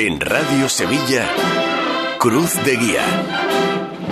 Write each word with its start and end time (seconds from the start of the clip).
En 0.00 0.20
Radio 0.20 0.68
Sevilla, 0.68 1.26
Cruz 2.20 2.54
de 2.64 2.76
Guía. 2.76 3.02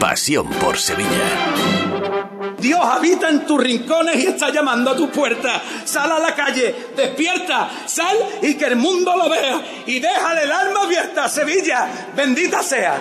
Pasión 0.00 0.50
por 0.54 0.78
Sevilla. 0.78 2.56
Dios 2.58 2.80
habita 2.82 3.28
en 3.28 3.46
tus 3.46 3.62
rincones 3.62 4.16
y 4.16 4.26
está 4.26 4.50
llamando 4.50 4.90
a 4.90 4.96
tu 4.96 5.08
puerta. 5.10 5.62
Sal 5.84 6.10
a 6.10 6.18
la 6.18 6.34
calle, 6.34 6.74
despierta, 6.96 7.70
sal 7.86 8.16
y 8.42 8.54
que 8.54 8.64
el 8.64 8.74
mundo 8.74 9.16
lo 9.16 9.30
vea. 9.30 9.62
Y 9.86 10.00
déjale 10.00 10.42
el 10.42 10.50
alma 10.50 10.82
abierta, 10.82 11.28
Sevilla. 11.28 11.88
Bendita 12.16 12.64
sea. 12.64 12.98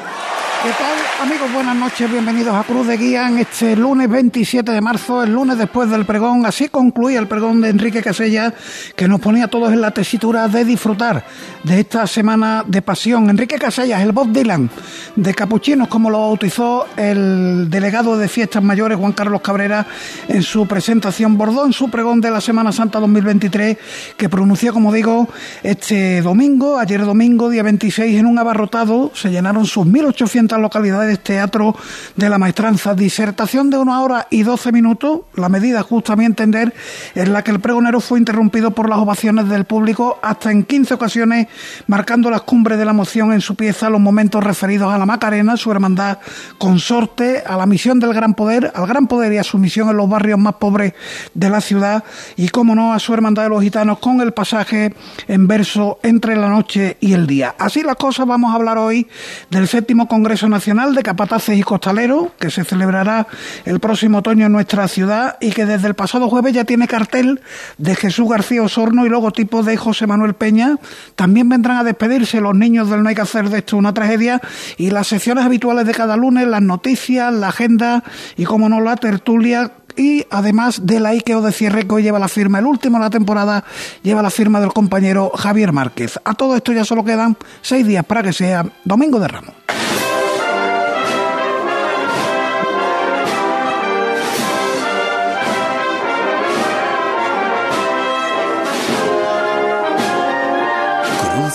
¿Qué 0.65 0.71
tal, 0.71 1.27
amigos? 1.27 1.53
Buenas 1.53 1.75
noches, 1.75 2.09
bienvenidos 2.09 2.55
a 2.55 2.63
Cruz 2.63 2.87
de 2.87 2.97
Guía 2.97 3.29
este 3.39 3.75
lunes 3.75 4.09
27 4.09 4.71
de 4.71 4.81
marzo, 4.81 5.21
el 5.21 5.31
lunes 5.31 5.59
después 5.59 5.91
del 5.91 6.05
pregón. 6.05 6.43
Así 6.47 6.69
concluía 6.69 7.19
el 7.19 7.27
pregón 7.27 7.61
de 7.61 7.69
Enrique 7.69 8.01
Casella, 8.01 8.51
que 8.95 9.07
nos 9.07 9.21
ponía 9.21 9.45
a 9.45 9.47
todos 9.47 9.71
en 9.71 9.79
la 9.79 9.91
tesitura 9.91 10.47
de 10.47 10.65
disfrutar 10.65 11.23
de 11.63 11.81
esta 11.81 12.07
semana 12.07 12.63
de 12.65 12.81
pasión. 12.81 13.29
Enrique 13.29 13.59
Casella, 13.59 14.01
el 14.01 14.11
Bob 14.11 14.31
Dylan 14.31 14.71
de 15.15 15.35
Capuchinos, 15.35 15.87
como 15.87 16.09
lo 16.09 16.21
bautizó 16.21 16.87
el 16.97 17.69
delegado 17.69 18.17
de 18.17 18.27
Fiestas 18.27 18.63
Mayores, 18.63 18.97
Juan 18.97 19.11
Carlos 19.11 19.41
Cabrera, 19.41 19.85
en 20.27 20.41
su 20.41 20.65
presentación 20.67 21.37
Bordó, 21.37 21.67
en 21.67 21.73
su 21.73 21.91
pregón 21.91 22.21
de 22.21 22.31
la 22.31 22.41
Semana 22.41 22.71
Santa 22.71 22.99
2023, 22.99 23.77
que 24.17 24.29
pronunció, 24.29 24.73
como 24.73 24.91
digo, 24.91 25.29
este 25.61 26.23
domingo, 26.23 26.79
ayer 26.79 27.05
domingo, 27.05 27.51
día 27.51 27.61
26, 27.61 28.17
en 28.17 28.25
un 28.25 28.39
abarrotado, 28.39 29.11
se 29.13 29.29
llenaron 29.29 29.67
sus 29.67 29.85
1.800 29.85 30.54
localidades 30.59 31.19
teatro 31.21 31.75
de 32.15 32.29
la 32.29 32.37
maestranza. 32.37 32.93
Disertación 32.93 33.69
de 33.69 33.77
una 33.77 34.01
hora 34.01 34.27
y 34.29 34.43
doce 34.43 34.71
minutos, 34.71 35.21
la 35.35 35.49
medida 35.49 35.81
justa 35.81 36.13
a 36.13 36.15
mi 36.15 36.25
entender, 36.25 36.73
en 37.15 37.33
la 37.33 37.43
que 37.43 37.51
el 37.51 37.59
pregonero 37.59 37.99
fue 37.99 38.19
interrumpido 38.19 38.71
por 38.71 38.89
las 38.89 38.99
ovaciones 38.99 39.49
del 39.49 39.65
público 39.65 40.19
hasta 40.21 40.51
en 40.51 40.63
15 40.63 40.93
ocasiones, 40.93 41.47
marcando 41.87 42.29
las 42.29 42.41
cumbres 42.41 42.77
de 42.77 42.85
la 42.85 42.93
moción 42.93 43.33
en 43.33 43.41
su 43.41 43.55
pieza, 43.55 43.89
los 43.89 44.01
momentos 44.01 44.43
referidos 44.43 44.93
a 44.93 44.97
la 44.97 45.05
Macarena, 45.05 45.57
su 45.57 45.71
hermandad 45.71 46.19
consorte, 46.57 47.43
a 47.45 47.57
la 47.57 47.65
misión 47.65 47.99
del 47.99 48.13
gran 48.13 48.33
poder, 48.33 48.71
al 48.75 48.87
gran 48.87 49.07
poder 49.07 49.33
y 49.33 49.37
a 49.37 49.43
su 49.43 49.57
misión 49.57 49.89
en 49.89 49.97
los 49.97 50.09
barrios 50.09 50.39
más 50.39 50.55
pobres 50.55 50.93
de 51.33 51.49
la 51.49 51.61
ciudad 51.61 52.03
y, 52.35 52.49
como 52.49 52.75
no, 52.75 52.93
a 52.93 52.99
su 52.99 53.13
hermandad 53.13 53.43
de 53.43 53.49
los 53.49 53.63
gitanos 53.63 53.99
con 53.99 54.21
el 54.21 54.33
pasaje 54.33 54.93
en 55.27 55.47
verso 55.47 55.99
entre 56.03 56.35
la 56.35 56.49
noche 56.49 56.97
y 56.99 57.13
el 57.13 57.27
día. 57.27 57.55
Así 57.57 57.83
las 57.83 57.95
cosas, 57.95 58.25
vamos 58.25 58.51
a 58.51 58.55
hablar 58.55 58.77
hoy 58.77 59.07
del 59.49 59.67
séptimo 59.67 60.07
Congreso 60.07 60.34
Nacional 60.43 60.93
de 60.93 61.01
Capataces 61.01 61.57
y 61.57 61.63
Costaleros, 61.63 62.27
que 62.37 62.51
se 62.51 62.65
celebrará 62.65 63.25
el 63.63 63.79
próximo 63.79 64.17
otoño 64.17 64.45
en 64.45 64.51
nuestra 64.51 64.87
ciudad 64.89 65.37
y 65.39 65.51
que 65.51 65.65
desde 65.65 65.87
el 65.87 65.93
pasado 65.93 66.29
jueves 66.29 66.53
ya 66.53 66.65
tiene 66.65 66.87
cartel 66.87 67.39
de 67.77 67.95
Jesús 67.95 68.29
García 68.29 68.61
Osorno 68.61 69.05
y 69.05 69.09
logotipo 69.09 69.63
de 69.63 69.77
José 69.77 70.07
Manuel 70.07 70.33
Peña. 70.33 70.75
También 71.15 71.47
vendrán 71.47 71.77
a 71.77 71.83
despedirse 71.85 72.41
los 72.41 72.53
niños 72.53 72.89
del 72.89 73.01
No 73.01 73.09
hay 73.09 73.15
que 73.15 73.21
hacer 73.21 73.49
de 73.49 73.59
esto 73.59 73.77
una 73.77 73.93
tragedia 73.93 74.41
y 74.77 74.91
las 74.91 75.07
secciones 75.07 75.45
habituales 75.45 75.87
de 75.87 75.93
cada 75.93 76.17
lunes, 76.17 76.45
las 76.47 76.61
noticias, 76.61 77.33
la 77.33 77.47
agenda 77.47 78.03
y, 78.35 78.43
como 78.43 78.67
no, 78.67 78.81
la 78.81 78.97
tertulia 78.97 79.71
y 79.95 80.25
además 80.29 80.85
del 80.85 81.05
Ikeo 81.05 81.41
de 81.41 81.51
cierre 81.51 81.87
que 81.87 81.95
hoy 81.95 82.03
lleva 82.03 82.19
la 82.19 82.27
firma, 82.27 82.59
el 82.59 82.65
último 82.65 82.97
de 82.97 83.03
la 83.03 83.09
temporada 83.09 83.63
lleva 84.03 84.21
la 84.21 84.29
firma 84.29 84.59
del 84.59 84.73
compañero 84.73 85.31
Javier 85.35 85.71
Márquez. 85.71 86.19
A 86.23 86.33
todo 86.33 86.55
esto 86.55 86.71
ya 86.71 86.83
solo 86.83 87.03
quedan 87.03 87.37
seis 87.61 87.85
días 87.87 88.05
para 88.05 88.23
que 88.23 88.33
sea 88.33 88.65
Domingo 88.83 89.19
de 89.19 89.27
Ramos. 89.27 89.54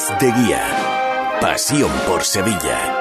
De 0.09 0.33
Guía. 0.33 1.39
Pasión 1.43 1.91
por 2.07 2.25
Sevilla. 2.25 3.00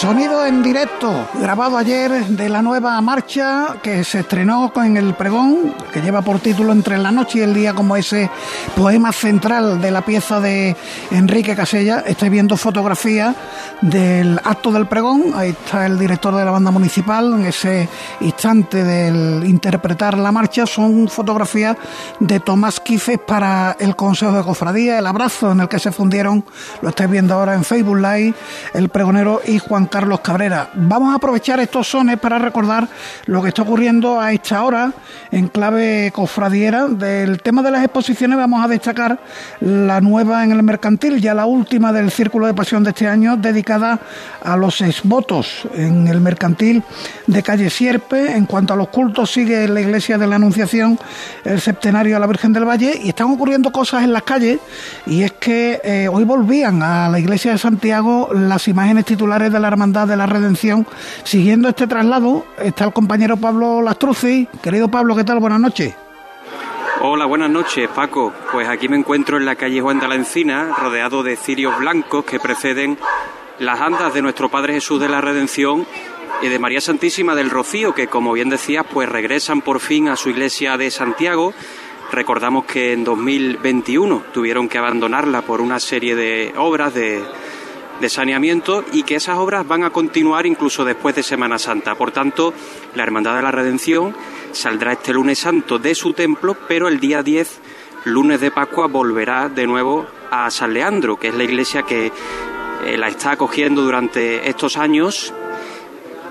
Sonido 0.00 0.44
en 0.44 0.62
directo, 0.62 1.26
grabado 1.40 1.78
ayer 1.78 2.26
de 2.26 2.50
la 2.50 2.60
nueva 2.60 3.00
marcha 3.00 3.76
que 3.82 4.04
se 4.04 4.20
estrenó 4.20 4.70
con 4.70 4.94
el 4.98 5.14
pregón, 5.14 5.74
que 5.90 6.02
lleva 6.02 6.20
por 6.20 6.38
título 6.38 6.72
Entre 6.72 6.98
la 6.98 7.10
noche 7.10 7.38
y 7.38 7.42
el 7.42 7.54
día, 7.54 7.72
como 7.72 7.96
ese 7.96 8.28
poema 8.76 9.10
central 9.10 9.80
de 9.80 9.90
la 9.90 10.02
pieza 10.02 10.38
de 10.38 10.76
Enrique 11.10 11.56
Casella. 11.56 12.04
Estoy 12.06 12.28
viendo 12.28 12.58
fotografías 12.58 13.34
del 13.80 14.38
acto 14.44 14.70
del 14.70 14.86
pregón, 14.86 15.32
ahí 15.34 15.50
está 15.50 15.86
el 15.86 15.98
director 15.98 16.36
de 16.36 16.44
la 16.44 16.50
banda 16.50 16.70
municipal, 16.70 17.32
en 17.32 17.46
ese 17.46 17.88
instante 18.20 18.84
del 18.84 19.44
interpretar 19.46 20.18
la 20.18 20.30
marcha, 20.30 20.66
son 20.66 21.08
fotografías 21.08 21.74
de 22.20 22.38
Tomás 22.38 22.80
Quifes 22.80 23.18
para 23.26 23.74
el 23.80 23.96
Consejo 23.96 24.32
de 24.32 24.42
Cofradía, 24.42 24.98
el 24.98 25.06
abrazo 25.06 25.52
en 25.52 25.60
el 25.60 25.68
que 25.68 25.78
se 25.78 25.90
fundieron, 25.90 26.44
lo 26.82 26.90
estáis 26.90 27.08
viendo 27.08 27.32
ahora 27.32 27.54
en 27.54 27.64
Facebook 27.64 27.96
Live, 27.96 28.34
el 28.74 28.90
pregonero 28.90 29.40
y 29.46 29.58
Juan 29.58 29.85
Carlos 29.88 30.20
Cabrera. 30.20 30.70
Vamos 30.74 31.12
a 31.12 31.16
aprovechar 31.16 31.60
estos 31.60 31.88
sones 31.88 32.18
para 32.18 32.38
recordar 32.38 32.88
lo 33.26 33.42
que 33.42 33.48
está 33.48 33.62
ocurriendo 33.62 34.20
a 34.20 34.32
esta 34.32 34.62
hora 34.64 34.92
en 35.30 35.48
clave 35.48 36.10
cofradiera. 36.14 36.88
Del 36.88 37.42
tema 37.42 37.62
de 37.62 37.70
las 37.70 37.84
exposiciones 37.84 38.36
vamos 38.36 38.64
a 38.64 38.68
destacar 38.68 39.18
la 39.60 40.00
nueva 40.00 40.44
en 40.44 40.52
el 40.52 40.62
mercantil, 40.62 41.20
ya 41.20 41.34
la 41.34 41.46
última 41.46 41.92
del 41.92 42.10
Círculo 42.10 42.46
de 42.46 42.54
Pasión 42.54 42.84
de 42.84 42.90
este 42.90 43.08
año, 43.08 43.36
dedicada 43.36 44.00
a 44.42 44.56
los 44.56 44.80
exvotos 44.80 45.68
en 45.74 46.08
el 46.08 46.20
mercantil 46.20 46.82
de 47.26 47.42
calle 47.42 47.70
Sierpe. 47.70 48.36
En 48.36 48.46
cuanto 48.46 48.74
a 48.74 48.76
los 48.76 48.88
cultos, 48.88 49.30
sigue 49.30 49.68
la 49.68 49.80
iglesia 49.80 50.18
de 50.18 50.26
la 50.26 50.36
Anunciación 50.36 50.98
el 51.44 51.60
septenario 51.60 52.16
a 52.16 52.20
la 52.20 52.26
Virgen 52.26 52.52
del 52.52 52.64
Valle 52.64 53.00
y 53.02 53.08
están 53.10 53.30
ocurriendo 53.30 53.70
cosas 53.70 54.04
en 54.04 54.12
las 54.12 54.22
calles 54.22 54.58
y 55.06 55.22
es 55.22 55.32
que 55.32 55.80
eh, 55.84 56.08
hoy 56.08 56.24
volvían 56.24 56.82
a 56.82 57.08
la 57.08 57.18
iglesia 57.18 57.52
de 57.52 57.58
Santiago 57.58 58.30
las 58.32 58.68
imágenes 58.68 59.04
titulares 59.04 59.52
de 59.52 59.60
la 59.60 59.68
Hermandad 59.76 60.08
de 60.08 60.16
la 60.16 60.24
Redención. 60.24 60.86
Siguiendo 61.22 61.68
este 61.68 61.86
traslado 61.86 62.46
está 62.56 62.86
el 62.86 62.94
compañero 62.94 63.36
Pablo 63.36 63.82
Lastruzzi. 63.82 64.48
Querido 64.62 64.90
Pablo, 64.90 65.14
¿qué 65.14 65.22
tal? 65.22 65.38
Buenas 65.38 65.60
noches. 65.60 65.94
Hola, 67.02 67.26
buenas 67.26 67.50
noches, 67.50 67.86
Paco. 67.90 68.32
Pues 68.50 68.66
aquí 68.70 68.88
me 68.88 68.96
encuentro 68.96 69.36
en 69.36 69.44
la 69.44 69.54
calle 69.54 69.82
Juan 69.82 70.00
de 70.00 70.08
la 70.08 70.14
Encina, 70.14 70.74
rodeado 70.80 71.22
de 71.22 71.36
cirios 71.36 71.78
blancos 71.78 72.24
que 72.24 72.40
preceden 72.40 72.96
las 73.58 73.78
andas 73.82 74.14
de 74.14 74.22
nuestro 74.22 74.48
Padre 74.48 74.72
Jesús 74.72 74.98
de 74.98 75.10
la 75.10 75.20
Redención 75.20 75.86
y 76.40 76.48
de 76.48 76.58
María 76.58 76.80
Santísima 76.80 77.34
del 77.34 77.50
Rocío, 77.50 77.94
que 77.94 78.06
como 78.06 78.32
bien 78.32 78.48
decías, 78.48 78.86
pues 78.90 79.10
regresan 79.10 79.60
por 79.60 79.80
fin 79.80 80.08
a 80.08 80.16
su 80.16 80.30
iglesia 80.30 80.78
de 80.78 80.90
Santiago. 80.90 81.52
Recordamos 82.12 82.64
que 82.64 82.94
en 82.94 83.04
2021 83.04 84.22
tuvieron 84.32 84.70
que 84.70 84.78
abandonarla 84.78 85.42
por 85.42 85.60
una 85.60 85.80
serie 85.80 86.16
de 86.16 86.54
obras 86.56 86.94
de 86.94 87.22
de 88.00 88.08
saneamiento 88.08 88.84
y 88.92 89.02
que 89.02 89.16
esas 89.16 89.38
obras 89.38 89.66
van 89.66 89.84
a 89.84 89.90
continuar 89.90 90.46
incluso 90.46 90.84
después 90.84 91.14
de 91.14 91.22
Semana 91.22 91.58
Santa. 91.58 91.94
Por 91.94 92.10
tanto, 92.10 92.52
la 92.94 93.02
Hermandad 93.02 93.36
de 93.36 93.42
la 93.42 93.50
Redención 93.50 94.14
saldrá 94.52 94.92
este 94.92 95.12
lunes 95.12 95.38
santo 95.38 95.78
de 95.78 95.94
su 95.94 96.12
templo, 96.12 96.56
pero 96.68 96.88
el 96.88 97.00
día 97.00 97.22
10, 97.22 97.60
lunes 98.04 98.40
de 98.40 98.50
Pascua, 98.50 98.86
volverá 98.86 99.48
de 99.48 99.66
nuevo 99.66 100.06
a 100.30 100.50
San 100.50 100.74
Leandro, 100.74 101.18
que 101.18 101.28
es 101.28 101.34
la 101.34 101.44
iglesia 101.44 101.82
que 101.82 102.12
eh, 102.84 102.96
la 102.96 103.08
está 103.08 103.32
acogiendo 103.32 103.82
durante 103.82 104.48
estos 104.48 104.76
años. 104.76 105.32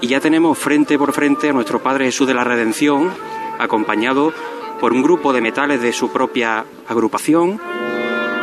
Y 0.01 0.07
ya 0.07 0.19
tenemos 0.19 0.57
frente 0.57 0.97
por 0.97 1.13
frente 1.13 1.49
a 1.49 1.53
nuestro 1.53 1.81
Padre 1.81 2.05
Jesús 2.05 2.27
de 2.27 2.33
la 2.33 2.43
Redención, 2.43 3.11
acompañado 3.57 4.33
por 4.79 4.93
un 4.93 5.01
grupo 5.01 5.33
de 5.33 5.41
metales 5.41 5.81
de 5.81 5.93
su 5.93 6.11
propia 6.11 6.65
agrupación, 6.87 7.59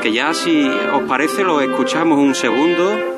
que 0.03 0.13
ya 0.13 0.35
si 0.35 0.69
os 0.93 1.03
parece 1.03 1.45
lo 1.45 1.61
escuchamos 1.61 2.19
un 2.19 2.35
segundo. 2.35 3.12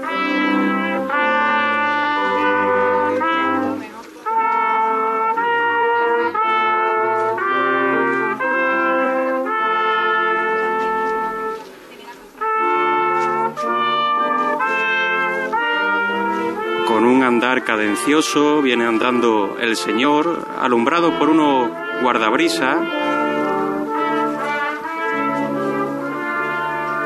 Cadencioso 17.85 18.63
viene 18.63 18.87
andando 18.87 19.59
el 19.61 19.77
Señor, 19.77 20.49
alumbrado 20.59 21.19
por 21.19 21.29
unos 21.29 21.71
guardabrisas 22.01 22.79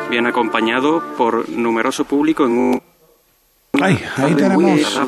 bien 0.09 0.27
acompañado 0.29 1.03
por 1.17 1.49
numeroso 1.49 2.05
público 2.05 2.47
en 2.47 2.53
un 2.53 2.83
ahí, 3.83 4.01
ahí 4.19 4.35
tenemos 4.35 5.01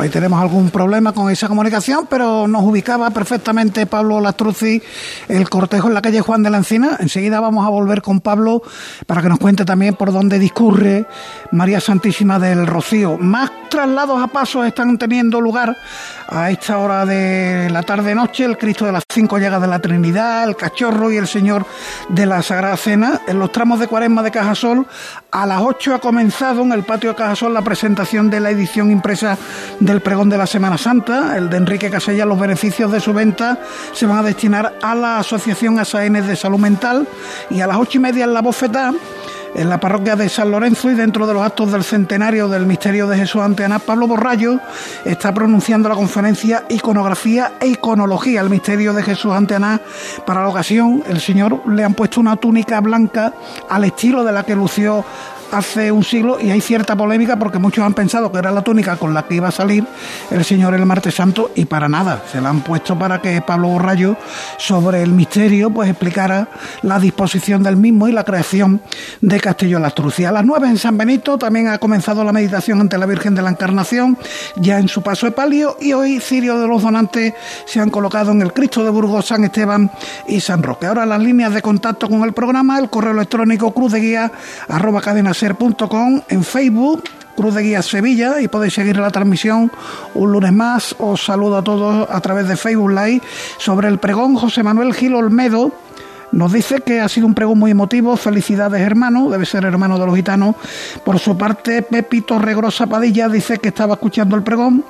Ahí 0.00 0.08
tenemos 0.08 0.40
algún 0.40 0.70
problema 0.70 1.12
con 1.12 1.30
esa 1.30 1.46
comunicación, 1.46 2.06
pero 2.08 2.48
nos 2.48 2.62
ubicaba 2.62 3.10
perfectamente 3.10 3.84
Pablo 3.84 4.18
Lastruzzi 4.18 4.82
el 5.28 5.50
cortejo 5.50 5.88
en 5.88 5.94
la 5.94 6.00
calle 6.00 6.22
Juan 6.22 6.42
de 6.42 6.48
la 6.48 6.56
Encina. 6.56 6.96
Enseguida 7.00 7.38
vamos 7.38 7.66
a 7.66 7.68
volver 7.68 8.00
con 8.00 8.20
Pablo 8.20 8.62
para 9.06 9.20
que 9.20 9.28
nos 9.28 9.38
cuente 9.38 9.66
también 9.66 9.96
por 9.96 10.10
dónde 10.10 10.38
discurre 10.38 11.04
María 11.52 11.82
Santísima 11.82 12.38
del 12.38 12.66
Rocío. 12.66 13.18
Más 13.18 13.50
traslados 13.68 14.22
a 14.22 14.28
pasos 14.28 14.66
están 14.66 14.96
teniendo 14.96 15.38
lugar 15.38 15.76
a 16.28 16.50
esta 16.50 16.78
hora 16.78 17.04
de 17.04 17.68
la 17.70 17.82
tarde-noche. 17.82 18.46
El 18.46 18.56
Cristo 18.56 18.86
de 18.86 18.92
las 18.92 19.04
cinco 19.06 19.38
llegas 19.38 19.60
de 19.60 19.68
la 19.68 19.80
Trinidad, 19.80 20.44
el 20.44 20.56
Cachorro 20.56 21.12
y 21.12 21.18
el 21.18 21.26
Señor 21.26 21.66
de 22.08 22.24
la 22.24 22.42
Sagrada 22.42 22.78
Cena. 22.78 23.20
En 23.28 23.38
los 23.38 23.52
tramos 23.52 23.78
de 23.78 23.86
Cuaresma 23.86 24.22
de 24.22 24.30
Cajasol, 24.30 24.86
a 25.30 25.44
las 25.44 25.60
ocho 25.60 25.94
ha 25.94 25.98
comenzado 25.98 26.62
en 26.62 26.72
el 26.72 26.84
patio 26.84 27.10
de 27.10 27.16
Cajasol 27.16 27.52
la 27.52 27.62
presentación 27.62 28.30
de 28.30 28.40
la 28.40 28.50
edición 28.50 28.90
impresa 28.90 29.36
del 29.90 30.02
pregón 30.02 30.28
de 30.28 30.38
la 30.38 30.46
Semana 30.46 30.78
Santa, 30.78 31.36
el 31.36 31.50
de 31.50 31.56
Enrique 31.56 31.90
Casella, 31.90 32.24
los 32.24 32.38
beneficios 32.38 32.92
de 32.92 33.00
su 33.00 33.12
venta 33.12 33.58
se 33.92 34.06
van 34.06 34.18
a 34.18 34.22
destinar 34.22 34.78
a 34.80 34.94
la 34.94 35.18
Asociación 35.18 35.80
ASAN 35.80 36.12
de 36.12 36.36
Salud 36.36 36.60
Mental 36.60 37.08
y 37.50 37.60
a 37.60 37.66
las 37.66 37.76
ocho 37.76 37.98
y 37.98 38.00
media 38.00 38.24
en 38.24 38.32
la 38.32 38.40
bofeta 38.40 38.92
en 39.52 39.68
la 39.68 39.80
parroquia 39.80 40.14
de 40.14 40.28
San 40.28 40.52
Lorenzo 40.52 40.90
y 40.90 40.94
dentro 40.94 41.26
de 41.26 41.34
los 41.34 41.42
actos 41.42 41.72
del 41.72 41.82
centenario 41.82 42.48
del 42.48 42.66
misterio 42.66 43.08
de 43.08 43.16
Jesús 43.16 43.42
ante 43.42 43.64
Ana, 43.64 43.80
Pablo 43.80 44.06
Borrayo 44.06 44.60
está 45.04 45.34
pronunciando 45.34 45.88
la 45.88 45.96
conferencia 45.96 46.64
Iconografía 46.68 47.54
e 47.58 47.66
Iconología, 47.66 48.42
el 48.42 48.50
misterio 48.50 48.92
de 48.92 49.02
Jesús 49.02 49.32
ante 49.32 49.56
Ana. 49.56 49.80
Para 50.24 50.42
la 50.42 50.48
ocasión, 50.48 51.02
el 51.08 51.20
Señor 51.20 51.62
le 51.68 51.82
han 51.82 51.94
puesto 51.94 52.20
una 52.20 52.36
túnica 52.36 52.80
blanca 52.80 53.34
al 53.68 53.82
estilo 53.82 54.22
de 54.22 54.30
la 54.30 54.44
que 54.44 54.54
lució 54.54 55.04
hace 55.52 55.90
un 55.92 56.04
siglo 56.04 56.38
y 56.40 56.50
hay 56.50 56.60
cierta 56.60 56.96
polémica 56.96 57.38
porque 57.38 57.58
muchos 57.58 57.84
han 57.84 57.94
pensado 57.94 58.30
que 58.30 58.38
era 58.38 58.50
la 58.50 58.62
túnica 58.62 58.96
con 58.96 59.14
la 59.14 59.26
que 59.26 59.36
iba 59.36 59.48
a 59.48 59.52
salir 59.52 59.84
el 60.30 60.44
Señor 60.44 60.74
el 60.74 60.86
martes 60.86 61.14
santo 61.14 61.50
y 61.54 61.64
para 61.64 61.88
nada, 61.88 62.22
se 62.30 62.40
la 62.40 62.50
han 62.50 62.60
puesto 62.60 62.98
para 62.98 63.20
que 63.20 63.40
Pablo 63.42 63.68
Borrayo 63.68 64.16
sobre 64.58 65.02
el 65.02 65.12
misterio 65.12 65.70
pues 65.70 65.90
explicara 65.90 66.48
la 66.82 66.98
disposición 66.98 67.62
del 67.62 67.76
mismo 67.76 68.08
y 68.08 68.12
la 68.12 68.24
creación 68.24 68.80
de 69.20 69.40
Castillo 69.40 69.76
de 69.76 69.82
la 69.82 69.88
Astrucia. 69.88 70.28
A 70.28 70.32
las 70.32 70.44
nueve 70.44 70.68
en 70.68 70.78
San 70.78 70.96
Benito 70.96 71.38
también 71.38 71.68
ha 71.68 71.78
comenzado 71.78 72.24
la 72.24 72.32
meditación 72.32 72.80
ante 72.80 72.98
la 72.98 73.06
Virgen 73.06 73.34
de 73.34 73.42
la 73.42 73.50
Encarnación 73.50 74.16
ya 74.56 74.78
en 74.78 74.88
su 74.88 75.02
paso 75.02 75.26
de 75.26 75.32
palio 75.32 75.76
y 75.80 75.92
hoy 75.92 76.20
Cirio 76.20 76.58
de 76.58 76.68
los 76.68 76.82
Donantes 76.82 77.34
se 77.66 77.80
han 77.80 77.90
colocado 77.90 78.32
en 78.32 78.42
el 78.42 78.52
Cristo 78.52 78.84
de 78.84 78.90
Burgos, 78.90 79.26
San 79.26 79.44
Esteban 79.44 79.90
y 80.28 80.40
San 80.40 80.62
Roque. 80.62 80.86
Ahora 80.86 81.06
las 81.06 81.20
líneas 81.20 81.54
de 81.54 81.62
contacto 81.62 82.08
con 82.08 82.22
el 82.22 82.32
programa, 82.32 82.78
el 82.78 82.90
correo 82.90 83.12
electrónico 83.12 83.72
cruz 83.72 83.92
de 83.92 84.00
guía 84.00 84.32
arroba 84.68 85.00
cadenas 85.00 85.39
en 85.42 86.44
Facebook, 86.44 87.04
Cruz 87.36 87.54
de 87.54 87.62
Guía 87.62 87.82
Sevilla, 87.82 88.40
y 88.40 88.48
podéis 88.48 88.74
seguir 88.74 88.96
la 88.96 89.10
transmisión 89.10 89.70
un 90.14 90.32
lunes 90.32 90.52
más. 90.52 90.94
Os 90.98 91.24
saludo 91.24 91.56
a 91.56 91.64
todos 91.64 92.08
a 92.10 92.20
través 92.20 92.48
de 92.48 92.56
Facebook 92.56 92.90
Live 92.90 93.22
sobre 93.58 93.88
el 93.88 93.98
pregón 93.98 94.34
José 94.36 94.62
Manuel 94.62 94.92
Gil 94.92 95.14
Olmedo 95.14 95.72
nos 96.32 96.52
dice 96.52 96.80
que 96.80 97.00
ha 97.00 97.08
sido 97.08 97.26
un 97.26 97.34
pregón 97.34 97.58
muy 97.58 97.70
emotivo, 97.70 98.16
felicidades 98.16 98.80
hermano, 98.80 99.30
debe 99.30 99.46
ser 99.46 99.64
hermano 99.64 99.98
de 99.98 100.06
los 100.06 100.14
gitanos. 100.14 100.54
Por 101.04 101.18
su 101.18 101.36
parte, 101.36 101.82
Pepito 101.82 102.38
Regrosa 102.38 102.86
Padilla 102.86 103.28
dice 103.28 103.58
que 103.58 103.68
estaba 103.68 103.94
escuchando 103.94 104.36
el 104.36 104.42
pregón 104.42 104.84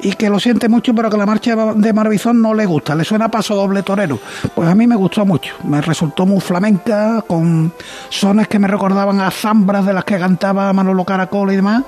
y 0.00 0.12
que 0.12 0.28
lo 0.28 0.38
siente 0.38 0.68
mucho, 0.68 0.94
pero 0.94 1.10
que 1.10 1.16
la 1.16 1.26
marcha 1.26 1.54
de 1.74 1.92
Maravizón 1.92 2.40
no 2.40 2.54
le 2.54 2.66
gusta, 2.66 2.94
le 2.94 3.04
suena 3.04 3.30
paso 3.30 3.54
doble 3.54 3.82
torero. 3.82 4.18
Pues 4.54 4.68
a 4.68 4.74
mí 4.74 4.86
me 4.86 4.96
gustó 4.96 5.24
mucho, 5.24 5.54
me 5.64 5.80
resultó 5.80 6.26
muy 6.26 6.40
flamenca, 6.40 7.22
con 7.26 7.72
sones 8.08 8.48
que 8.48 8.58
me 8.58 8.68
recordaban 8.68 9.20
a 9.20 9.30
zambras 9.30 9.86
de 9.86 9.92
las 9.92 10.04
que 10.04 10.18
cantaba 10.18 10.72
Manolo 10.72 11.04
Caracol 11.04 11.52
y 11.52 11.56
demás, 11.56 11.82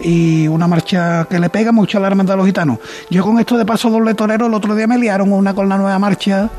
y 0.00 0.46
una 0.48 0.68
marcha 0.68 1.24
que 1.24 1.38
le 1.38 1.50
pega 1.50 1.72
mucho 1.72 1.98
a 1.98 2.00
la 2.00 2.08
hermandad 2.08 2.34
de 2.34 2.38
los 2.38 2.46
gitanos. 2.46 2.78
Yo 3.10 3.24
con 3.24 3.38
esto 3.38 3.56
de 3.56 3.64
paso 3.64 3.90
doble 3.90 4.14
torero, 4.14 4.46
el 4.46 4.54
otro 4.54 4.74
día 4.74 4.86
me 4.86 4.98
liaron 4.98 5.32
una 5.32 5.54
con 5.54 5.68
la 5.68 5.76
nueva 5.76 5.98
marcha 5.98 6.50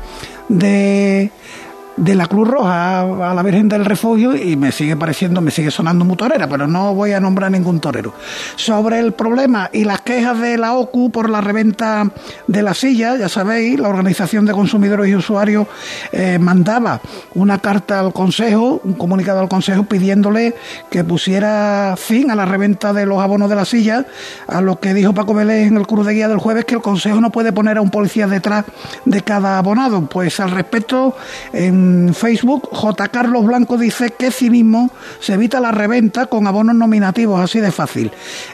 de 0.48 1.30
de 1.96 2.14
la 2.14 2.26
Cruz 2.26 2.48
Roja 2.48 3.00
a 3.00 3.34
la 3.34 3.42
Virgen 3.42 3.68
del 3.68 3.84
Refugio 3.84 4.34
y 4.34 4.56
me 4.56 4.72
sigue 4.72 4.96
pareciendo, 4.96 5.40
me 5.40 5.50
sigue 5.50 5.70
sonando 5.70 6.04
muy 6.04 6.16
torera, 6.16 6.48
pero 6.48 6.66
no 6.66 6.94
voy 6.94 7.12
a 7.12 7.20
nombrar 7.20 7.50
ningún 7.50 7.80
torero. 7.80 8.12
Sobre 8.56 8.98
el 8.98 9.12
problema 9.12 9.70
y 9.72 9.84
las 9.84 10.00
quejas 10.00 10.40
de 10.40 10.58
la 10.58 10.74
OCU 10.74 11.10
por 11.10 11.30
la 11.30 11.40
reventa 11.40 12.10
de 12.46 12.62
la 12.62 12.74
silla, 12.74 13.16
ya 13.16 13.28
sabéis, 13.28 13.78
la 13.78 13.88
Organización 13.88 14.44
de 14.44 14.52
Consumidores 14.52 15.08
y 15.08 15.14
Usuarios 15.14 15.66
eh, 16.12 16.38
mandaba 16.38 17.00
una 17.34 17.58
carta 17.58 18.00
al 18.00 18.12
Consejo, 18.12 18.80
un 18.84 18.94
comunicado 18.94 19.40
al 19.40 19.48
Consejo 19.48 19.84
pidiéndole 19.84 20.54
que 20.90 21.04
pusiera 21.04 21.94
fin 21.96 22.30
a 22.30 22.34
la 22.34 22.44
reventa 22.44 22.92
de 22.92 23.06
los 23.06 23.20
abonos 23.20 23.48
de 23.48 23.56
la 23.56 23.64
silla, 23.64 24.06
a 24.48 24.60
lo 24.60 24.80
que 24.80 24.94
dijo 24.94 25.14
Paco 25.14 25.34
Vélez 25.34 25.68
en 25.68 25.76
el 25.76 25.86
Cruz 25.86 26.06
de 26.06 26.14
Guía 26.14 26.28
del 26.28 26.38
jueves 26.38 26.64
que 26.64 26.74
el 26.74 26.82
Consejo 26.82 27.20
no 27.20 27.30
puede 27.30 27.52
poner 27.52 27.78
a 27.78 27.82
un 27.82 27.90
policía 27.90 28.26
detrás 28.26 28.64
de 29.04 29.22
cada 29.22 29.58
abonado. 29.58 30.06
Pues 30.06 30.40
al 30.40 30.50
respecto, 30.50 31.16
en 31.52 31.83
Facebook, 32.14 32.68
J. 32.70 33.08
Carlos 33.08 33.44
Blanco 33.44 33.76
dice 33.76 34.10
que 34.10 34.30
cinismo 34.30 34.90
se 35.20 35.34
evita 35.34 35.60
la 35.60 35.70
reventa 35.70 36.26
con 36.26 36.46
abonos 36.46 36.74
nominativos, 36.74 37.40
así 37.40 37.60
de 37.60 37.70
fácil. 37.70 38.10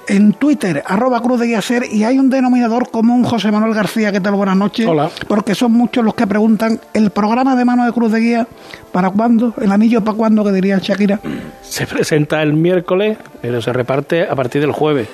En 0.08 0.32
Twitter, 0.34 0.82
arroba 0.86 1.20
Cruz 1.20 1.40
de 1.40 1.46
Guiaser, 1.46 1.84
y 1.90 2.04
hay 2.04 2.18
un 2.18 2.30
denominador 2.30 2.90
común, 2.90 3.24
José 3.24 3.50
Manuel 3.50 3.74
García, 3.74 4.12
¿qué 4.12 4.20
tal? 4.20 4.34
Buenas 4.34 4.56
noches. 4.56 4.86
Hola. 4.86 5.10
Porque 5.28 5.54
son 5.54 5.72
muchos 5.72 6.04
los 6.04 6.14
que 6.14 6.26
preguntan, 6.26 6.80
¿el 6.94 7.10
programa 7.10 7.56
de 7.56 7.64
mano 7.64 7.84
de 7.84 7.92
Cruz 7.92 8.12
de 8.12 8.20
Guía 8.20 8.46
para 8.92 9.10
cuándo? 9.10 9.54
¿El 9.60 9.72
anillo 9.72 10.02
para 10.02 10.16
cuándo, 10.16 10.44
que 10.44 10.52
diría 10.52 10.78
Shakira? 10.78 11.20
Se 11.62 11.86
presenta 11.86 12.42
el 12.42 12.54
miércoles, 12.54 13.18
pero 13.40 13.60
se 13.62 13.72
reparte 13.72 14.22
a 14.22 14.34
partir 14.34 14.60
del 14.60 14.72
jueves. 14.72 15.08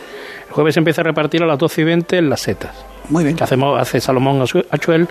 El 0.49 0.53
jueves 0.53 0.75
se 0.75 0.81
empieza 0.81 1.01
a 1.03 1.05
repartir 1.05 1.43
a 1.43 1.47
las 1.47 1.59
12 1.59 1.81
y 1.81 1.85
20 1.85 2.19
en 2.19 2.31
las 2.31 2.41
setas. 2.41 2.73
Muy 3.09 3.25
bien. 3.25 3.37
Que 3.37 3.45
hacemos, 3.45 3.81
hace 3.81 4.01
Salomón 4.01 4.43
Achuel 4.71 5.09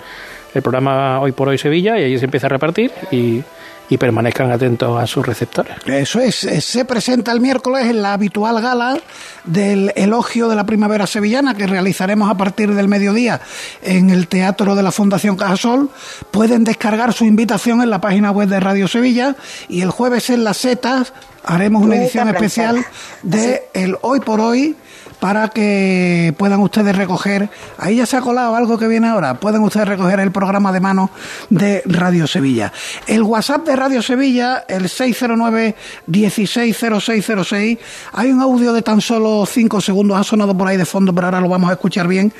el 0.55 0.61
programa 0.61 1.19
Hoy 1.19 1.31
por 1.31 1.49
Hoy 1.49 1.57
Sevilla 1.57 1.99
y 1.99 2.03
allí 2.03 2.17
se 2.17 2.25
empieza 2.25 2.47
a 2.47 2.49
repartir 2.49 2.91
y, 3.11 3.43
y 3.89 3.97
permanezcan 3.97 4.51
atentos 4.51 5.01
a 5.01 5.05
sus 5.05 5.25
receptores. 5.25 5.75
Eso 5.85 6.19
es, 6.19 6.35
se 6.35 6.85
presenta 6.85 7.31
el 7.31 7.41
miércoles 7.41 7.85
en 7.85 8.01
la 8.01 8.13
habitual 8.13 8.61
gala 8.61 8.97
del 9.43 9.91
elogio 9.95 10.47
de 10.47 10.55
la 10.55 10.65
primavera 10.65 11.05
sevillana 11.07 11.55
que 11.55 11.67
realizaremos 11.67 12.29
a 12.29 12.35
partir 12.35 12.73
del 12.73 12.87
mediodía 12.87 13.41
en 13.83 14.09
el 14.09 14.27
Teatro 14.27 14.75
de 14.75 14.83
la 14.83 14.91
Fundación 14.91 15.35
Cajasol. 15.35 15.89
Pueden 16.31 16.63
descargar 16.63 17.13
su 17.13 17.25
invitación 17.25 17.81
en 17.81 17.89
la 17.89 18.01
página 18.01 18.31
web 18.31 18.49
de 18.49 18.59
Radio 18.59 18.87
Sevilla 18.87 19.35
y 19.67 19.81
el 19.81 19.91
jueves 19.91 20.29
en 20.29 20.43
las 20.43 20.57
setas 20.57 21.13
haremos 21.43 21.83
una 21.83 21.97
edición 21.97 22.27
especial 22.29 22.83
de 23.21 23.63
el 23.73 23.97
Hoy 24.01 24.19
por 24.19 24.39
Hoy 24.39 24.75
para 25.19 25.49
que 25.49 26.33
puedan 26.37 26.61
ustedes 26.61 26.95
recoger, 26.95 27.49
ahí 27.77 27.97
ya 27.97 28.05
se 28.05 28.15
ha 28.17 28.21
colado 28.21 28.55
algo 28.55 28.77
que 28.77 28.87
viene 28.87 29.07
ahora, 29.07 29.39
pueden 29.39 29.63
ustedes 29.63 29.87
recoger 29.87 30.19
el 30.19 30.31
programa 30.31 30.71
de 30.71 30.79
mano 30.79 31.09
de 31.49 31.81
Radio 31.85 32.27
Sevilla. 32.27 32.71
El 33.07 33.23
WhatsApp 33.23 33.65
de 33.65 33.75
Radio 33.75 34.01
Sevilla, 34.01 34.63
el 34.67 34.85
609-160606, 34.85 37.79
hay 38.13 38.31
un 38.31 38.41
audio 38.41 38.73
de 38.73 38.81
tan 38.81 39.01
solo 39.01 39.45
5 39.45 39.81
segundos, 39.81 40.17
ha 40.17 40.23
sonado 40.23 40.57
por 40.57 40.67
ahí 40.67 40.77
de 40.77 40.85
fondo, 40.85 41.13
pero 41.13 41.27
ahora 41.27 41.41
lo 41.41 41.49
vamos 41.49 41.69
a 41.69 41.73
escuchar 41.73 42.07
bien, 42.07 42.33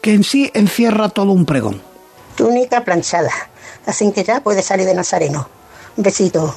que 0.00 0.14
en 0.14 0.24
sí 0.24 0.50
encierra 0.54 1.08
todo 1.08 1.30
un 1.32 1.46
pregón. 1.46 1.80
Túnica 2.36 2.84
planchada, 2.84 3.30
así 3.86 4.12
que 4.12 4.24
ya 4.24 4.40
puede 4.40 4.62
salir 4.62 4.86
de 4.86 4.94
Nazareno. 4.94 5.48
Un 5.96 6.02
besito. 6.02 6.52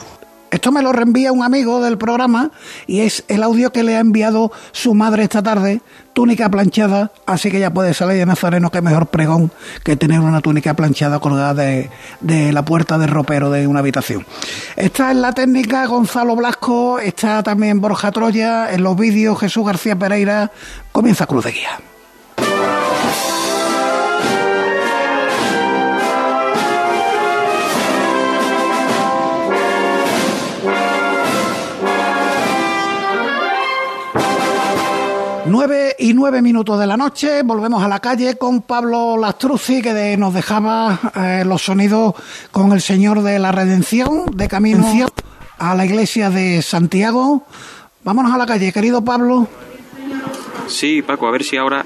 Esto 0.50 0.72
me 0.72 0.82
lo 0.82 0.94
reenvía 0.94 1.32
un 1.32 1.44
amigo 1.44 1.82
del 1.82 1.98
programa 1.98 2.52
y 2.86 3.02
es 3.02 3.24
el 3.28 3.44
audio 3.44 3.72
que 3.72 3.84
le 3.84 3.98
ha 3.98 4.00
enviado 4.00 4.52
su 4.72 4.94
madre 4.94 5.24
esta 5.24 5.44
tarde, 5.44 5.82
túnica 6.14 6.50
planchada, 6.50 7.12
así 7.26 7.52
que 7.52 7.60
ya 7.60 7.72
puede 7.72 7.94
salir 7.94 8.18
de 8.18 8.26
Nazareno, 8.26 8.72
que 8.72 8.82
mejor 8.82 9.08
pregón 9.08 9.52
que 9.84 9.98
tener 9.98 10.22
una 10.22 10.42
túnica 10.42 10.74
planchada 10.74 11.20
colgada 11.20 11.54
de, 11.54 11.90
de 12.22 12.54
la 12.54 12.64
puerta 12.64 12.98
del 12.98 13.10
ropero 13.10 13.52
de 13.52 13.68
una 13.68 13.80
habitación. 13.80 14.26
Esta 14.78 15.12
es 15.12 15.18
la 15.18 15.34
técnica 15.34 15.86
Gonzalo 15.86 16.36
Blasco, 16.36 17.00
está 17.00 17.44
también 17.44 17.82
Borja 17.82 18.12
Troya, 18.12 18.72
en 18.72 18.84
los 18.84 18.96
vídeos 18.96 19.40
Jesús 19.40 19.66
García 19.66 19.98
Pereira, 19.98 20.52
comienza 20.92 21.26
Cruz 21.26 21.44
de 21.46 21.52
Guía. 21.52 21.80
Nueve 35.48 35.96
y 36.00 36.14
nueve 36.14 36.42
minutos 36.42 36.80
de 36.80 36.88
la 36.88 36.98
noche, 36.98 37.42
volvemos 37.44 37.82
a 37.84 37.88
la 37.88 38.00
calle 38.00 38.38
con 38.38 38.62
Pablo 38.62 39.16
Lastruzzi, 39.18 39.82
que 39.82 39.94
de- 39.94 40.18
nos 40.18 40.34
dejaba 40.34 41.00
eh, 41.16 41.44
los 41.46 41.62
sonidos 41.64 42.14
con 42.52 42.72
el 42.74 42.82
Señor 42.82 43.22
de 43.22 43.40
la 43.40 43.52
Redención, 43.52 44.26
de 44.34 44.48
camino 44.48 44.86
a 45.60 45.74
la 45.76 45.86
iglesia 45.86 46.30
de 46.30 46.62
Santiago. 46.62 47.44
Vámonos 48.04 48.34
a 48.34 48.38
la 48.38 48.46
calle, 48.46 48.72
querido 48.74 49.04
Pablo. 49.04 49.48
Sí, 50.68 51.02
Paco, 51.02 51.28
a 51.28 51.32
ver 51.32 51.44
si 51.44 51.56
ahora 51.58 51.86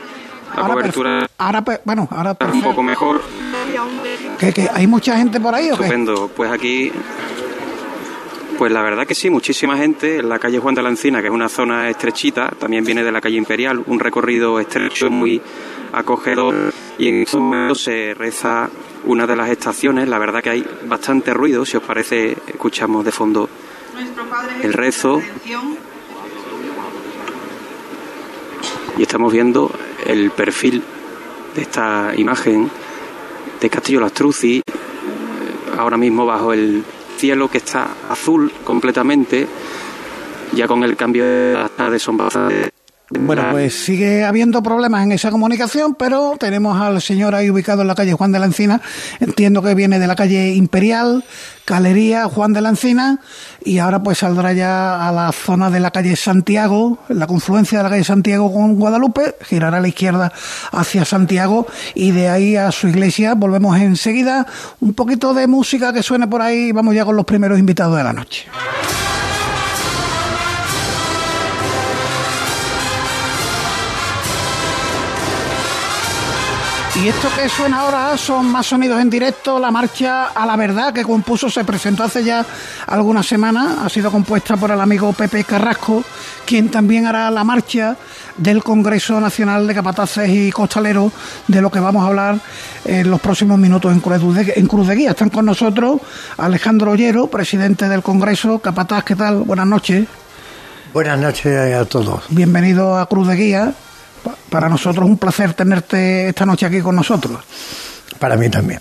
la 0.56 0.62
Ahora 0.62 0.74
cobertura 0.74 1.28
ahora, 1.38 1.64
bueno, 1.86 2.08
ahora 2.12 2.36
un 2.52 2.62
poco 2.62 2.82
mejor. 2.84 3.22
¿Qué, 4.40 4.52
qué? 4.54 4.70
¿Hay 4.74 4.88
mucha 4.88 5.16
gente 5.18 5.40
por 5.40 5.54
ahí 5.54 5.70
o 5.70 5.78
qué? 5.78 5.84
Estupendo. 5.84 6.30
Pues 6.36 6.52
aquí 6.52 6.92
Pues 8.62 8.72
la 8.72 8.84
verdad 8.84 9.08
que 9.08 9.16
sí, 9.16 9.32
muchísima 9.32 9.76
gente 9.76 10.20
en 10.20 10.30
la 10.30 10.38
calle 10.38 10.60
Juan 10.60 10.76
de 10.76 10.84
la 10.84 10.90
Encina, 10.90 11.20
que 11.20 11.30
es 11.30 11.34
una 11.34 11.50
zona 11.50 11.90
estrechita, 11.90 12.48
también 12.60 12.86
viene 12.86 13.04
de 13.04 13.12
la 13.12 13.20
calle 13.20 13.36
Imperial, 13.36 13.82
un 13.88 14.00
recorrido 14.00 14.60
estrecho 14.60 15.10
muy 15.10 15.42
acogedor 15.92 16.72
y 17.00 17.08
en 17.08 17.24
estos 17.24 17.42
momentos 17.42 17.82
se 17.82 18.14
reza 18.14 18.70
una 19.06 19.26
de 19.26 19.36
las 19.36 19.50
estaciones, 19.50 20.08
la 20.08 20.20
verdad 20.20 20.44
que 20.44 20.52
hay 20.52 20.68
bastante 20.86 21.34
ruido, 21.34 21.66
si 21.66 21.76
os 21.76 21.82
parece 21.82 22.38
escuchamos 22.46 23.04
de 23.04 23.12
fondo 23.12 23.50
el 24.62 24.74
rezo. 24.74 25.24
y 28.96 29.02
estamos 29.02 29.34
viendo 29.34 29.72
el 30.06 30.30
perfil 30.30 30.84
de 31.56 31.62
esta 31.64 32.14
imagen 32.16 32.70
de 33.60 33.70
Castillo 33.72 34.02
Lastruzzi, 34.02 34.58
eh, 34.58 34.64
ahora 35.80 35.98
mismo 35.98 36.28
bajo 36.28 36.54
el 36.54 36.84
cielo 37.22 37.50
que 37.52 37.60
está 37.60 37.88
azul 38.10 38.52
completamente, 38.64 39.48
ya 40.54 40.68
con 40.68 40.84
el 40.84 40.96
cambio 40.96 41.24
de 41.24 41.54
las 41.54 41.70
tardes 41.70 42.02
son 42.02 42.18
bastante 42.18 42.72
bueno, 43.20 43.48
pues 43.52 43.84
sigue 43.84 44.24
habiendo 44.24 44.64
problemas 44.64 45.04
en 45.04 45.12
esa 45.12 45.32
comunicación, 45.32 45.96
pero 45.96 46.36
tenemos 46.40 46.80
al 46.80 47.02
señor 47.02 47.36
ahí 47.36 47.50
ubicado 47.50 47.82
en 47.82 47.88
la 47.88 47.96
calle 47.96 48.14
Juan 48.14 48.32
de 48.32 48.40
la 48.40 48.46
Encina. 48.46 48.82
Entiendo 49.20 49.62
que 49.62 49.76
viene 49.76 50.00
de 50.00 50.08
la 50.08 50.16
calle 50.16 50.54
Imperial, 50.54 51.24
Galería 51.68 52.26
Juan 52.26 52.54
de 52.54 52.62
la 52.62 52.70
Encina, 52.70 53.20
y 53.64 53.80
ahora 53.80 54.02
pues 54.02 54.20
saldrá 54.20 54.54
ya 54.54 55.08
a 55.08 55.12
la 55.12 55.32
zona 55.34 55.70
de 55.70 55.82
la 55.82 55.92
calle 55.92 56.16
Santiago, 56.16 57.00
la 57.10 57.28
confluencia 57.28 57.80
de 57.80 57.84
la 57.84 57.90
calle 57.90 58.04
Santiago 58.04 58.52
con 58.52 58.76
Guadalupe, 58.76 59.36
girará 59.42 59.78
a 59.78 59.82
la 59.82 59.90
izquierda 59.90 60.32
hacia 60.72 61.04
Santiago 61.04 61.68
y 61.94 62.12
de 62.12 62.30
ahí 62.30 62.56
a 62.56 62.72
su 62.72 62.88
iglesia. 62.88 63.36
Volvemos 63.36 63.78
enseguida. 63.78 64.48
Un 64.80 64.94
poquito 64.94 65.34
de 65.34 65.48
música 65.48 65.92
que 65.94 66.02
suene 66.02 66.28
por 66.28 66.42
ahí. 66.42 66.72
Vamos 66.72 66.96
ya 66.96 67.06
con 67.06 67.16
los 67.16 67.26
primeros 67.26 67.60
invitados 67.60 67.98
de 67.98 68.04
la 68.04 68.14
noche. 68.14 68.48
Y 76.94 77.08
esto 77.08 77.30
que 77.36 77.48
suena 77.48 77.80
ahora 77.80 78.18
son 78.18 78.52
más 78.52 78.68
sonidos 78.68 79.00
en 79.00 79.10
directo. 79.10 79.58
La 79.60 79.72
marcha 79.72 80.26
a 80.26 80.46
la 80.46 80.58
verdad 80.58 80.94
que 80.94 81.04
compuso 81.04 81.50
se 81.50 81.64
presentó 81.64 82.04
hace 82.04 82.24
ya 82.24 82.46
algunas 82.86 83.26
semanas. 83.26 83.78
Ha 83.82 83.90
sido 83.90 84.12
compuesta 84.12 84.58
por 84.58 84.72
el 84.72 84.80
amigo 84.80 85.14
Pepe 85.14 85.46
Carrasco, 85.46 86.04
quien 86.46 86.70
también 86.70 87.08
hará 87.08 87.32
la 87.32 87.46
marcha 87.46 87.96
del 88.38 88.62
Congreso 88.62 89.20
Nacional 89.22 89.68
de 89.68 89.74
Capataces 89.74 90.30
y 90.30 90.52
Costaleros, 90.52 91.14
de 91.48 91.62
lo 91.62 91.72
que 91.72 91.80
vamos 91.80 92.04
a 92.04 92.08
hablar 92.08 92.40
en 92.84 93.10
los 93.10 93.22
próximos 93.22 93.58
minutos 93.58 93.94
en 93.94 94.02
Cruz 94.02 94.36
de, 94.36 94.54
en 94.58 94.68
Cruz 94.68 94.88
de 94.88 94.96
Guía. 94.96 95.12
Están 95.12 95.30
con 95.30 95.46
nosotros 95.46 96.02
Alejandro 96.38 96.92
Ollero, 96.92 97.28
presidente 97.28 97.88
del 97.88 98.04
Congreso. 98.04 98.60
Capataz, 98.60 99.06
¿qué 99.06 99.16
tal? 99.16 99.44
Buenas 99.44 99.68
noches. 99.68 100.08
Buenas 100.94 101.18
noches 101.18 101.74
a 101.74 101.86
todos. 101.86 102.24
Bienvenido 102.30 102.98
a 102.98 103.06
Cruz 103.08 103.30
de 103.30 103.36
Guía. 103.36 103.74
Para 104.50 104.70
nosotros 104.70 105.06
es 105.06 105.12
un 105.12 105.18
placer 105.18 105.54
tenerte 105.54 106.30
esta 106.30 106.46
noche 106.46 106.66
aquí 106.66 106.82
con 106.82 106.96
nosotros. 106.96 107.40
Para 108.20 108.36
mí 108.36 108.50
también. 108.50 108.80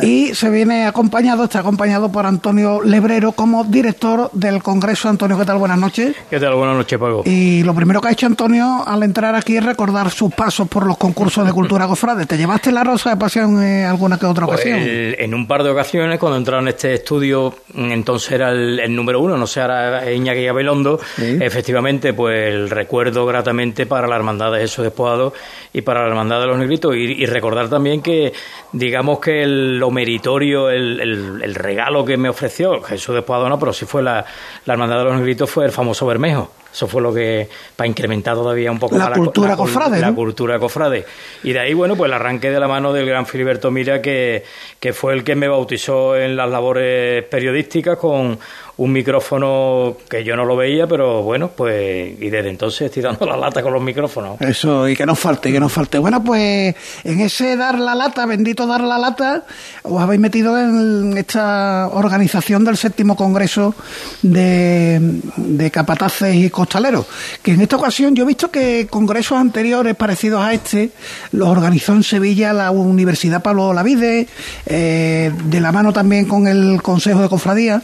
Y 0.00 0.34
se 0.34 0.50
viene 0.50 0.86
acompañado, 0.86 1.44
está 1.44 1.60
acompañado 1.60 2.10
por 2.10 2.26
Antonio 2.26 2.82
Lebrero 2.82 3.32
como 3.32 3.64
director 3.64 4.30
del 4.32 4.62
Congreso. 4.62 5.08
Antonio, 5.08 5.38
¿qué 5.38 5.44
tal? 5.44 5.58
Buenas 5.58 5.78
noches. 5.78 6.14
¿Qué 6.28 6.38
tal? 6.38 6.54
Buenas 6.54 6.76
noches, 6.76 6.98
Paco. 6.98 7.22
Y 7.24 7.62
lo 7.62 7.74
primero 7.74 8.00
que 8.00 8.08
ha 8.08 8.12
hecho 8.12 8.26
Antonio 8.26 8.84
al 8.86 9.02
entrar 9.02 9.34
aquí 9.34 9.56
es 9.56 9.64
recordar 9.64 10.10
sus 10.10 10.32
pasos 10.32 10.68
por 10.68 10.86
los 10.86 10.96
concursos 10.98 11.46
de 11.46 11.52
cultura 11.52 11.86
cofrade. 11.88 12.26
¿Te 12.26 12.36
llevaste 12.36 12.70
la 12.72 12.84
rosa 12.84 13.10
de 13.10 13.16
pasión 13.16 13.62
en 13.62 13.86
alguna 13.86 14.18
que 14.18 14.26
otra 14.26 14.46
pues 14.46 14.60
ocasión? 14.60 14.78
en 14.80 15.34
un 15.34 15.46
par 15.46 15.62
de 15.62 15.70
ocasiones, 15.70 16.18
cuando 16.18 16.38
entraron 16.38 16.64
en 16.64 16.68
este 16.68 16.94
estudio, 16.94 17.54
entonces 17.74 18.30
era 18.32 18.50
el, 18.50 18.94
número 18.94 19.20
uno, 19.20 19.36
no 19.36 19.46
sé, 19.46 19.60
era 19.60 20.10
Iñaki 20.10 20.46
Abelondo. 20.46 21.00
Efectivamente, 21.18 22.12
pues 22.12 22.70
recuerdo 22.70 23.26
gratamente 23.26 23.86
para 23.86 24.06
la 24.06 24.16
Hermandad 24.16 24.52
de 24.52 24.60
Jesús 24.60 24.84
Despoado 24.84 25.32
y 25.72 25.82
para 25.82 26.02
la 26.02 26.08
Hermandad 26.08 26.40
de 26.40 26.46
los 26.46 26.58
Negritos. 26.58 26.94
y 26.96 27.26
recordar 27.26 27.68
también 27.68 28.02
que 28.02 28.32
digamos 28.78 29.20
que 29.20 29.42
el, 29.42 29.78
lo 29.78 29.90
meritorio, 29.90 30.70
el, 30.70 31.00
el, 31.42 31.54
regalo 31.54 32.04
que 32.04 32.16
me 32.16 32.28
ofreció 32.28 32.82
Jesús 32.82 33.14
de 33.14 33.24
no, 33.26 33.58
pero 33.58 33.72
sí 33.72 33.86
fue 33.86 34.02
la, 34.02 34.24
la 34.64 34.72
Hermandad 34.74 34.98
de 34.98 35.04
los 35.04 35.14
Negritos, 35.16 35.50
fue 35.50 35.64
el 35.64 35.72
famoso 35.72 36.06
Bermejo. 36.06 36.50
Eso 36.76 36.86
fue 36.86 37.00
lo 37.00 37.14
que, 37.14 37.48
para 37.74 37.88
incrementar 37.88 38.34
todavía 38.34 38.70
un 38.70 38.78
poco 38.78 38.98
la 38.98 39.10
cultura 39.10 39.48
la, 39.48 39.56
cofrade. 39.56 39.98
La 39.98 40.12
cultura 40.12 40.58
cofrade. 40.58 41.06
Y 41.42 41.54
de 41.54 41.60
ahí, 41.60 41.72
bueno, 41.72 41.96
pues 41.96 42.10
el 42.10 42.12
arranque 42.12 42.50
de 42.50 42.60
la 42.60 42.68
mano 42.68 42.92
del 42.92 43.06
gran 43.06 43.24
Filiberto 43.24 43.70
Mira, 43.70 44.02
que, 44.02 44.44
que 44.78 44.92
fue 44.92 45.14
el 45.14 45.24
que 45.24 45.34
me 45.36 45.48
bautizó 45.48 46.14
en 46.16 46.36
las 46.36 46.50
labores 46.50 47.24
periodísticas 47.24 47.96
con 47.96 48.38
un 48.78 48.92
micrófono 48.92 49.96
que 50.08 50.22
yo 50.22 50.36
no 50.36 50.44
lo 50.44 50.54
veía, 50.54 50.86
pero 50.86 51.22
bueno, 51.22 51.48
pues 51.48 52.20
y 52.20 52.28
desde 52.28 52.50
entonces 52.50 52.82
estoy 52.82 53.02
dando 53.02 53.24
la 53.24 53.36
lata 53.36 53.62
con 53.62 53.72
los 53.72 53.82
micrófonos. 53.82 54.38
Eso, 54.40 54.86
y 54.86 54.94
que 54.94 55.06
no 55.06 55.14
falte, 55.14 55.50
que 55.50 55.58
no 55.58 55.68
falte. 55.70 55.98
Bueno, 55.98 56.22
pues 56.22 56.74
en 57.04 57.20
ese 57.20 57.56
dar 57.56 57.78
la 57.78 57.94
lata, 57.94 58.26
bendito 58.26 58.66
dar 58.66 58.82
la 58.82 58.98
lata, 58.98 59.44
os 59.82 60.00
habéis 60.00 60.20
metido 60.20 60.58
en 60.58 61.16
esta 61.16 61.88
organización 61.92 62.64
del 62.64 62.76
séptimo 62.76 63.16
congreso 63.16 63.74
de, 64.22 65.70
capataces 65.72 66.34
y 66.34 66.50
costaleros, 66.50 67.06
que 67.42 67.52
en 67.52 67.62
esta 67.62 67.76
ocasión 67.76 68.14
yo 68.14 68.24
he 68.24 68.26
visto 68.26 68.50
que 68.50 68.86
congresos 68.88 69.38
anteriores 69.38 69.96
parecidos 69.96 70.42
a 70.42 70.52
este 70.52 70.90
los 71.32 71.48
organizó 71.48 71.92
en 71.92 72.02
Sevilla 72.02 72.52
la 72.52 72.70
Universidad 72.70 73.42
Pablo 73.42 73.72
Lavide, 73.72 74.28
eh, 74.66 75.32
de 75.44 75.60
la 75.60 75.72
mano 75.72 75.92
también 75.92 76.26
con 76.26 76.46
el 76.46 76.82
Consejo 76.82 77.22
de 77.22 77.28
Cofradía, 77.28 77.82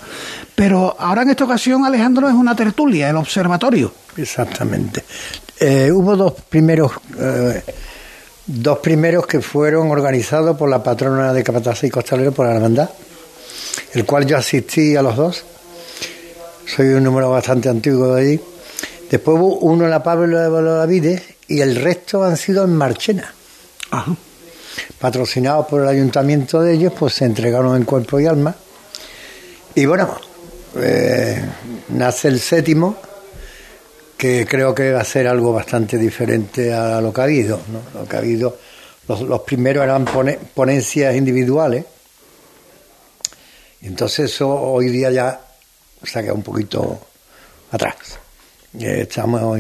pero 0.55 0.95
ahora 0.99 1.23
en 1.23 1.31
esta 1.31 1.45
ocasión, 1.45 1.85
Alejandro, 1.85 2.29
es 2.29 2.35
una 2.35 2.55
tertulia, 2.55 3.09
el 3.11 3.17
observatorio. 3.17 3.93
Exactamente. 4.17 5.05
Eh, 5.59 5.91
hubo 5.93 6.17
dos 6.17 6.35
primeros, 6.49 6.93
eh, 7.19 7.63
dos 8.47 8.79
primeros 8.79 9.27
que 9.27 9.41
fueron 9.41 9.91
organizados 9.91 10.57
por 10.57 10.69
la 10.69 10.83
patrona 10.83 11.33
de 11.33 11.43
Capataz 11.43 11.85
y 11.85 11.91
Costalero, 11.91 12.33
por 12.33 12.47
la 12.47 12.55
hermandad, 12.55 12.91
el 13.95 14.05
cual 14.05 14.27
yo 14.27 14.37
asistí 14.37 14.97
a 14.97 15.03
los 15.03 15.17
dos. 15.17 15.45
Soy 16.67 16.89
un 16.89 17.05
número 17.05 17.31
bastante 17.31 17.69
antiguo 17.69 18.15
de 18.15 18.21
allí. 18.21 18.41
Después 19.11 19.39
hubo 19.39 19.59
uno 19.59 19.85
en 19.85 19.91
la 19.91 20.03
Pablo 20.03 20.39
de 20.39 20.49
Bolavide 20.49 21.37
y 21.49 21.61
el 21.61 21.77
resto 21.77 22.25
han 22.25 22.37
sido 22.37 22.65
en 22.65 22.75
Marchena. 22.75 23.35
Patrocinados 24.99 25.67
por 25.67 25.83
el 25.83 25.89
ayuntamiento 25.89 26.63
de 26.63 26.75
ellos, 26.75 26.93
pues 26.99 27.15
se 27.15 27.25
entregaron 27.25 27.77
en 27.77 27.85
cuerpo 27.85 28.21
y 28.21 28.27
alma. 28.27 28.55
Y 29.75 29.85
bueno, 29.85 30.17
eh, 30.77 31.45
nace 31.89 32.29
el 32.29 32.41
séptimo, 32.41 32.97
que 34.17 34.47
creo 34.47 34.75
que 34.75 34.93
va 34.93 35.01
a 35.01 35.05
ser 35.05 35.27
algo 35.27 35.53
bastante 35.53 35.99
diferente 35.99 36.73
a 36.73 37.01
lo 37.01 37.13
que 37.13 37.21
ha 37.21 37.25
habido. 37.25 37.61
Lo 37.95 38.07
que 38.07 38.17
ha 38.17 38.19
habido, 38.21 38.57
los, 39.09 39.41
primeros 39.43 39.85
eran 39.85 40.05
ponencias 40.55 41.15
individuales, 41.17 41.85
y 43.81 43.87
entonces 43.87 44.33
eso 44.33 44.49
hoy 44.49 44.89
día 44.91 45.11
ya 45.11 45.41
se 46.03 46.19
ha 46.19 46.23
quedado 46.23 46.37
un 46.37 46.45
poquito 46.45 47.01
atrás. 47.73 47.97
Eh, 48.79 49.01
estamos 49.03 49.59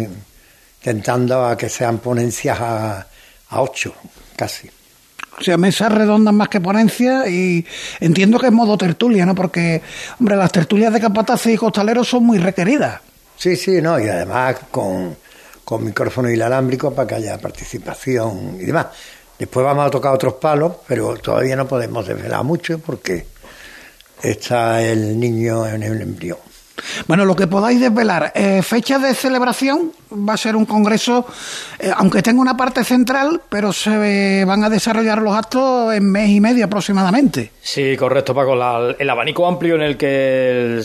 intentando 0.79 1.45
a 1.45 1.57
que 1.57 1.69
sean 1.69 1.99
ponencias 1.99 2.59
a, 2.61 3.07
a 3.49 3.63
ocho, 3.63 3.95
casi. 4.37 4.71
O 5.39 5.43
sea, 5.43 5.57
mesas 5.57 5.93
redondas 5.93 6.35
más 6.35 6.49
que 6.49 6.61
ponencias 6.61 7.29
y 7.29 7.67
entiendo 8.01 8.39
que 8.39 8.47
es 8.47 8.53
modo 8.53 8.77
tertulia, 8.77 9.27
¿no? 9.27 9.35
Porque, 9.35 9.83
hombre, 10.21 10.37
las 10.37 10.53
tertulias 10.53 10.93
de 10.93 11.01
capataces 11.01 11.55
y 11.55 11.57
costaleros 11.57 12.09
son 12.09 12.25
muy 12.25 12.39
requeridas. 12.39 13.01
Sí, 13.37 13.57
sí, 13.57 13.81
no, 13.83 13.99
y 13.99 14.09
además 14.09 14.57
con, 14.71 15.17
con 15.65 15.85
micrófono 15.85 16.31
inalámbrico 16.31 16.95
para 16.95 17.09
que 17.09 17.15
haya 17.17 17.39
participación 17.39 18.59
y 18.61 18.67
demás. 18.67 18.87
Después 19.39 19.65
vamos 19.65 19.87
a 19.87 19.91
tocar 19.91 20.13
otros 20.13 20.35
palos, 20.35 20.75
pero 20.87 21.17
todavía 21.17 21.57
no 21.57 21.67
podemos 21.67 22.07
desvelar 22.07 22.45
mucho 22.45 22.79
porque 22.79 23.27
está 24.23 24.83
el 24.83 25.19
niño 25.19 25.67
en 25.67 25.83
el 25.83 26.01
embrión. 26.01 26.39
Bueno, 27.07 27.25
lo 27.25 27.35
que 27.35 27.47
podáis 27.47 27.81
desvelar, 27.81 28.33
eh, 28.35 28.63
fecha 28.63 28.99
de 28.99 29.15
celebración, 29.15 29.93
va 30.13 30.35
a 30.35 30.37
ser 30.37 30.57
un 30.57 30.67
congreso, 30.67 31.27
eh, 31.79 31.91
aunque 31.97 32.23
tenga 32.23 32.41
una 32.41 32.57
parte 32.57 32.85
central, 32.85 33.41
pero 33.49 33.73
se 33.73 34.45
van 34.45 34.65
a 34.65 34.69
desarrollar 34.69 35.21
los 35.21 35.35
actos 35.35 35.95
en 35.95 36.11
mes 36.11 36.31
y 36.31 36.41
medio 36.41 36.65
aproximadamente. 36.65 37.51
Sí, 37.61 37.97
correcto, 37.97 38.35
Paco. 38.35 38.55
el 38.99 39.11
abanico 39.11 39.47
amplio 39.47 39.77
en 39.77 39.83
el 39.83 39.97
que, 39.97 40.83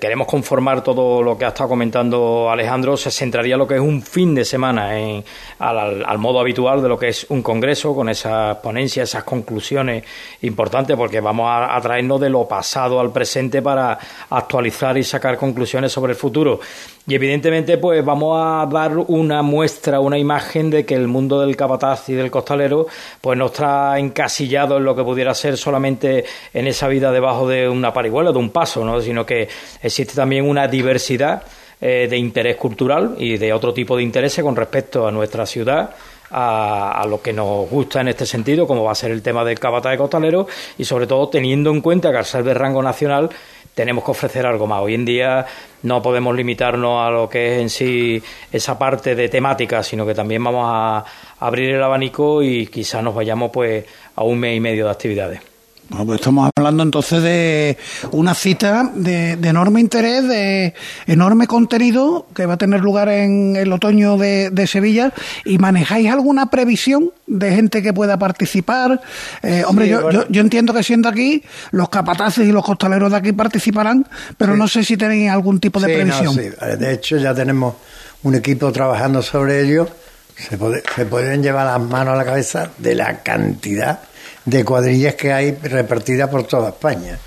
queremos 0.00 0.26
conformar 0.26 0.82
todo 0.82 1.22
lo 1.22 1.38
que 1.38 1.44
ha 1.44 1.48
estado 1.48 1.70
comentando 1.70 2.50
Alejandro 2.50 2.96
se 2.96 3.10
centraría 3.10 3.56
lo 3.56 3.66
que 3.66 3.74
es 3.74 3.80
un 3.80 4.02
fin 4.02 4.34
de 4.34 4.44
semana 4.44 4.98
en, 4.98 5.24
al, 5.58 6.18
modo 6.18 6.40
habitual 6.40 6.82
de 6.82 6.88
lo 6.88 6.98
que 6.98 7.08
es 7.08 7.26
un 7.28 7.42
congreso, 7.42 7.94
con 7.94 8.08
esas 8.08 8.56
ponencias, 8.56 9.08
esas 9.08 9.24
conclusiones 9.24 10.04
importantes, 10.42 10.96
porque 10.96 11.20
vamos 11.20 11.48
a 11.48 11.80
traernos 11.80 12.20
de 12.20 12.30
lo 12.30 12.46
pasado 12.46 13.00
al 13.00 13.12
presente 13.12 13.62
para 13.62 13.98
actualizar 14.30 14.96
y 14.98 15.04
sacar 15.04 15.36
conclusiones 15.36 15.92
sobre 15.92 16.12
el 16.12 16.18
futuro. 16.18 16.60
Y 17.08 17.14
evidentemente, 17.14 17.78
pues 17.78 18.04
vamos 18.04 18.36
a 18.42 18.66
dar 18.66 18.98
una 18.98 19.40
muestra, 19.40 20.00
una 20.00 20.18
imagen 20.18 20.70
de 20.70 20.84
que 20.84 20.94
el 20.94 21.06
mundo 21.06 21.40
del 21.40 21.56
capataz 21.56 22.08
y 22.08 22.14
del 22.14 22.32
costalero 22.32 22.88
pues 23.20 23.38
no 23.38 23.46
está 23.46 23.96
encasillado 23.96 24.78
en 24.78 24.84
lo 24.84 24.96
que 24.96 25.04
pudiera 25.04 25.32
ser 25.32 25.56
solamente 25.56 26.24
en 26.52 26.66
esa 26.66 26.88
vida 26.88 27.12
debajo 27.12 27.48
de 27.48 27.68
una 27.68 27.92
parihuela, 27.92 28.32
de 28.32 28.38
un 28.38 28.50
paso, 28.50 28.84
¿no? 28.84 29.00
sino 29.00 29.24
que 29.24 29.48
existe 29.80 30.14
también 30.14 30.48
una 30.48 30.66
diversidad 30.66 31.44
eh, 31.80 32.08
de 32.10 32.16
interés 32.16 32.56
cultural 32.56 33.14
y 33.18 33.36
de 33.36 33.52
otro 33.52 33.72
tipo 33.72 33.96
de 33.96 34.02
intereses 34.02 34.42
con 34.42 34.56
respecto 34.56 35.06
a 35.06 35.12
nuestra 35.12 35.46
ciudad 35.46 35.94
a, 36.30 37.06
lo 37.08 37.20
que 37.22 37.32
nos 37.32 37.68
gusta 37.68 38.00
en 38.00 38.08
este 38.08 38.26
sentido, 38.26 38.66
como 38.66 38.84
va 38.84 38.92
a 38.92 38.96
ser 38.96 39.10
el 39.10 39.22
tema 39.22 39.44
del 39.44 39.58
capataz 39.58 39.92
de 39.92 39.98
costalero, 39.98 40.46
y 40.78 40.84
sobre 40.84 41.06
todo 41.06 41.28
teniendo 41.28 41.70
en 41.70 41.80
cuenta 41.80 42.10
que 42.10 42.18
al 42.18 42.24
ser 42.24 42.44
de 42.44 42.54
rango 42.54 42.82
nacional 42.82 43.30
tenemos 43.76 44.04
que 44.04 44.10
ofrecer 44.10 44.46
algo 44.46 44.66
más. 44.66 44.80
Hoy 44.80 44.94
en 44.94 45.04
día 45.04 45.44
no 45.82 46.00
podemos 46.00 46.34
limitarnos 46.34 47.06
a 47.06 47.10
lo 47.10 47.28
que 47.28 47.56
es 47.56 47.60
en 47.60 47.68
sí 47.68 48.22
esa 48.50 48.78
parte 48.78 49.14
de 49.14 49.28
temática, 49.28 49.82
sino 49.82 50.06
que 50.06 50.14
también 50.14 50.42
vamos 50.42 50.64
a 50.66 51.04
abrir 51.40 51.74
el 51.74 51.82
abanico 51.82 52.42
y 52.42 52.68
quizás 52.68 53.02
nos 53.02 53.14
vayamos 53.14 53.50
pues 53.52 53.84
a 54.14 54.24
un 54.24 54.38
mes 54.38 54.56
y 54.56 54.60
medio 54.60 54.86
de 54.86 54.90
actividades. 54.92 55.55
Bueno, 55.88 56.06
pues 56.06 56.20
estamos 56.20 56.50
hablando 56.56 56.82
entonces 56.82 57.22
de 57.22 57.78
una 58.10 58.34
cita 58.34 58.90
de, 58.94 59.32
enorme 59.32 59.80
interés, 59.80 60.26
de 60.26 60.74
enorme 61.06 61.46
contenido 61.46 62.26
que 62.34 62.44
va 62.44 62.54
a 62.54 62.56
tener 62.56 62.80
lugar 62.80 63.08
en 63.08 63.54
el 63.54 63.72
otoño 63.72 64.16
de, 64.16 64.66
Sevilla. 64.66 65.12
¿Y 65.44 65.58
manejáis 65.58 66.10
alguna 66.10 66.50
previsión 66.50 67.12
de 67.28 67.54
gente 67.54 67.82
que 67.82 67.92
pueda 67.92 68.18
participar? 68.18 69.00
Eh, 69.44 69.62
hombre, 69.64 69.88
yo, 69.88 70.28
yo, 70.28 70.40
entiendo 70.40 70.74
que 70.74 70.82
siendo 70.82 71.08
aquí, 71.08 71.44
los 71.70 71.88
capataces 71.88 72.48
y 72.48 72.50
los 72.50 72.64
costaleros 72.64 73.12
de 73.12 73.18
aquí 73.18 73.32
participarán, 73.32 74.08
pero 74.36 74.56
no 74.56 74.66
sé 74.66 74.82
si 74.82 74.96
tenéis 74.96 75.30
algún 75.30 75.60
tipo 75.60 75.78
de 75.78 75.94
previsión. 75.94 76.34
De 76.36 76.92
hecho, 76.92 77.16
ya 77.16 77.32
tenemos 77.32 77.76
un 78.24 78.34
equipo 78.34 78.72
trabajando 78.72 79.22
sobre 79.22 79.60
ello. 79.62 79.88
Se, 80.36 80.58
se 80.96 81.06
pueden 81.06 81.42
llevar 81.44 81.66
las 81.66 81.88
manos 81.88 82.14
a 82.14 82.16
la 82.16 82.24
cabeza 82.24 82.70
de 82.78 82.96
la 82.96 83.22
cantidad 83.22 84.00
de 84.46 84.64
cuadrillas 84.64 85.16
que 85.16 85.32
hay 85.32 85.52
repartidas 85.52 86.30
por 86.30 86.44
toda 86.44 86.70
España. 86.70 87.18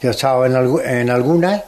Yo 0.00 0.08
he 0.08 0.12
estado 0.12 0.44
en, 0.46 0.54
en 0.84 1.10
algunas, 1.10 1.62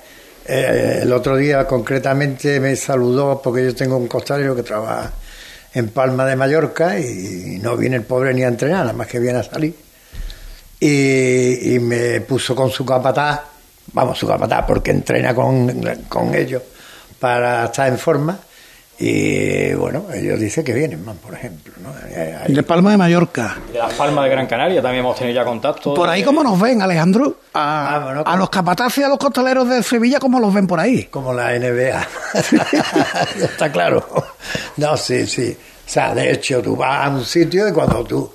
eh, 0.47 1.00
el 1.02 1.12
otro 1.12 1.37
día 1.37 1.66
concretamente 1.66 2.59
me 2.59 2.75
saludó 2.75 3.40
porque 3.40 3.64
yo 3.64 3.75
tengo 3.75 3.97
un 3.97 4.09
costalero 4.09 4.57
que 4.57 4.62
trabaja 4.62 5.12
en 5.75 5.90
Palma 5.90 6.25
de 6.25 6.37
Mallorca 6.37 6.99
y 6.99 7.59
no 7.62 7.76
viene 7.76 7.97
el 7.97 8.02
pobre 8.02 8.33
ni 8.33 8.42
a 8.42 8.49
entrenar, 8.49 8.80
nada 8.80 8.95
más 8.95 9.07
que 9.07 9.21
viene 9.21 9.38
a 9.38 9.42
salir. 9.42 9.75
Y, 10.80 11.78
me 11.80 12.21
puso 12.23 12.54
con 12.54 12.71
su 12.71 12.85
capataz, 12.87 13.40
vamos, 13.92 14.18
su 14.18 14.26
capataz, 14.26 14.64
porque 14.66 14.90
entrena 14.90 15.35
con, 15.35 15.83
con 16.09 16.35
ellos 16.35 16.62
para 17.18 17.66
estar 17.66 17.88
en 17.88 17.99
forma 17.99 18.38
y 19.00 19.75
bueno, 19.75 20.07
ellos 20.12 20.40
dicen 20.40 20.64
que 20.64 20.73
vienen 20.73 21.05
más, 21.05 21.17
por 21.19 21.33
ejemplo. 21.33 21.73
¿no? 21.81 21.93
De 22.52 22.62
Palma 22.64 22.90
de 22.90 22.97
Mallorca. 22.97 23.57
De 23.73 23.78
Las 23.78 23.93
Palmas 23.95 24.25
de 24.25 24.31
Gran 24.31 24.47
Canaria 24.49 24.83
también 24.83 25.05
hemos 25.05 25.17
tenido 25.17 25.37
ya 25.37 25.45
contacto. 25.45 25.95
Por 25.95 26.09
ahí, 26.09 26.25
¿cómo 26.25 26.43
nos 26.43 26.61
ven, 26.61 26.83
Alejandro? 26.83 27.37
A, 27.55 28.23
ah, 28.26 28.37
los 28.37 28.50
capataces 28.50 28.99
y 28.99 29.02
a 29.05 29.09
los 29.09 29.19
costaleros 29.19 29.69
de 29.69 29.85
Sevilla, 29.85 30.19
¿cómo 30.19 30.40
los 30.40 30.52
ven 30.52 30.67
por 30.67 30.81
ahí? 30.81 31.05
Como 31.05 31.33
la 31.33 31.57
NBA. 31.57 32.09
Está 33.40 33.71
claro. 33.71 34.05
No, 34.78 34.97
sí, 34.97 35.28
sí. 35.28 35.57
O 35.87 35.88
sea, 35.88 36.12
de 36.12 36.33
hecho, 36.33 36.61
tú 36.61 36.75
vas 36.75 37.07
a 37.07 37.11
un 37.11 37.25
sitio 37.25 37.69
y 37.69 37.73
cuando 37.73 38.02
tú 38.02 38.33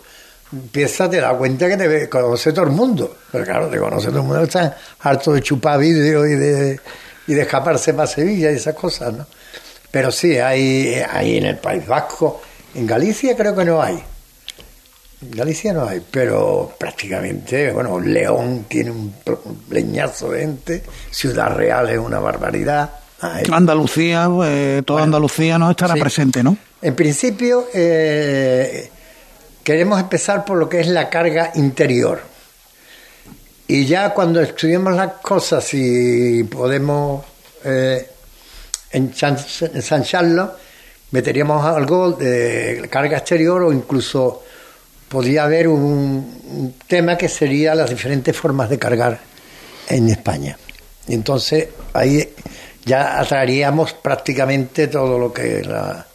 empiezas 0.54 1.10
te 1.10 1.20
das 1.20 1.34
cuenta 1.34 1.68
que 1.68 1.76
te 1.76 2.08
conoce 2.08 2.54
todo 2.54 2.64
el 2.66 2.72
mundo. 2.72 3.18
Pero 3.34 3.44
claro, 3.44 3.68
te 3.68 3.78
conoce 3.78 4.08
todo 4.08 4.20
el 4.22 4.28
mundo. 4.28 4.44
Está 4.44 4.78
harto 5.02 5.34
de 5.34 5.42
chupar 5.42 5.78
vídeo 5.78 6.26
y 6.26 6.36
de, 6.36 6.80
y 7.28 7.34
de 7.34 7.42
escaparse 7.42 7.94
para 7.94 8.08
Sevilla 8.08 8.50
y 8.50 8.56
esas 8.56 8.76
cosas, 8.76 9.14
¿no? 9.14 9.28
Pero 9.94 10.12
sí, 10.12 10.40
hay, 10.40 10.96
hay 11.08 11.38
en 11.38 11.46
el 11.46 11.58
País 11.58 11.86
Vasco. 11.86 12.42
En 12.74 12.88
Galicia 12.88 13.38
creo 13.38 13.56
que 13.56 13.64
no 13.64 13.80
hay. 13.80 14.04
En 15.22 15.30
Galicia 15.30 15.72
no 15.72 15.88
hay, 15.88 16.02
pero 16.10 16.74
prácticamente, 16.80 17.72
bueno, 17.72 18.00
León 18.00 18.66
tiene 18.68 18.90
un 18.90 19.14
leñazo 19.70 20.32
de 20.32 20.40
gente, 20.40 20.84
Ciudad 21.12 21.56
Real 21.56 21.92
es 21.92 22.00
una 22.00 22.18
barbaridad. 22.18 22.90
Andalucía, 23.52 24.28
pues, 24.34 24.84
toda 24.84 25.04
Andalucía 25.04 25.60
no 25.60 25.70
estará 25.70 25.94
presente, 25.94 26.42
¿no? 26.42 26.58
En 26.82 26.96
principio, 26.96 27.68
eh, 27.72 28.90
queremos 29.64 30.00
empezar 30.00 30.44
por 30.44 30.58
lo 30.58 30.68
que 30.68 30.80
es 30.80 30.88
la 30.88 31.08
carga 31.08 31.52
interior. 31.54 32.20
Y 33.68 33.86
ya 33.86 34.10
cuando 34.16 34.42
estudiemos 34.42 34.96
las 34.96 35.14
cosas 35.22 35.72
y 35.76 36.44
podemos 36.46 37.24
eh, 37.64 38.08
en 38.94 39.14
San, 39.14 40.04
Charles 40.04 40.48
meteríamos 41.12 41.66
algo 41.66 42.12
de 42.12 42.88
carga 42.90 43.18
exterior 43.18 43.64
o 43.64 43.74
incluso 43.74 44.44
podría 45.10 45.44
haber 45.44 45.68
un, 45.68 46.76
tema 46.88 47.18
que 47.18 47.28
sería 47.28 47.76
las 47.76 47.90
diferentes 47.90 48.36
formas 48.36 48.70
de 48.70 48.80
cargar 48.80 49.20
en 49.90 50.10
España. 50.10 50.58
Entonces 51.08 51.68
ahí 51.94 52.30
ya 52.86 53.20
atraeríamos 53.20 53.94
prácticamente 53.94 54.88
todo 54.88 55.20
lo 55.20 55.34
que 55.34 55.62
la, 55.64 56.06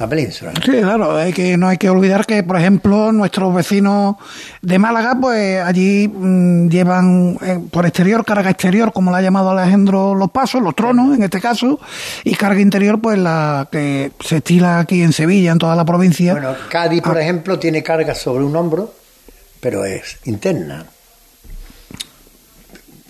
la 0.00 0.08
península. 0.08 0.52
Sí, 0.64 0.80
claro, 0.80 1.14
hay 1.14 1.32
que, 1.32 1.58
no 1.58 1.68
hay 1.68 1.76
que 1.76 1.90
olvidar 1.90 2.24
que, 2.24 2.42
por 2.42 2.56
ejemplo, 2.56 3.12
nuestros 3.12 3.54
vecinos 3.54 4.16
de 4.62 4.78
Málaga, 4.78 5.18
pues 5.20 5.62
allí 5.62 6.08
mm, 6.08 6.68
llevan 6.68 7.36
eh, 7.42 7.60
por 7.70 7.84
exterior 7.84 8.24
carga 8.24 8.48
exterior, 8.48 8.94
como 8.94 9.10
la 9.10 9.18
ha 9.18 9.22
llamado 9.22 9.50
Alejandro 9.50 10.14
Los 10.14 10.30
Pasos, 10.30 10.62
los 10.62 10.74
tronos 10.74 11.14
en 11.14 11.22
este 11.22 11.38
caso, 11.38 11.78
y 12.24 12.34
carga 12.34 12.62
interior, 12.62 12.98
pues 12.98 13.18
la 13.18 13.68
que 13.70 14.12
se 14.20 14.38
estila 14.38 14.78
aquí 14.78 15.02
en 15.02 15.12
Sevilla, 15.12 15.52
en 15.52 15.58
toda 15.58 15.76
la 15.76 15.84
provincia. 15.84 16.32
Bueno, 16.32 16.54
Cádiz, 16.70 17.02
por 17.02 17.18
ah. 17.18 17.22
ejemplo, 17.22 17.58
tiene 17.58 17.82
carga 17.82 18.14
sobre 18.14 18.42
un 18.44 18.56
hombro, 18.56 18.94
pero 19.60 19.84
es 19.84 20.16
interna. 20.24 20.86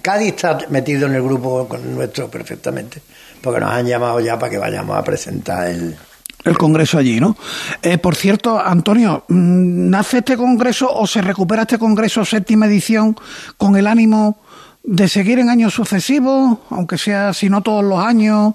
Cádiz 0.03 0.31
está 0.31 0.59
metido 0.71 1.07
en 1.07 1.15
el 1.15 1.23
grupo 1.23 1.69
nuestro 1.85 2.29
perfectamente, 2.29 3.01
porque 3.41 3.61
nos 3.61 3.71
han 3.71 3.87
llamado 3.87 4.19
ya 4.19 4.37
para 4.41 4.51
que 4.51 4.59
vayamos 4.59 4.97
a 4.97 5.05
presentar 5.05 5.69
el, 5.69 5.97
el 6.45 6.57
Congreso 6.57 6.99
allí, 6.99 7.21
¿no? 7.21 7.37
Eh, 7.83 7.99
por 7.99 8.15
cierto, 8.15 8.59
Antonio, 8.59 9.25
mm, 9.29 9.91
¿nace 9.91 10.19
este 10.19 10.37
Congreso 10.37 10.93
o 10.93 11.07
se 11.07 11.23
recupera 11.23 11.63
este 11.63 11.79
Congreso 11.79 12.25
séptima 12.25 12.67
edición 12.67 13.17
con 13.57 13.77
el 13.77 13.87
ánimo 13.87 14.39
de 14.83 15.09
seguir 15.09 15.39
en 15.39 15.51
años 15.51 15.75
sucesivos, 15.75 16.59
aunque 16.71 16.97
sea, 16.97 17.35
si 17.35 17.51
no 17.51 17.63
todos 17.63 17.85
los 17.85 17.99
años, 17.99 18.55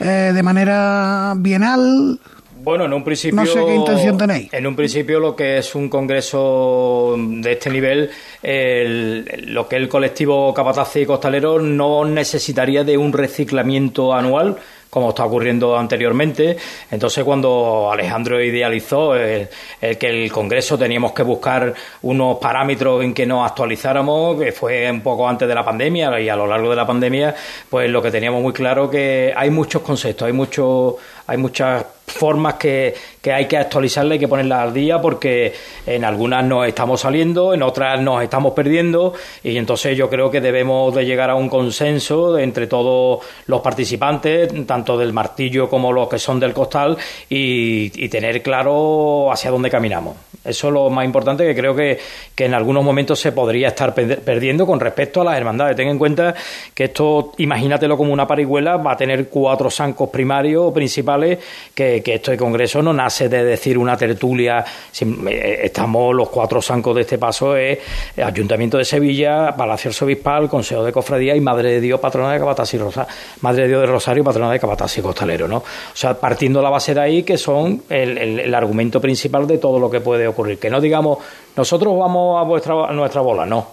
eh, 0.00 0.32
de 0.34 0.42
manera 0.42 1.34
bienal? 1.36 2.18
Bueno, 2.62 2.86
en 2.86 2.94
un 2.94 3.04
principio. 3.04 3.36
No 3.36 3.46
sé 3.46 3.64
qué 3.64 3.74
intención 3.74 4.16
tenéis. 4.16 4.52
En 4.52 4.66
un 4.66 4.74
principio, 4.74 5.20
lo 5.20 5.36
que 5.36 5.58
es 5.58 5.74
un 5.76 5.88
congreso 5.88 7.14
de 7.16 7.52
este 7.52 7.70
nivel, 7.70 8.10
lo 8.42 9.68
que 9.68 9.76
el 9.76 9.88
colectivo 9.88 10.52
Capataz 10.52 10.96
y 10.96 11.06
Costalero 11.06 11.60
no 11.60 12.04
necesitaría 12.04 12.82
de 12.82 12.96
un 12.96 13.12
reciclamiento 13.12 14.12
anual 14.12 14.56
como 14.90 15.10
está 15.10 15.24
ocurriendo 15.24 15.76
anteriormente. 15.76 16.56
Entonces, 16.90 17.24
cuando 17.24 17.90
Alejandro 17.92 18.42
idealizó 18.42 19.14
el, 19.14 19.48
que 19.80 20.06
el 20.08 20.32
Congreso 20.32 20.78
teníamos 20.78 21.12
que 21.12 21.22
buscar 21.22 21.74
unos 22.02 22.38
parámetros 22.38 23.04
en 23.04 23.12
que 23.12 23.26
nos 23.26 23.46
actualizáramos, 23.46 24.40
que 24.40 24.52
fue 24.52 24.90
un 24.90 25.00
poco 25.00 25.28
antes 25.28 25.48
de 25.48 25.54
la 25.54 25.64
pandemia 25.64 26.20
y 26.20 26.28
a 26.28 26.36
lo 26.36 26.46
largo 26.46 26.70
de 26.70 26.76
la 26.76 26.86
pandemia, 26.86 27.34
pues 27.68 27.90
lo 27.90 28.00
que 28.02 28.10
teníamos 28.10 28.42
muy 28.42 28.52
claro 28.52 28.88
que 28.90 29.32
hay 29.36 29.50
muchos 29.50 29.82
conceptos, 29.82 30.26
hay 30.26 30.32
mucho, 30.32 30.96
hay 31.26 31.36
muchas 31.36 31.84
formas 32.06 32.54
que, 32.54 32.94
que 33.20 33.32
hay 33.32 33.46
que 33.46 33.56
actualizarla 33.56 34.14
y 34.14 34.18
que 34.18 34.28
ponerla 34.28 34.62
al 34.62 34.72
día 34.72 35.00
porque 35.00 35.52
en 35.86 36.04
algunas 36.04 36.44
nos 36.44 36.66
estamos 36.66 37.00
saliendo, 37.00 37.52
en 37.52 37.62
otras 37.62 38.00
nos 38.00 38.22
estamos 38.22 38.52
perdiendo 38.52 39.14
y 39.42 39.56
entonces 39.56 39.96
yo 39.96 40.08
creo 40.08 40.30
que 40.30 40.40
debemos 40.40 40.94
de 40.94 41.04
llegar 41.04 41.30
a 41.30 41.34
un 41.34 41.48
consenso 41.48 42.38
entre 42.38 42.66
todos 42.66 43.20
los 43.46 43.60
participantes, 43.60 44.66
tanto 44.66 44.96
del 44.96 45.12
martillo 45.12 45.68
como 45.68 45.92
los 45.92 46.08
que 46.08 46.18
son 46.18 46.40
del 46.40 46.52
costal 46.52 46.96
y, 47.28 48.06
tener 48.06 48.40
claro 48.40 49.32
hacia 49.32 49.50
dónde 49.50 49.68
caminamos. 49.68 50.16
Eso 50.46 50.68
es 50.68 50.72
lo 50.74 50.90
más 50.90 51.04
importante 51.04 51.44
que 51.44 51.54
creo 51.54 51.74
que, 51.74 51.98
que 52.34 52.44
en 52.44 52.54
algunos 52.54 52.84
momentos 52.84 53.18
se 53.18 53.32
podría 53.32 53.68
estar 53.68 53.94
perdiendo 53.94 54.66
con 54.66 54.80
respecto 54.80 55.22
a 55.22 55.24
las 55.24 55.36
hermandades. 55.36 55.76
Ten 55.76 55.88
en 55.88 55.98
cuenta 55.98 56.34
que 56.74 56.84
esto, 56.84 57.32
imagínatelo 57.38 57.96
como 57.96 58.12
una 58.12 58.26
parihuela, 58.26 58.76
va 58.76 58.92
a 58.92 58.96
tener 58.96 59.28
cuatro 59.28 59.70
zancos 59.70 60.10
primarios 60.10 60.66
o 60.66 60.74
principales 60.74 61.38
que 61.74 61.86
que, 62.02 62.14
esto 62.14 62.30
de 62.30 62.36
congreso 62.36 62.82
no 62.82 62.92
nace 62.92 63.28
de 63.28 63.44
decir 63.44 63.78
una 63.78 63.96
tertulia, 63.96 64.64
eh, 65.00 65.60
estamos 65.64 66.14
los 66.14 66.28
cuatro 66.28 66.60
zancos 66.60 66.94
de 66.94 67.02
este 67.02 67.18
paso, 67.18 67.56
es 67.56 67.78
Ayuntamiento 68.16 68.78
de 68.78 68.84
Sevilla, 68.84 69.54
Palacio 69.56 69.90
Arzobispal, 69.90 70.48
Consejo 70.48 70.84
de 70.84 70.92
Cofradía 70.92 71.34
y 71.36 71.40
Madre 71.40 71.72
de 71.72 71.80
Dios, 71.80 72.00
patrona 72.00 72.32
de 72.32 72.38
Capatas 72.38 72.72
y 72.74 72.78
Rosario, 72.78 73.12
Madre 73.40 73.62
de 73.62 73.68
Dios 73.68 73.80
de 73.82 73.86
Rosario, 73.86 74.24
patrona 74.24 74.52
de 74.52 74.58
Capatas 74.58 74.96
y 74.98 75.02
Costalero, 75.02 75.48
¿no? 75.48 75.58
O 75.58 75.64
sea, 75.94 76.14
partiendo 76.14 76.62
la 76.62 76.70
base 76.70 76.94
de 76.94 77.00
ahí, 77.00 77.22
que 77.22 77.36
son 77.36 77.82
el, 77.88 78.54
argumento 78.54 79.00
principal 79.00 79.46
de 79.46 79.58
todo 79.58 79.78
lo 79.78 79.90
que 79.90 80.00
puede 80.00 80.26
ocurrir. 80.26 80.35
Que 80.58 80.70
no 80.70 80.80
digamos, 80.80 81.18
nosotros 81.56 81.98
vamos 81.98 82.40
a, 82.40 82.44
vuestra, 82.44 82.86
a 82.86 82.92
nuestra 82.92 83.20
bola, 83.20 83.46
no 83.46 83.66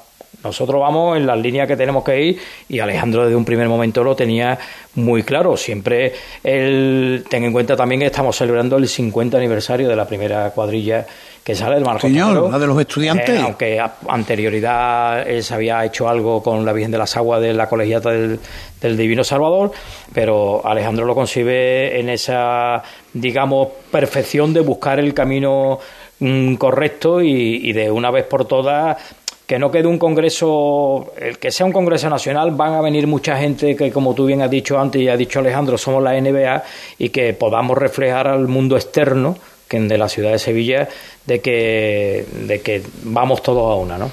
Nosotros 0.44 0.80
vamos 0.80 1.18
en 1.18 1.28
las 1.28 1.38
líneas 1.38 1.68
que 1.68 1.76
tenemos 1.76 2.04
que 2.04 2.22
ir 2.22 2.40
y 2.70 2.80
Alejandro 2.80 3.24
desde 3.24 3.36
un 3.36 3.46
primer 3.46 3.68
momento 3.68 4.04
lo 4.04 4.16
tenía 4.16 4.58
muy 4.96 5.24
claro. 5.24 5.58
Siempre 5.58 6.14
él, 6.44 7.26
ten 7.30 7.44
en 7.44 7.52
cuenta 7.52 7.76
también 7.76 8.02
que 8.02 8.08
estamos 8.08 8.36
celebrando 8.36 8.78
el 8.78 8.88
50 8.88 9.38
aniversario 9.38 9.90
de 9.90 9.96
la 9.96 10.08
primera 10.08 10.50
cuadrilla 10.52 11.06
que 11.44 11.56
sale 11.56 11.76
del 11.76 11.84
Marco 11.84 12.08
Señor, 12.08 12.50
la 12.50 12.58
de 12.58 12.68
los 12.68 12.80
estudiantes. 12.80 13.30
Eh, 13.30 13.42
aunque 13.44 13.80
a 13.80 13.96
anterioridad 14.08 15.28
él 15.28 15.44
se 15.44 15.54
había 15.54 15.84
hecho 15.84 16.08
algo 16.08 16.42
con 16.42 16.66
la 16.66 16.72
Virgen 16.72 16.92
de 16.92 16.98
las 16.98 17.18
Aguas 17.18 17.42
de 17.42 17.54
la 17.54 17.68
colegiata 17.68 18.12
del, 18.12 18.40
Divino 18.82 19.24
Salvador, 19.24 19.72
pero 20.14 20.66
Alejandro 20.66 21.06
lo 21.06 21.16
concibe 21.16 22.00
en 22.00 22.10
esa, 22.10 22.84
digamos, 23.14 23.70
perfección 23.90 24.54
de 24.54 24.60
buscar 24.60 25.00
el 25.00 25.14
camino 25.14 25.80
mm, 26.24 26.56
correcto 26.56 27.22
y, 27.22 27.70
y 27.70 27.74
de 27.74 27.92
una 27.92 28.12
vez 28.12 28.26
por 28.26 28.46
todas 28.46 28.98
que 29.46 29.60
no 29.60 29.70
quede 29.72 29.88
un 29.88 30.00
congreso, 30.00 31.14
el 31.18 31.38
que 31.38 31.52
sea 31.52 31.66
un 31.66 31.74
congreso 31.74 32.10
nacional, 32.10 32.52
van 32.52 32.74
a 32.74 32.82
venir 32.82 33.08
mucha 33.08 33.38
gente 33.38 33.76
que, 33.76 33.92
como 33.92 34.14
tú 34.14 34.26
bien 34.26 34.42
has 34.42 34.50
dicho 34.50 34.80
antes 34.80 35.02
y 35.02 35.10
ha 35.10 35.18
dicho 35.18 35.40
Alejandro, 35.40 35.78
somos 35.78 36.02
la 36.02 36.20
NBA 36.20 36.64
y 36.98 37.10
que 37.10 37.34
podamos 37.34 37.78
reflejar 37.78 38.28
al 38.28 38.48
mundo 38.48 38.76
externo 38.76 39.38
que 39.68 39.80
de 39.80 39.98
la 39.98 40.08
ciudad 40.08 40.32
de 40.32 40.40
Sevilla 40.40 40.88
de 41.26 41.42
que, 41.42 42.26
de 42.48 42.62
que 42.62 42.84
vamos 43.04 43.42
todos 43.42 43.72
a 43.72 43.76
una, 43.76 43.98
¿no? 43.98 44.12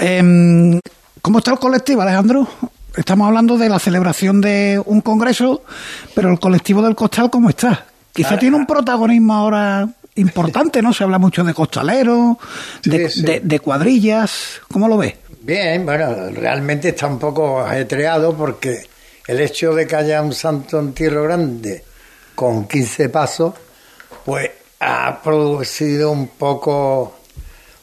Em, 0.00 0.80
¿Cómo 1.22 1.38
está 1.38 1.52
el 1.52 1.58
colectivo, 1.58 2.02
Alejandro? 2.02 2.46
Estamos 2.96 3.28
hablando 3.28 3.56
de 3.56 3.68
la 3.68 3.78
celebración 3.78 4.40
de 4.40 4.82
un 4.84 5.00
congreso, 5.00 5.62
pero 6.14 6.30
el 6.30 6.40
colectivo 6.40 6.82
del 6.82 6.96
Costal, 6.96 7.30
¿cómo 7.30 7.50
está? 7.50 7.86
Quizá 8.12 8.36
tiene 8.36 8.56
un 8.56 8.66
protagonismo 8.66 9.32
ahora 9.32 9.88
importante, 10.18 10.82
¿no? 10.82 10.92
Se 10.92 11.04
habla 11.04 11.18
mucho 11.18 11.44
de 11.44 11.54
costaleros, 11.54 12.36
de, 12.84 13.60
cuadrillas. 13.60 14.60
¿Cómo 14.70 14.88
lo 14.88 14.98
ves? 14.98 15.14
Bien, 15.40 15.84
bueno, 15.86 16.30
realmente 16.30 16.90
está 16.90 17.06
un 17.06 17.18
poco 17.18 17.60
ajetreado 17.60 18.36
porque 18.36 18.82
el 19.26 19.40
hecho 19.40 19.74
de 19.74 19.86
que 19.86 19.96
haya 19.96 20.22
un 20.22 20.32
santo 20.32 20.78
en 20.78 20.92
Tierra 20.92 21.22
Grande 21.22 21.84
con 22.34 22.68
15 22.68 23.08
pasos, 23.08 23.54
pues 24.24 24.50
ha 24.80 25.20
producido 25.22 26.10
un 26.10 26.28
poco, 26.28 27.18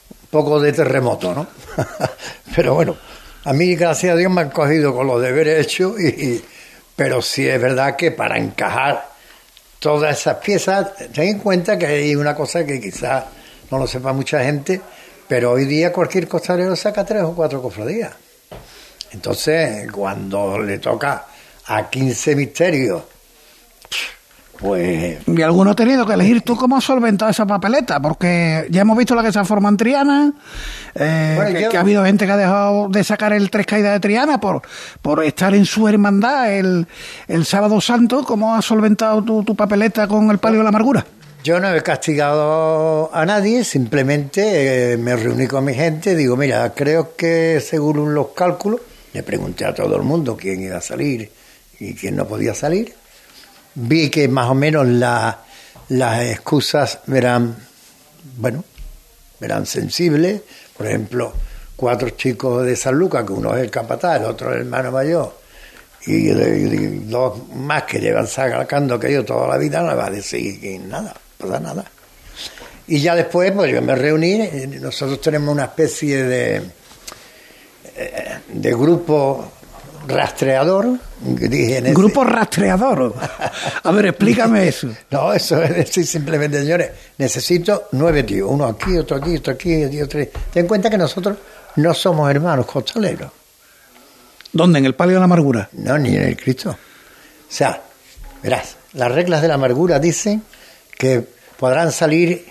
un 0.09 0.27
poco 0.29 0.59
de 0.59 0.71
terremoto, 0.71 1.33
¿no? 1.33 1.47
pero 2.55 2.75
bueno, 2.75 2.95
a 3.43 3.53
mí, 3.53 3.75
gracias 3.75 4.13
a 4.13 4.17
Dios, 4.17 4.31
me 4.31 4.41
han 4.41 4.49
cogido 4.49 4.95
con 4.95 5.07
los 5.07 5.21
deberes 5.21 5.65
hechos, 5.65 5.99
y, 5.99 6.43
pero 6.95 7.21
sí 7.21 7.47
es 7.47 7.61
verdad 7.61 7.95
que 7.95 8.11
para 8.11 8.37
encajar 8.37 9.14
todas 9.85 10.19
esas 10.19 10.37
piezas, 10.37 10.95
ten 11.13 11.27
en 11.27 11.37
cuenta 11.37 11.77
que 11.77 11.85
hay 11.85 12.15
una 12.15 12.33
cosa 12.33 12.65
que 12.65 12.81
quizás 12.81 13.23
no 13.69 13.77
lo 13.77 13.85
sepa 13.85 14.13
mucha 14.13 14.43
gente, 14.43 14.81
pero 15.27 15.51
hoy 15.51 15.65
día 15.65 15.93
cualquier 15.93 16.27
costalero 16.27 16.75
saca 16.75 17.05
tres 17.05 17.21
o 17.21 17.35
cuatro 17.35 17.61
cofradías. 17.61 18.11
Entonces, 19.11 19.91
cuando 19.91 20.57
le 20.57 20.79
toca 20.79 21.27
a 21.67 21.87
15 21.87 22.35
misterios, 22.35 23.03
pues... 24.59 25.17
Y 25.27 25.41
alguno 25.41 25.71
ha 25.71 25.75
tenido 25.75 26.05
que 26.05 26.13
elegir 26.13 26.41
tú 26.41 26.55
cómo 26.55 26.77
has 26.77 26.83
solventado 26.83 27.31
esa 27.31 27.45
papeleta, 27.45 27.99
porque 27.99 28.67
ya 28.69 28.81
hemos 28.81 28.97
visto 28.97 29.15
la 29.15 29.23
que 29.23 29.31
se 29.31 29.39
ha 29.39 29.45
formado 29.45 29.73
en 29.73 29.77
Triana, 29.77 30.33
eh, 30.95 31.67
que, 31.69 31.77
ha 31.77 31.81
habido 31.81 32.03
gente 32.05 32.25
que 32.25 32.31
ha 32.31 32.37
dejado 32.37 32.89
de 32.89 33.03
sacar 33.03 33.33
el 33.33 33.49
Tres 33.49 33.65
Caídas 33.65 33.93
de 33.93 33.99
Triana 33.99 34.39
por, 34.39 34.61
por 35.01 35.23
estar 35.23 35.53
en 35.53 35.65
su 35.65 35.87
hermandad 35.87 36.53
el, 36.53 36.87
el 37.27 37.45
sábado 37.45 37.79
santo. 37.81 38.23
¿Cómo 38.23 38.55
has 38.55 38.65
solventado 38.65 39.23
tu, 39.23 39.43
tu 39.43 39.55
papeleta 39.55 40.07
con 40.07 40.29
el 40.31 40.37
palio 40.37 40.59
de 40.59 40.63
la 40.63 40.69
amargura? 40.69 41.05
Yo 41.45 41.59
no 41.59 41.71
he 41.71 41.83
castigado 41.83 43.11
a 43.13 43.23
nadie, 43.23 43.63
simplemente 43.63 44.93
eh, 44.93 44.97
me 44.97 45.15
reuní 45.15 45.45
con 45.45 45.63
mi 45.63 45.75
gente, 45.75 46.15
digo, 46.15 46.35
mira, 46.35 46.73
creo 46.73 47.15
que 47.15 47.61
según 47.61 48.15
los 48.15 48.29
cálculos, 48.29 48.81
le 49.13 49.21
pregunté 49.21 49.63
a 49.63 49.71
todo 49.71 49.95
el 49.95 50.01
mundo 50.01 50.35
quién 50.35 50.59
iba 50.61 50.77
a 50.77 50.81
salir 50.81 51.31
y 51.79 51.93
quién 51.93 52.15
no 52.15 52.27
podía 52.27 52.55
salir, 52.55 52.95
vi 53.75 54.09
que 54.09 54.27
más 54.27 54.49
o 54.49 54.55
menos 54.55 54.87
las 54.87 56.21
excusas 56.21 56.99
eran, 57.13 57.55
bueno, 58.37 58.63
eran 59.41 59.65
sensibles. 59.65 60.41
Por 60.75 60.87
ejemplo, 60.87 61.33
cuatro 61.75 62.09
chicos 62.11 62.65
de 62.65 62.75
San 62.75 62.95
Lucas, 62.95 63.25
que 63.25 63.33
uno 63.33 63.55
es 63.55 63.63
el 63.63 63.71
capataz, 63.71 64.19
el 64.19 64.25
otro 64.25 64.49
es 64.49 64.55
el 64.55 64.61
hermano 64.61 64.91
mayor, 64.91 65.37
y, 66.07 66.29
dos 67.07 67.49
más 67.53 67.83
que 67.83 67.99
llevan 67.99 68.27
sacando 68.27 68.99
que 68.99 69.11
yo 69.11 69.25
toda 69.25 69.47
la 69.47 69.57
vida, 69.57 69.81
no 69.81 69.95
va 69.95 70.07
a 70.07 70.11
decir 70.11 70.59
que 70.59 70.79
nada, 70.79 71.15
pasa 71.37 71.59
nada. 71.59 71.85
Y 72.87 72.99
ya 72.99 73.15
después, 73.15 73.51
pues 73.51 73.71
yo 73.71 73.81
me 73.81 73.95
reuní, 73.95 74.37
nosotros 74.79 75.19
tenemos 75.19 75.51
una 75.51 75.65
especie 75.65 76.23
de, 76.23 76.61
eh, 77.97 78.39
de 78.47 78.71
grupo 78.71 79.53
rastreador. 80.07 80.97
Grupo 81.93 82.23
rastreador. 82.23 83.13
A 83.83 83.91
ver, 83.91 84.07
explícame 84.07 84.67
eso. 84.67 84.89
no, 85.11 85.33
eso 85.33 85.61
es 85.61 85.75
decir 85.75 86.05
simplemente, 86.05 86.59
señores, 86.59 86.91
necesito 87.17 87.87
nueve 87.93 88.23
tíos, 88.23 88.49
uno 88.51 88.65
aquí, 88.65 88.97
otro 88.97 89.17
aquí, 89.17 89.37
otro 89.37 89.53
aquí, 89.53 90.01
otro 90.01 90.21
aquí. 90.21 90.29
Ten 90.53 90.61
en 90.63 90.67
cuenta 90.67 90.89
que 90.89 90.97
nosotros 90.97 91.37
no 91.77 91.93
somos 91.93 92.29
hermanos 92.29 92.65
costaleros. 92.65 93.31
¿Dónde? 94.51 94.79
¿En 94.79 94.85
el 94.85 94.95
palio 94.95 95.15
de 95.15 95.19
la 95.19 95.25
amargura? 95.25 95.69
No, 95.73 95.97
ni 95.97 96.15
en 96.15 96.23
el 96.23 96.37
Cristo. 96.37 96.69
O 96.69 96.77
sea, 97.49 97.81
verás, 98.41 98.77
las 98.93 99.11
reglas 99.11 99.41
de 99.41 99.49
la 99.49 99.55
amargura 99.55 99.99
dicen 99.99 100.43
que 100.97 101.25
podrán 101.57 101.91
salir 101.91 102.45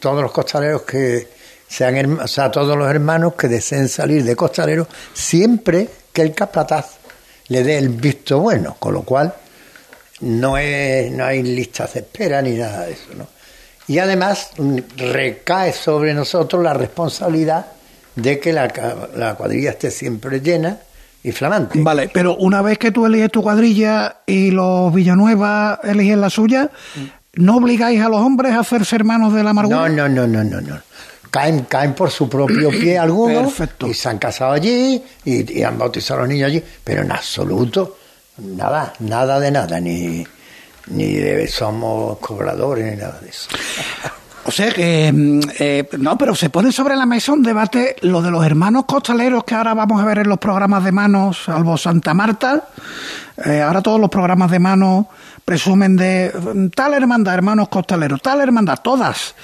todos 0.00 0.22
los 0.22 0.32
costaleros 0.32 0.82
que 0.82 1.28
sean, 1.68 2.18
o 2.18 2.26
sea, 2.26 2.50
todos 2.50 2.76
los 2.76 2.88
hermanos 2.90 3.34
que 3.34 3.46
deseen 3.46 3.88
salir 3.88 4.24
de 4.24 4.34
costaleros 4.34 4.88
siempre 5.14 5.88
que 6.12 6.22
el 6.22 6.34
capataz 6.34 6.98
le 7.48 7.64
dé 7.64 7.78
el 7.78 7.88
visto 7.88 8.38
bueno, 8.38 8.76
con 8.78 8.94
lo 8.94 9.02
cual 9.02 9.34
no, 10.20 10.56
es, 10.56 11.10
no 11.10 11.24
hay 11.24 11.42
listas 11.42 11.94
de 11.94 12.00
espera 12.00 12.40
ni 12.42 12.52
nada 12.52 12.86
de 12.86 12.92
eso. 12.92 13.08
¿no? 13.16 13.26
Y 13.88 13.98
además 13.98 14.50
recae 14.96 15.72
sobre 15.72 16.14
nosotros 16.14 16.62
la 16.62 16.74
responsabilidad 16.74 17.66
de 18.14 18.38
que 18.38 18.52
la, 18.52 18.68
la 19.16 19.34
cuadrilla 19.34 19.70
esté 19.70 19.90
siempre 19.90 20.40
llena 20.40 20.78
y 21.22 21.32
flamante. 21.32 21.80
Vale, 21.82 22.08
pero 22.12 22.36
una 22.36 22.62
vez 22.62 22.78
que 22.78 22.92
tú 22.92 23.06
eliges 23.06 23.30
tu 23.30 23.42
cuadrilla 23.42 24.18
y 24.26 24.50
los 24.50 24.94
Villanueva 24.94 25.80
eligen 25.82 26.20
la 26.20 26.30
suya, 26.30 26.70
¿no 27.34 27.56
obligáis 27.56 28.00
a 28.00 28.08
los 28.08 28.20
hombres 28.20 28.52
a 28.52 28.60
hacerse 28.60 28.96
hermanos 28.96 29.34
de 29.34 29.42
la 29.42 29.50
amargura? 29.50 29.88
No, 29.88 30.08
no, 30.08 30.08
no, 30.08 30.26
no, 30.26 30.44
no, 30.44 30.60
no 30.60 30.90
caen, 31.30 31.64
caen 31.64 31.94
por 31.94 32.10
su 32.10 32.28
propio 32.28 32.70
pie 32.80 32.98
algunos 32.98 33.54
y 33.86 33.94
se 33.94 34.08
han 34.08 34.18
casado 34.18 34.52
allí 34.52 35.02
y, 35.24 35.62
han 35.62 35.78
bautizado 35.78 36.20
a 36.20 36.22
los 36.24 36.32
niños 36.32 36.48
allí, 36.48 36.62
pero 36.84 37.02
en 37.02 37.12
absoluto 37.12 37.96
nada, 38.38 38.92
nada 39.00 39.38
de 39.38 39.50
nada, 39.50 39.80
ni, 39.80 40.26
ni 40.88 41.12
de, 41.14 41.46
somos 41.48 42.18
cobradores 42.18 42.84
ni 42.90 43.00
nada 43.00 43.18
de 43.20 43.28
eso. 43.28 43.48
O 44.42 44.50
sea 44.50 44.72
que, 44.72 45.12
mm, 45.12 45.40
eh, 45.58 45.88
no, 45.98 46.16
pero 46.16 46.34
se 46.34 46.48
pone 46.48 46.72
sobre 46.72 46.96
la 46.96 47.04
mesa 47.04 47.32
un 47.32 47.42
debate 47.42 47.96
lo 48.00 48.22
de 48.22 48.30
los 48.30 48.44
hermanos 48.44 48.84
costaleros 48.86 49.44
que 49.44 49.54
ahora 49.54 49.74
vamos 49.74 50.00
a 50.00 50.04
ver 50.06 50.18
en 50.18 50.28
los 50.30 50.38
programas 50.38 50.82
de 50.82 50.92
manos, 50.92 51.44
salvo 51.44 51.76
Santa 51.76 52.14
Marta. 52.14 52.68
Eh, 53.44 53.60
ahora 53.60 53.82
todos 53.82 54.00
los 54.00 54.08
programas 54.08 54.50
de 54.50 54.58
manos 54.58 55.06
presumen 55.44 55.94
de 55.94 56.32
mm, 56.32 56.68
tal 56.68 56.94
hermandad, 56.94 57.34
hermanos 57.34 57.68
costaleros, 57.68 58.22
tal 58.22 58.40
hermandad, 58.40 58.78
todas 58.82 59.34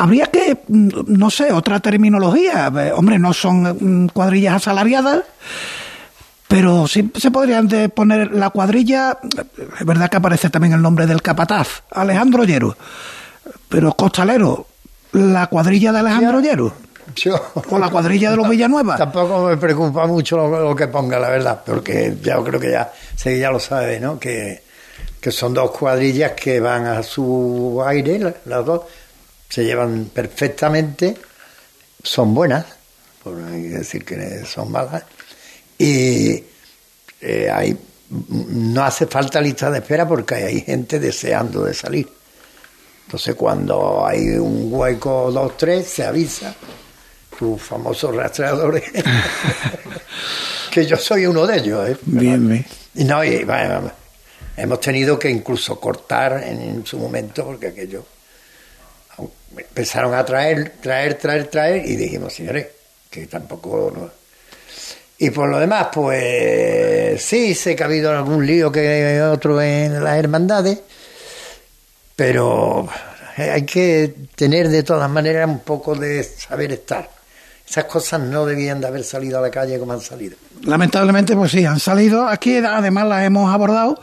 habría 0.00 0.26
que, 0.26 0.58
mm, 0.66 0.88
no 1.06 1.30
sé, 1.30 1.52
otra 1.52 1.78
terminología. 1.80 2.72
Eh, 2.74 2.92
hombre, 2.94 3.18
no 3.18 3.32
son 3.32 4.04
mm, 4.04 4.08
cuadrillas 4.08 4.54
asalariadas, 4.54 5.24
pero 6.48 6.88
sí 6.88 7.10
se 7.16 7.30
podrían 7.30 7.68
poner 7.94 8.32
la 8.32 8.50
cuadrilla. 8.50 9.18
Es 9.78 9.86
verdad 9.86 10.08
que 10.08 10.16
aparece 10.16 10.48
también 10.48 10.72
el 10.72 10.82
nombre 10.82 11.06
del 11.06 11.22
capataz, 11.22 11.82
Alejandro 11.90 12.44
Llero. 12.44 12.76
Pero 13.68 13.92
costalero, 13.92 14.66
la 15.12 15.46
cuadrilla 15.48 15.92
de 15.92 15.98
Alejandro 16.00 16.40
Llero. 16.40 16.72
o 17.68 17.78
la 17.78 17.90
cuadrilla 17.90 18.30
de 18.30 18.36
los 18.36 18.48
Villanueva. 18.50 18.96
Tampoco 18.96 19.48
me 19.48 19.56
preocupa 19.58 20.06
mucho 20.06 20.48
lo, 20.48 20.74
que 20.74 20.88
ponga, 20.88 21.18
la 21.18 21.28
verdad, 21.28 21.60
porque 21.64 22.16
ya 22.22 22.42
creo 22.42 22.58
que 22.58 22.70
ya, 22.70 22.90
ya 23.22 23.50
lo 23.50 23.60
sabe, 23.60 24.00
¿no? 24.00 24.18
Que, 24.18 24.62
que 25.20 25.30
son 25.30 25.52
dos 25.52 25.70
cuadrillas 25.72 26.32
que 26.32 26.58
van 26.58 26.86
a 26.86 27.02
su 27.02 27.82
aire, 27.86 28.36
las 28.46 28.64
dos, 28.64 28.82
se 29.50 29.64
llevan 29.64 30.10
perfectamente, 30.14 31.16
son 32.02 32.32
buenas, 32.32 32.64
por 33.22 33.36
decir 33.36 34.04
que 34.04 34.44
son 34.46 34.70
malas, 34.70 35.02
y 35.76 36.42
eh, 37.20 37.50
hay, 37.52 37.76
no 38.28 38.84
hace 38.84 39.06
falta 39.06 39.40
lista 39.40 39.70
de 39.70 39.80
espera 39.80 40.06
porque 40.06 40.36
hay 40.36 40.60
gente 40.60 41.00
deseando 41.00 41.64
de 41.64 41.74
salir. 41.74 42.08
Entonces 43.06 43.34
cuando 43.34 44.06
hay 44.06 44.20
un 44.38 44.68
hueco 44.72 45.32
dos, 45.32 45.56
tres, 45.56 45.88
se 45.88 46.04
avisa 46.04 46.54
tus 47.36 47.60
famosos 47.60 48.14
rastreadores, 48.14 48.84
que 50.70 50.86
yo 50.86 50.96
soy 50.96 51.26
uno 51.26 51.44
de 51.44 51.58
ellos. 51.58 51.88
¿eh? 51.88 51.96
Bien, 52.02 52.48
bien. 52.48 52.64
Y 52.94 53.04
no, 53.04 53.24
y, 53.24 53.44
hemos 54.56 54.80
tenido 54.80 55.18
que 55.18 55.28
incluso 55.28 55.80
cortar 55.80 56.44
en 56.44 56.86
su 56.86 56.98
momento 56.98 57.44
porque 57.44 57.68
aquello 57.68 58.04
empezaron 59.56 60.14
a 60.14 60.24
traer, 60.24 60.74
traer, 60.80 61.14
traer, 61.14 61.46
traer 61.48 61.86
y 61.86 61.96
dijimos, 61.96 62.34
señores, 62.34 62.66
que 63.10 63.26
tampoco... 63.26 64.10
Y 65.18 65.30
por 65.30 65.50
lo 65.50 65.58
demás, 65.58 65.88
pues 65.92 67.22
sí, 67.22 67.54
sé 67.54 67.76
que 67.76 67.82
ha 67.82 67.86
habido 67.86 68.10
algún 68.10 68.46
lío 68.46 68.72
que 68.72 69.20
otro 69.22 69.60
en 69.60 70.02
las 70.02 70.18
hermandades, 70.18 70.78
pero 72.16 72.88
hay 73.36 73.66
que 73.66 74.14
tener 74.34 74.68
de 74.68 74.82
todas 74.82 75.10
maneras 75.10 75.46
un 75.46 75.60
poco 75.60 75.94
de 75.94 76.24
saber 76.24 76.72
estar. 76.72 77.19
Esas 77.70 77.84
cosas 77.84 78.20
no 78.20 78.46
debían 78.46 78.80
de 78.80 78.88
haber 78.88 79.04
salido 79.04 79.38
a 79.38 79.42
la 79.42 79.48
calle 79.48 79.78
como 79.78 79.92
han 79.92 80.00
salido. 80.00 80.36
Lamentablemente, 80.64 81.36
pues 81.36 81.52
sí, 81.52 81.64
han 81.64 81.78
salido. 81.78 82.26
Aquí 82.26 82.56
además 82.56 83.06
las 83.06 83.24
hemos 83.24 83.54
abordado, 83.54 84.00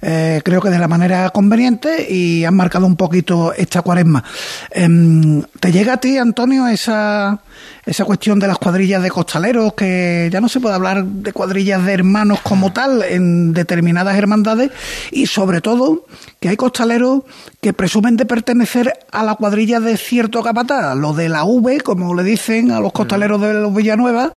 eh, 0.00 0.40
creo 0.44 0.60
que 0.60 0.70
de 0.70 0.78
la 0.78 0.86
manera 0.86 1.28
conveniente 1.30 2.06
y 2.08 2.44
han 2.44 2.54
marcado 2.54 2.86
un 2.86 2.94
poquito 2.94 3.52
esta 3.54 3.82
cuaresma. 3.82 4.22
Em, 4.70 5.42
¿Te 5.58 5.72
llega 5.72 5.94
a 5.94 5.96
ti, 5.96 6.16
Antonio, 6.16 6.68
esa, 6.68 7.40
esa 7.86 8.04
cuestión 8.04 8.38
de 8.38 8.46
las 8.46 8.58
cuadrillas 8.58 9.02
de 9.02 9.10
costaleros, 9.10 9.72
que 9.74 10.28
ya 10.32 10.40
no 10.40 10.48
se 10.48 10.60
puede 10.60 10.74
hablar 10.74 11.04
de 11.04 11.32
cuadrillas 11.32 11.84
de 11.84 11.92
hermanos 11.92 12.40
como 12.42 12.72
tal 12.72 13.02
en 13.02 13.52
determinadas 13.52 14.16
hermandades 14.16 14.70
y 15.10 15.26
sobre 15.26 15.60
todo 15.60 16.06
que 16.40 16.48
hay 16.48 16.56
costaleros 16.56 17.22
que 17.60 17.72
presumen 17.72 18.16
de 18.16 18.26
pertenecer 18.26 18.92
a 19.10 19.22
la 19.24 19.34
cuadrilla 19.34 19.80
de 19.80 19.96
cierto 19.96 20.42
capataz, 20.42 20.96
lo 20.96 21.12
de 21.12 21.28
la 21.28 21.44
V, 21.44 21.80
como 21.80 22.14
le 22.14 22.22
dicen 22.22 22.70
a 22.70 22.80
los 22.80 22.92
costaleros 22.92 23.40
de 23.40 23.54
los 23.54 23.74
Villanueva, 23.74 24.32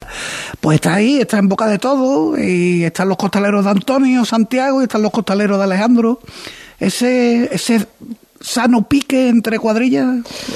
pues 0.60 0.76
está 0.76 0.94
ahí, 0.94 1.20
está 1.20 1.38
en 1.38 1.48
boca 1.48 1.66
de 1.66 1.78
todo, 1.78 2.38
y 2.38 2.84
están 2.84 3.08
los 3.08 3.18
costaleros 3.18 3.64
de 3.64 3.70
Antonio, 3.70 4.24
Santiago, 4.24 4.80
y 4.80 4.84
están 4.84 5.02
los 5.02 5.10
costaleros 5.10 5.58
de 5.58 5.64
Alejandro. 5.64 6.20
Ese, 6.78 7.54
ese 7.54 7.86
sano 8.40 8.88
pique 8.88 9.28
entre 9.28 9.58
cuadrillas 9.58 10.06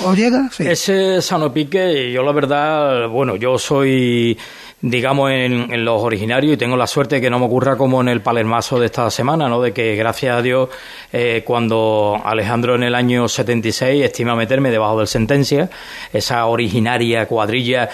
os 0.05 0.17
llega? 0.17 0.51
Ese 0.59 1.21
sano 1.21 1.53
pique, 1.53 2.11
yo 2.11 2.23
la 2.23 2.33
verdad, 2.33 3.09
bueno, 3.09 3.37
yo 3.37 3.59
soy 3.59 4.37
digamos, 4.87 5.31
en, 5.31 5.85
los 5.85 6.03
originarios 6.03 6.53
y 6.53 6.57
tengo 6.59 6.77
la 6.77 6.87
suerte 6.87 7.17
de 7.17 7.21
que 7.23 7.31
no 7.31 7.39
me 7.39 7.47
ocurra 7.47 7.77
como 7.77 8.03
en 8.03 8.09
el 8.09 8.21
palermazo 8.21 8.79
de 8.79 8.87
esta 8.87 9.11
semana, 9.11 9.49
¿no? 9.49 9.63
De 9.63 9.73
que, 9.73 9.97
gracias 9.97 10.37
a 10.37 10.43
Dios, 10.43 10.69
eh, 11.11 11.43
cuando 11.45 12.21
Alejandro 12.23 12.75
en 12.75 12.83
el 12.83 12.95
año 12.95 13.27
76 13.27 14.05
estima 14.05 14.37
meterme 14.37 14.71
debajo 14.71 14.99
del 14.99 15.07
sentencia, 15.07 15.71
esa 16.13 16.45
originaria 16.47 17.25
cuadrilla 17.27 17.89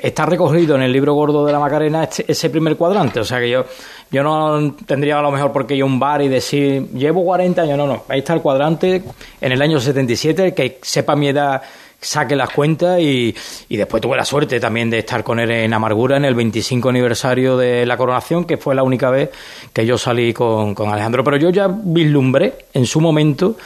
está 0.00 0.24
recogido 0.24 0.74
en 0.76 0.82
el 0.82 0.92
libro 0.92 1.12
gordo 1.12 1.44
de 1.44 1.52
la 1.52 1.58
Macarena 1.58 2.04
este, 2.04 2.24
ese 2.26 2.48
primer 2.48 2.76
cuadrante. 2.76 3.20
O 3.20 3.24
sea 3.24 3.38
que 3.38 3.50
yo, 3.50 3.66
yo 4.12 4.22
no 4.22 4.74
tendría 4.86 5.18
a 5.18 5.22
lo 5.22 5.30
mejor 5.30 5.52
por 5.52 5.66
qué 5.66 5.74
ir 5.74 5.82
a 5.82 5.86
un 5.86 5.98
bar 5.98 6.20
y 6.20 6.28
decir, 6.28 6.88
llevo 6.92 7.24
40 7.24 7.62
años. 7.62 7.78
No, 7.78 7.86
no. 7.86 8.04
Ahí 8.08 8.18
está 8.18 8.34
el 8.34 8.42
cuadrante 8.42 9.02
en 9.40 9.52
el 9.52 9.62
año 9.62 9.80
77, 9.80 10.52
que 10.52 10.78
sepa 10.82 11.16
mi 11.16 11.28
edad 11.28 11.62
saque 12.02 12.34
las 12.34 12.50
cuentas 12.50 12.98
y, 13.00 13.34
y, 13.68 13.76
después 13.76 14.02
tuve 14.02 14.16
la 14.16 14.24
suerte 14.24 14.58
también 14.58 14.90
de 14.90 14.98
estar 14.98 15.22
con 15.22 15.38
él 15.38 15.52
en 15.52 15.72
Amargura 15.72 16.16
en 16.16 16.24
el 16.24 16.34
25 16.34 16.88
aniversario 16.88 17.56
de 17.56 17.86
la 17.86 17.96
coronación, 17.96 18.44
que 18.44 18.56
fue 18.56 18.74
la 18.74 18.82
única 18.82 19.08
vez 19.08 19.30
que 19.72 19.86
yo 19.86 19.96
salí 19.96 20.32
con, 20.32 20.74
con 20.74 20.90
Alejandro. 20.90 21.22
Pero 21.22 21.36
yo 21.36 21.50
ya 21.50 21.68
vislumbré 21.68 22.66
en 22.74 22.86
su 22.86 23.00
momento 23.00 23.56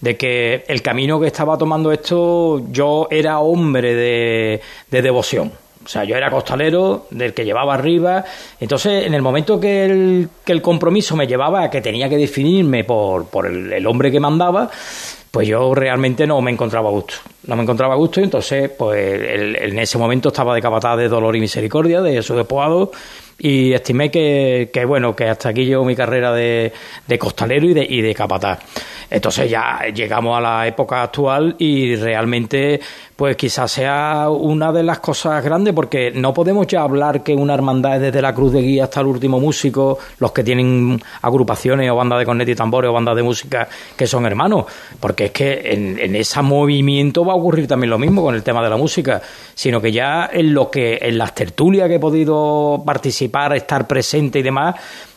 de 0.00 0.16
que 0.16 0.64
el 0.66 0.82
camino 0.82 1.20
que 1.20 1.28
estaba 1.28 1.56
tomando 1.56 1.92
esto, 1.92 2.66
yo 2.70 3.06
era 3.10 3.38
hombre 3.38 3.94
de, 3.94 4.60
de 4.90 5.02
devoción 5.02 5.63
o 5.84 5.88
sea, 5.88 6.04
yo 6.04 6.16
era 6.16 6.30
costalero, 6.30 7.06
del 7.10 7.34
que 7.34 7.44
llevaba 7.44 7.74
arriba. 7.74 8.24
Entonces, 8.58 9.06
en 9.06 9.14
el 9.14 9.22
momento 9.22 9.60
que 9.60 9.84
el, 9.84 10.28
que 10.44 10.52
el 10.52 10.62
compromiso 10.62 11.16
me 11.16 11.26
llevaba 11.26 11.64
a 11.64 11.70
que 11.70 11.80
tenía 11.80 12.08
que 12.08 12.16
definirme 12.16 12.84
por, 12.84 13.26
por 13.26 13.46
el, 13.46 13.86
hombre 13.86 14.10
que 14.10 14.20
mandaba, 14.20 14.70
pues 15.30 15.46
yo 15.46 15.74
realmente 15.74 16.26
no 16.26 16.40
me 16.40 16.50
encontraba 16.50 16.88
a 16.88 16.92
gusto. 16.92 17.14
No 17.46 17.56
me 17.56 17.62
encontraba 17.62 17.94
a 17.94 17.96
gusto 17.96 18.20
y 18.20 18.24
entonces, 18.24 18.70
pues 18.70 19.20
en 19.20 19.78
ese 19.78 19.98
momento 19.98 20.28
estaba 20.28 20.54
de 20.54 20.62
capataz 20.62 20.96
de 20.96 21.08
dolor 21.08 21.36
y 21.36 21.40
misericordia, 21.40 22.00
de 22.00 22.22
su 22.22 22.34
despoado, 22.34 22.90
y 23.38 23.72
estimé 23.72 24.10
que, 24.10 24.70
que, 24.72 24.84
bueno, 24.84 25.14
que 25.14 25.28
hasta 25.28 25.50
aquí 25.50 25.64
llegó 25.64 25.84
mi 25.84 25.96
carrera 25.96 26.32
de, 26.32 26.72
de 27.06 27.18
costalero 27.18 27.66
y 27.66 27.74
de, 27.74 27.86
y 27.88 28.00
de 28.00 28.14
capataz. 28.14 28.60
Entonces 29.10 29.50
ya 29.50 29.82
llegamos 29.94 30.36
a 30.36 30.40
la 30.40 30.66
época 30.66 31.02
actual 31.02 31.54
y 31.58 31.94
realmente 31.96 32.80
pues 33.16 33.36
quizás 33.36 33.70
sea 33.70 34.28
una 34.28 34.72
de 34.72 34.82
las 34.82 34.98
cosas 34.98 35.44
grandes 35.44 35.72
porque 35.72 36.10
no 36.10 36.34
podemos 36.34 36.66
ya 36.66 36.82
hablar 36.82 37.22
que 37.22 37.32
una 37.32 37.54
hermandad 37.54 37.96
es 37.96 38.02
desde 38.02 38.20
la 38.20 38.34
cruz 38.34 38.52
de 38.52 38.60
guía 38.60 38.84
hasta 38.84 39.00
el 39.00 39.06
último 39.06 39.38
músico, 39.38 39.98
los 40.18 40.32
que 40.32 40.42
tienen 40.42 41.00
agrupaciones 41.22 41.88
o 41.90 41.96
bandas 41.96 42.18
de 42.18 42.24
cornet 42.24 42.48
y 42.48 42.54
tambores 42.56 42.88
o 42.90 42.92
bandas 42.92 43.14
de 43.14 43.22
música 43.22 43.68
que 43.96 44.06
son 44.06 44.26
hermanos, 44.26 44.64
porque 44.98 45.26
es 45.26 45.30
que 45.30 45.60
en, 45.64 45.98
en 46.00 46.16
ese 46.16 46.42
movimiento 46.42 47.24
va 47.24 47.34
a 47.34 47.36
ocurrir 47.36 47.68
también 47.68 47.90
lo 47.90 47.98
mismo 47.98 48.22
con 48.22 48.34
el 48.34 48.42
tema 48.42 48.62
de 48.64 48.70
la 48.70 48.76
música, 48.76 49.22
sino 49.54 49.80
que 49.80 49.92
ya 49.92 50.28
en 50.32 50.52
lo 50.52 50.70
que 50.70 50.98
en 51.00 51.16
las 51.16 51.34
tertulias 51.36 51.88
que 51.88 51.96
he 51.96 52.00
podido 52.00 52.82
participar, 52.84 53.23
estar 53.54 53.86
presente 53.86 54.38
y 54.38 54.42
demás, 54.42 54.76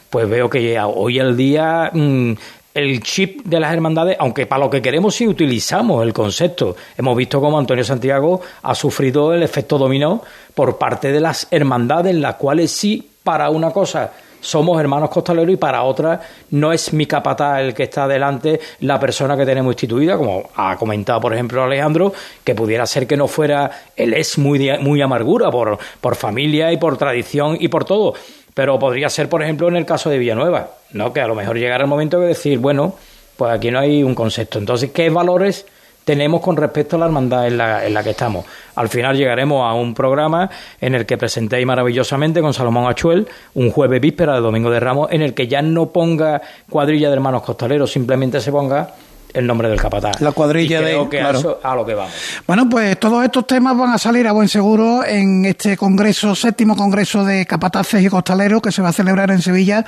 pues 0.09 0.29
veo 0.29 0.49
que 0.49 0.79
hoy 0.79 1.19
al 1.19 1.35
día 1.35 1.91
mm, 1.93 2.33
el 2.73 3.01
chip 3.01 3.41
de 3.43 3.59
las 3.59 3.73
hermandades, 3.73 4.17
aunque 4.19 4.45
para 4.45 4.63
lo 4.63 4.69
que 4.69 4.81
queremos 4.81 5.15
sí 5.15 5.27
utilizamos 5.27 6.03
el 6.03 6.13
concepto. 6.13 6.75
Hemos 6.95 7.17
visto 7.17 7.41
cómo 7.41 7.57
Antonio 7.57 7.83
Santiago 7.83 8.41
ha 8.61 8.75
sufrido 8.75 9.33
el 9.33 9.41
efecto 9.41 9.79
dominó 9.79 10.21
por 10.53 10.77
parte 10.77 11.11
de 11.11 11.19
las 11.19 11.47
hermandades, 11.49 12.13
en 12.13 12.21
las 12.21 12.35
cuales 12.35 12.71
sí, 12.71 13.09
para 13.23 13.49
una 13.49 13.71
cosa 13.71 14.13
somos 14.39 14.79
hermanos 14.79 15.09
costaleros 15.09 15.53
y 15.53 15.57
para 15.57 15.83
otra 15.83 16.21
no 16.51 16.71
es 16.71 16.93
mi 16.93 17.05
capataz 17.05 17.59
el 17.59 17.73
que 17.73 17.83
está 17.83 18.07
delante 18.07 18.59
la 18.81 18.99
persona 18.99 19.35
que 19.37 19.45
tenemos 19.45 19.73
instituida, 19.73 20.17
como 20.17 20.49
ha 20.55 20.75
comentado 20.77 21.21
por 21.21 21.33
ejemplo 21.33 21.63
Alejandro, 21.63 22.13
que 22.43 22.55
pudiera 22.55 22.85
ser 22.85 23.07
que 23.07 23.17
no 23.17 23.27
fuera, 23.27 23.69
él 23.95 24.13
es 24.13 24.37
muy, 24.37 24.69
muy 24.79 25.01
amargura 25.01 25.49
por, 25.51 25.77
por 26.01 26.15
familia 26.15 26.71
y 26.71 26.77
por 26.77 26.97
tradición 26.97 27.57
y 27.59 27.67
por 27.67 27.85
todo, 27.85 28.13
pero 28.53 28.79
podría 28.79 29.09
ser, 29.09 29.29
por 29.29 29.43
ejemplo, 29.43 29.67
en 29.67 29.75
el 29.75 29.85
caso 29.85 30.09
de 30.09 30.17
Villanueva, 30.17 30.71
¿no? 30.93 31.13
Que 31.13 31.21
a 31.21 31.27
lo 31.27 31.35
mejor 31.35 31.57
llegará 31.57 31.83
el 31.83 31.89
momento 31.89 32.19
de 32.19 32.29
decir, 32.29 32.57
bueno, 32.57 32.95
pues 33.35 33.51
aquí 33.51 33.69
no 33.69 33.79
hay 33.79 34.01
un 34.01 34.15
concepto. 34.15 34.57
Entonces, 34.57 34.91
¿qué 34.91 35.09
valores 35.09 35.65
tenemos 36.07 36.39
con 36.39 36.55
respecto 36.55 36.95
a 36.95 36.99
la 36.99 37.05
hermandad 37.07 37.47
en 37.47 37.57
la, 37.57 37.85
en 37.85 37.93
la 37.93 38.01
que 38.01 38.11
estamos? 38.11 38.45
Al 38.75 38.87
final 38.87 39.17
llegaremos 39.17 39.69
a 39.69 39.73
un 39.73 39.93
programa 39.93 40.49
en 40.79 40.95
el 40.95 41.05
que 41.05 41.17
presentéis 41.17 41.65
maravillosamente 41.65 42.39
con 42.39 42.53
Salomón 42.53 42.89
Achuel 42.89 43.27
un 43.55 43.71
jueves 43.71 43.99
víspera 43.99 44.35
de 44.35 44.39
Domingo 44.39 44.71
de 44.71 44.79
Ramos, 44.79 45.11
en 45.11 45.21
el 45.21 45.33
que 45.33 45.49
ya 45.49 45.61
no 45.61 45.89
ponga 45.89 46.41
cuadrilla 46.69 47.09
de 47.09 47.15
hermanos 47.15 47.41
costaleros, 47.41 47.91
simplemente 47.91 48.39
se 48.39 48.53
ponga 48.53 48.89
el 49.37 49.45
nombre 49.45 49.69
del 49.69 49.79
capataz. 49.79 50.19
La 50.19 50.31
cuadrilla 50.31 50.81
de. 50.81 51.07
Que 51.09 51.21
a, 51.21 51.75
lo 51.75 51.85
que 51.85 51.93
vamos. 51.93 52.11
Bueno, 52.47 52.67
pues 52.67 52.99
todos 52.99 53.23
estos 53.23 53.45
temas 53.45 53.77
van 53.77 53.93
a 53.93 53.97
salir 53.97 54.27
a 54.27 54.31
buen 54.31 54.49
seguro 54.49 55.05
en 55.05 55.45
este 55.45 55.77
congreso, 55.77 56.33
séptimo 56.33 56.75
congreso 56.75 57.23
de 57.23 57.45
capataces 57.45 58.03
y 58.03 58.09
costaleros 58.09 58.61
que 58.61 58.71
se 58.71 58.81
va 58.81 58.89
a 58.89 58.93
celebrar 58.93 59.29
en 59.29 59.41
Sevilla 59.41 59.85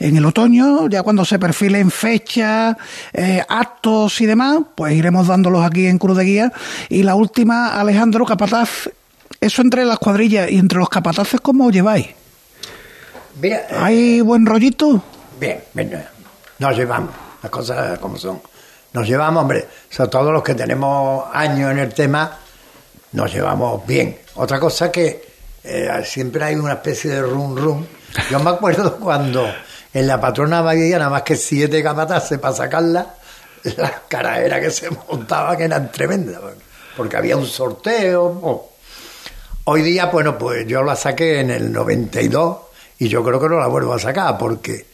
en 0.00 0.16
el 0.16 0.26
otoño, 0.26 0.88
ya 0.88 1.02
cuando 1.02 1.24
se 1.24 1.38
perfilen 1.38 1.90
fechas, 1.92 2.76
eh, 3.12 3.42
actos 3.48 4.20
y 4.20 4.26
demás, 4.26 4.58
pues 4.74 4.94
iremos 4.94 5.28
dándolos 5.28 5.64
aquí 5.64 5.86
en 5.86 5.98
Cruz 5.98 6.16
de 6.16 6.24
Guía. 6.24 6.52
Y 6.88 7.04
la 7.04 7.14
última, 7.14 7.78
Alejandro 7.78 8.26
Capataz, 8.26 8.90
eso 9.40 9.62
entre 9.62 9.84
las 9.84 9.98
cuadrillas 9.98 10.50
y 10.50 10.58
entre 10.58 10.78
los 10.78 10.88
capataces, 10.88 11.40
¿cómo 11.40 11.66
os 11.66 11.72
lleváis? 11.72 12.08
Bien, 13.36 13.60
¿Hay 13.78 14.20
buen 14.22 14.44
rollito? 14.44 15.00
Bien, 15.38 15.60
bien, 15.72 16.04
nos 16.58 16.76
llevamos, 16.76 17.10
las 17.40 17.52
cosas 17.52 17.98
como 18.00 18.16
son 18.16 18.40
nos 18.92 19.06
llevamos, 19.06 19.42
hombre, 19.42 19.66
sobre 19.90 20.10
todo 20.10 20.32
los 20.32 20.42
que 20.42 20.54
tenemos 20.54 21.26
años 21.32 21.70
en 21.70 21.78
el 21.78 21.92
tema, 21.92 22.38
nos 23.12 23.32
llevamos 23.32 23.86
bien. 23.86 24.18
Otra 24.36 24.58
cosa 24.58 24.90
que 24.90 25.28
eh, 25.64 26.02
siempre 26.04 26.44
hay 26.44 26.54
una 26.54 26.74
especie 26.74 27.10
de 27.10 27.22
rum 27.22 27.56
rum. 27.56 27.86
Yo 28.30 28.40
me 28.40 28.50
acuerdo 28.50 28.96
cuando 29.00 29.46
en 29.92 30.06
la 30.06 30.20
patrona 30.20 30.58
había 30.58 30.98
nada 30.98 31.10
más 31.10 31.22
que 31.22 31.36
siete 31.36 31.82
capataces 31.82 32.38
para 32.38 32.54
sacarla, 32.54 33.14
las 33.76 33.92
caraderas 34.08 34.60
que 34.60 34.70
se 34.70 34.90
montaban 34.90 35.60
eran 35.60 35.90
tremendas, 35.92 36.40
porque 36.96 37.16
había 37.16 37.36
un 37.36 37.46
sorteo. 37.46 38.68
Hoy 39.64 39.82
día, 39.82 40.06
bueno, 40.06 40.38
pues 40.38 40.66
yo 40.66 40.82
la 40.82 40.96
saqué 40.96 41.40
en 41.40 41.50
el 41.50 41.72
92 41.72 42.58
y 43.00 43.08
yo 43.08 43.22
creo 43.22 43.38
que 43.38 43.48
no 43.48 43.58
la 43.58 43.66
vuelvo 43.66 43.92
a 43.92 43.98
sacar 43.98 44.38
porque 44.38 44.86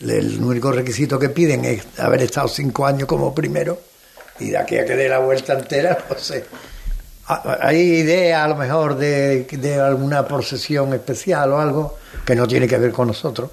el 0.00 0.42
único 0.42 0.72
requisito 0.72 1.18
que 1.18 1.28
piden 1.28 1.64
es 1.64 1.82
haber 1.98 2.22
estado 2.22 2.48
cinco 2.48 2.86
años 2.86 3.06
como 3.06 3.34
primero 3.34 3.78
y 4.38 4.50
de 4.50 4.58
aquí 4.58 4.76
a 4.76 4.84
que 4.84 4.94
dé 4.94 5.08
la 5.08 5.18
vuelta 5.18 5.54
entera, 5.54 5.98
no 6.10 6.18
sé. 6.18 6.44
Hay 7.28 7.78
idea 7.78 8.44
a 8.44 8.48
lo 8.48 8.54
mejor 8.54 8.96
de, 8.96 9.80
alguna 9.82 10.26
procesión 10.28 10.94
especial 10.94 11.52
o 11.52 11.60
algo 11.60 11.98
que 12.24 12.36
no 12.36 12.46
tiene 12.46 12.68
que 12.68 12.78
ver 12.78 12.92
con 12.92 13.08
nosotros, 13.08 13.50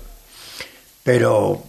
pero 1.01 1.63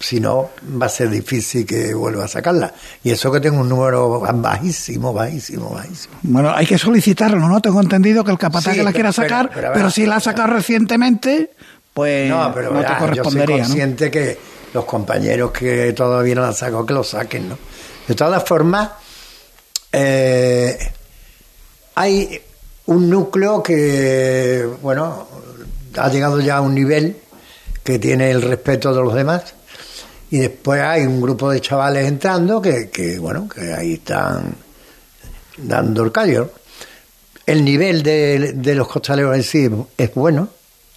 si 0.00 0.18
no, 0.18 0.50
va 0.80 0.86
a 0.86 0.88
ser 0.88 1.08
difícil 1.08 1.64
que 1.64 1.94
vuelva 1.94 2.24
a 2.24 2.28
sacarla. 2.28 2.74
Y 3.04 3.12
eso 3.12 3.30
que 3.30 3.38
tengo 3.38 3.60
un 3.60 3.68
número 3.68 4.20
bajísimo, 4.20 5.12
bajísimo, 5.12 5.70
bajísimo. 5.70 6.16
Bueno, 6.22 6.52
hay 6.52 6.66
que 6.66 6.78
solicitarlo, 6.78 7.38
¿no? 7.48 7.60
Tengo 7.60 7.80
entendido 7.80 8.24
que 8.24 8.32
el 8.32 8.38
capataz 8.38 8.74
que 8.74 8.82
la 8.82 8.92
quiera 8.92 9.12
sacar, 9.12 9.50
pero, 9.72 9.88
si 9.90 10.04
la 10.04 10.16
ha 10.16 10.20
sacado 10.20 10.48
recientemente, 10.48 11.50
pues 11.96 12.28
no, 12.28 12.52
pero 12.52 12.78
te 12.78 12.94
correspondería. 12.98 13.22
Yo 13.22 13.30
soy 13.30 13.46
consciente 13.62 14.10
que 14.10 14.38
los 14.74 14.84
compañeros 14.84 15.50
que 15.50 15.94
todavía 15.94 16.34
no 16.34 16.42
la 16.42 16.48
han 16.48 16.54
sacado, 16.54 16.84
que 16.84 16.92
lo 16.92 17.02
saquen, 17.02 17.48
¿no? 17.48 17.58
De 18.06 18.14
todas 18.14 18.44
formas, 18.44 18.90
eh, 19.90 20.76
hay 21.94 22.38
un 22.84 23.08
núcleo 23.08 23.62
que, 23.62 24.68
bueno, 24.82 25.26
ha 25.96 26.10
llegado 26.10 26.38
ya 26.38 26.58
a 26.58 26.60
un 26.60 26.74
nivel 26.74 27.16
que 27.82 27.98
tiene 27.98 28.30
el 28.30 28.42
respeto 28.42 28.92
de 28.92 29.00
los 29.00 29.14
demás. 29.14 29.54
Y 30.30 30.40
después 30.40 30.82
hay 30.82 31.04
un 31.04 31.18
grupo 31.18 31.50
de 31.50 31.62
chavales 31.62 32.06
entrando 32.06 32.60
que, 32.60 32.90
que 32.90 33.18
bueno, 33.18 33.48
que 33.48 33.72
ahí 33.72 33.94
están 33.94 34.54
dando 35.56 36.02
el 36.02 36.12
callo. 36.12 36.50
El 37.46 37.64
nivel 37.64 38.02
de, 38.02 38.52
de 38.54 38.74
los 38.74 38.86
costaleros 38.86 39.34
en 39.34 39.42
sí 39.42 39.70
es 39.96 40.14
bueno, 40.14 40.50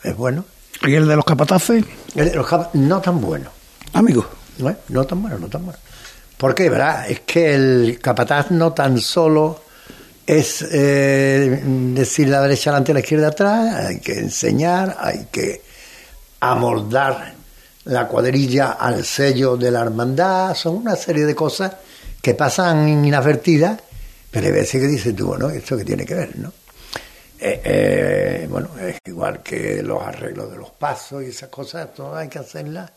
es 0.04 0.18
bueno. 0.18 0.44
¿Y 0.84 0.96
el 0.96 1.08
de 1.08 1.16
los 1.16 1.26
capataces? 1.26 1.84
El 2.16 2.30
de 2.30 2.36
los 2.36 2.48
cap- 2.48 2.74
no 2.74 3.02
tan 3.02 3.20
bueno. 3.22 3.50
Amigo. 3.94 4.26
No, 4.60 4.76
no 4.90 5.06
tan 5.06 5.22
bueno, 5.22 5.40
no 5.40 5.48
tan 5.48 5.66
bueno. 5.66 5.80
¿Por 6.38 6.56
qué? 6.56 6.70
¿Verdad? 6.70 7.10
Es 7.10 7.22
que 7.22 7.54
el 7.54 8.00
capataz 8.02 8.52
no 8.52 8.72
tan 8.74 9.00
solo 9.00 9.62
es 10.26 10.62
eh, 10.72 11.62
decir 11.94 12.30
la 12.30 12.42
derecha 12.42 12.70
delante, 12.72 12.94
la 12.94 13.00
izquierda 13.00 13.30
atrás, 13.30 13.86
hay 13.88 14.00
que 14.00 14.14
enseñar, 14.20 14.96
hay 15.00 15.28
que 15.32 15.62
amoldar 16.40 17.34
la 17.86 18.08
cuadrilla 18.08 18.74
al 18.74 19.04
sello 19.06 19.58
de 19.58 19.72
la 19.72 19.82
hermandad, 19.82 20.54
son 20.56 20.76
una 20.78 20.96
serie 20.96 21.26
de 21.26 21.34
cosas 21.34 21.72
que 22.22 22.36
pasan 22.36 22.88
inadvertidas, 23.06 23.80
pero 24.30 24.46
hay 24.46 24.52
veces 24.54 24.80
que 24.82 24.88
dices 24.88 25.16
tú, 25.16 25.28
bueno, 25.28 25.50
¿esto 25.50 25.76
qué 25.76 25.84
tiene 25.84 26.06
que 26.06 26.14
ver, 26.14 26.38
no? 26.38 26.54
Eh, 27.40 27.62
eh, 27.64 28.48
bueno, 28.50 28.70
es 28.80 28.99
igual 29.20 29.44
que 29.44 29.84
los 29.84 30.02
arreglos 30.02 30.50
de 30.50 30.56
los 30.56 30.70
pasos 30.70 31.22
y 31.24 31.26
esas 31.26 31.50
cosas, 31.50 31.94
todo 31.94 32.16
hay 32.16 32.30
que 32.30 32.40
hacerlas 32.40 32.90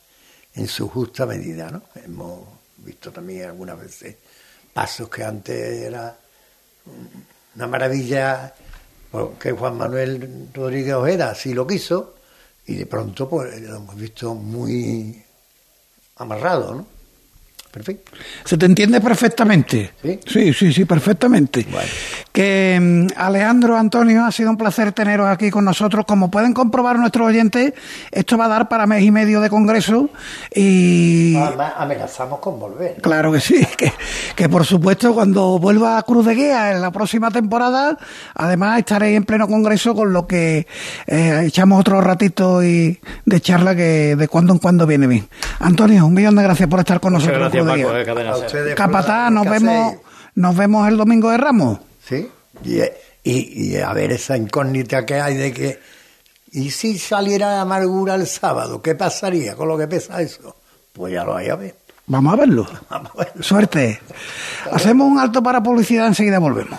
en 0.55 0.69
su 0.69 0.89
justa 0.89 1.27
medida, 1.27 1.69
¿no? 1.69 1.83
Hemos 1.97 2.47
visto 2.77 3.11
también 3.11 3.47
algunas 3.47 3.77
veces 3.81 4.15
pasos 4.73 5.09
que 5.09 5.25
antes 5.25 5.83
era 5.83 6.17
una 7.57 7.67
maravilla, 7.67 8.55
porque 9.11 9.51
Juan 9.51 9.77
Manuel 9.77 10.49
Rodríguez 10.55 10.95
Ojeda 10.95 11.33
así 11.33 11.55
lo 11.55 11.67
quiso, 11.67 12.15
y 12.67 12.77
de 12.77 12.87
pronto 12.87 13.29
pues 13.29 13.61
lo 13.61 13.79
hemos 13.79 13.97
visto 13.97 14.33
muy 14.33 15.25
amarrado, 16.19 16.73
¿no? 16.73 16.87
Perfecto. 17.73 18.13
Se 18.45 18.59
te 18.59 18.67
entiende 18.67 19.01
perfectamente. 19.01 19.93
¿Sí? 20.03 20.21
Sí, 20.27 20.53
sí, 20.53 20.73
sí, 20.75 20.85
perfectamente. 20.85 21.67
Bueno. 21.71 21.89
Que 22.31 22.79
mm, 22.81 23.19
Alejandro, 23.19 23.79
Antonio, 23.79 24.27
ha 24.27 24.31
sido 24.31 24.51
un 24.51 24.59
placer 24.59 24.93
teneros 24.93 25.27
aquí 25.27 25.51
con 25.51 25.65
nosotros. 25.65 26.05
Como 26.07 26.31
pueden 26.31 26.53
comprobar 26.53 26.99
nuestros 26.99 27.27
oyentes, 27.29 27.73
esto 28.11 28.37
va 28.37 28.45
a 28.45 28.49
dar 28.49 28.69
para 28.69 28.87
mes 28.87 29.03
y 29.03 29.11
medio 29.11 29.41
de 29.41 29.49
congreso 29.49 30.11
y... 30.55 31.35
Además, 31.37 31.73
amenazamos 31.79 32.41
con 32.41 32.61
volver. 32.61 32.95
¿no? 32.97 33.03
Claro 33.03 33.33
que 33.33 33.41
sí, 33.41 33.67
que, 33.77 33.93
que 34.37 34.49
por 34.49 34.67
supuesto 34.67 35.15
cuando 35.15 35.59
vuelva 35.59 35.97
a 35.97 36.03
Cruz 36.03 36.27
de 36.27 36.35
Guía 36.35 36.73
en 36.73 36.83
la 36.83 36.91
próxima 36.91 37.31
temporada, 37.31 37.97
además 38.35 38.79
estaréis 38.81 39.17
en 39.17 39.25
pleno 39.25 39.49
congreso 39.49 39.95
con 39.95 40.13
lo 40.13 40.27
que 40.27 40.67
eh, 41.07 41.45
echamos 41.47 41.81
otro 41.81 42.01
ratito 42.03 42.63
y 42.63 43.01
de 43.25 43.41
charla 43.41 43.75
que 43.75 44.15
de 44.17 44.29
cuando 44.29 44.53
en 44.53 44.59
cuando 44.59 44.87
viene 44.87 45.07
bien. 45.07 45.29
Antonio, 45.59 46.07
un 46.07 46.15
millón 46.15 46.37
de 46.37 46.43
gracias 46.43 46.69
por 46.69 46.81
estar 46.81 47.01
con 47.01 47.13
Muchas 47.15 47.29
nosotros. 47.29 47.41
gracias, 47.53 47.62
de 47.65 48.05
de 48.05 48.31
ustedes, 48.31 48.75
Capataz, 48.75 49.25
por 49.27 49.33
nos 49.33 49.49
vemos, 49.49 49.95
nos 50.35 50.57
vemos 50.57 50.89
el 50.89 50.97
domingo 50.97 51.31
de 51.31 51.37
Ramos. 51.39 51.79
Sí, 52.07 52.29
y, 52.65 52.81
y, 53.25 53.73
y 53.73 53.77
a 53.77 53.93
ver 53.93 54.13
esa 54.13 54.37
incógnita 54.37 55.05
que 55.07 55.21
hay 55.21 55.37
de 55.37 55.53
que, 55.53 55.81
¿y 56.53 56.71
si 56.71 56.99
saliera 56.99 57.61
amargura 57.61 58.15
el 58.15 58.27
sábado? 58.27 58.83
¿Qué 58.83 58.95
pasaría 58.95 59.55
con 59.55 59.69
lo 59.69 59.79
que 59.79 59.87
pesa 59.89 60.21
eso? 60.21 60.57
Pues 60.93 61.13
ya 61.13 61.25
lo 61.25 61.37
hay 61.37 61.49
a 61.49 61.57
ver. 61.57 61.77
Vamos 62.07 62.33
a 62.33 62.37
verlo. 62.37 62.67
Vamos 62.91 63.13
a 63.15 63.19
ver. 63.25 63.33
Suerte. 63.45 64.01
Hacemos 64.71 65.07
un 65.07 65.19
alto 65.19 65.43
para 65.43 65.63
publicidad, 65.63 66.07
enseguida 66.07 66.39
volvemos. 66.39 66.79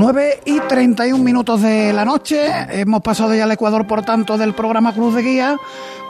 Nueve 0.00 0.40
y 0.46 0.58
31 0.60 1.22
minutos 1.22 1.60
de 1.60 1.92
la 1.92 2.06
noche. 2.06 2.40
Hemos 2.70 3.02
pasado 3.02 3.34
ya 3.34 3.44
al 3.44 3.52
Ecuador, 3.52 3.86
por 3.86 4.02
tanto, 4.02 4.38
del 4.38 4.54
programa 4.54 4.94
Cruz 4.94 5.14
de 5.14 5.20
Guía, 5.20 5.58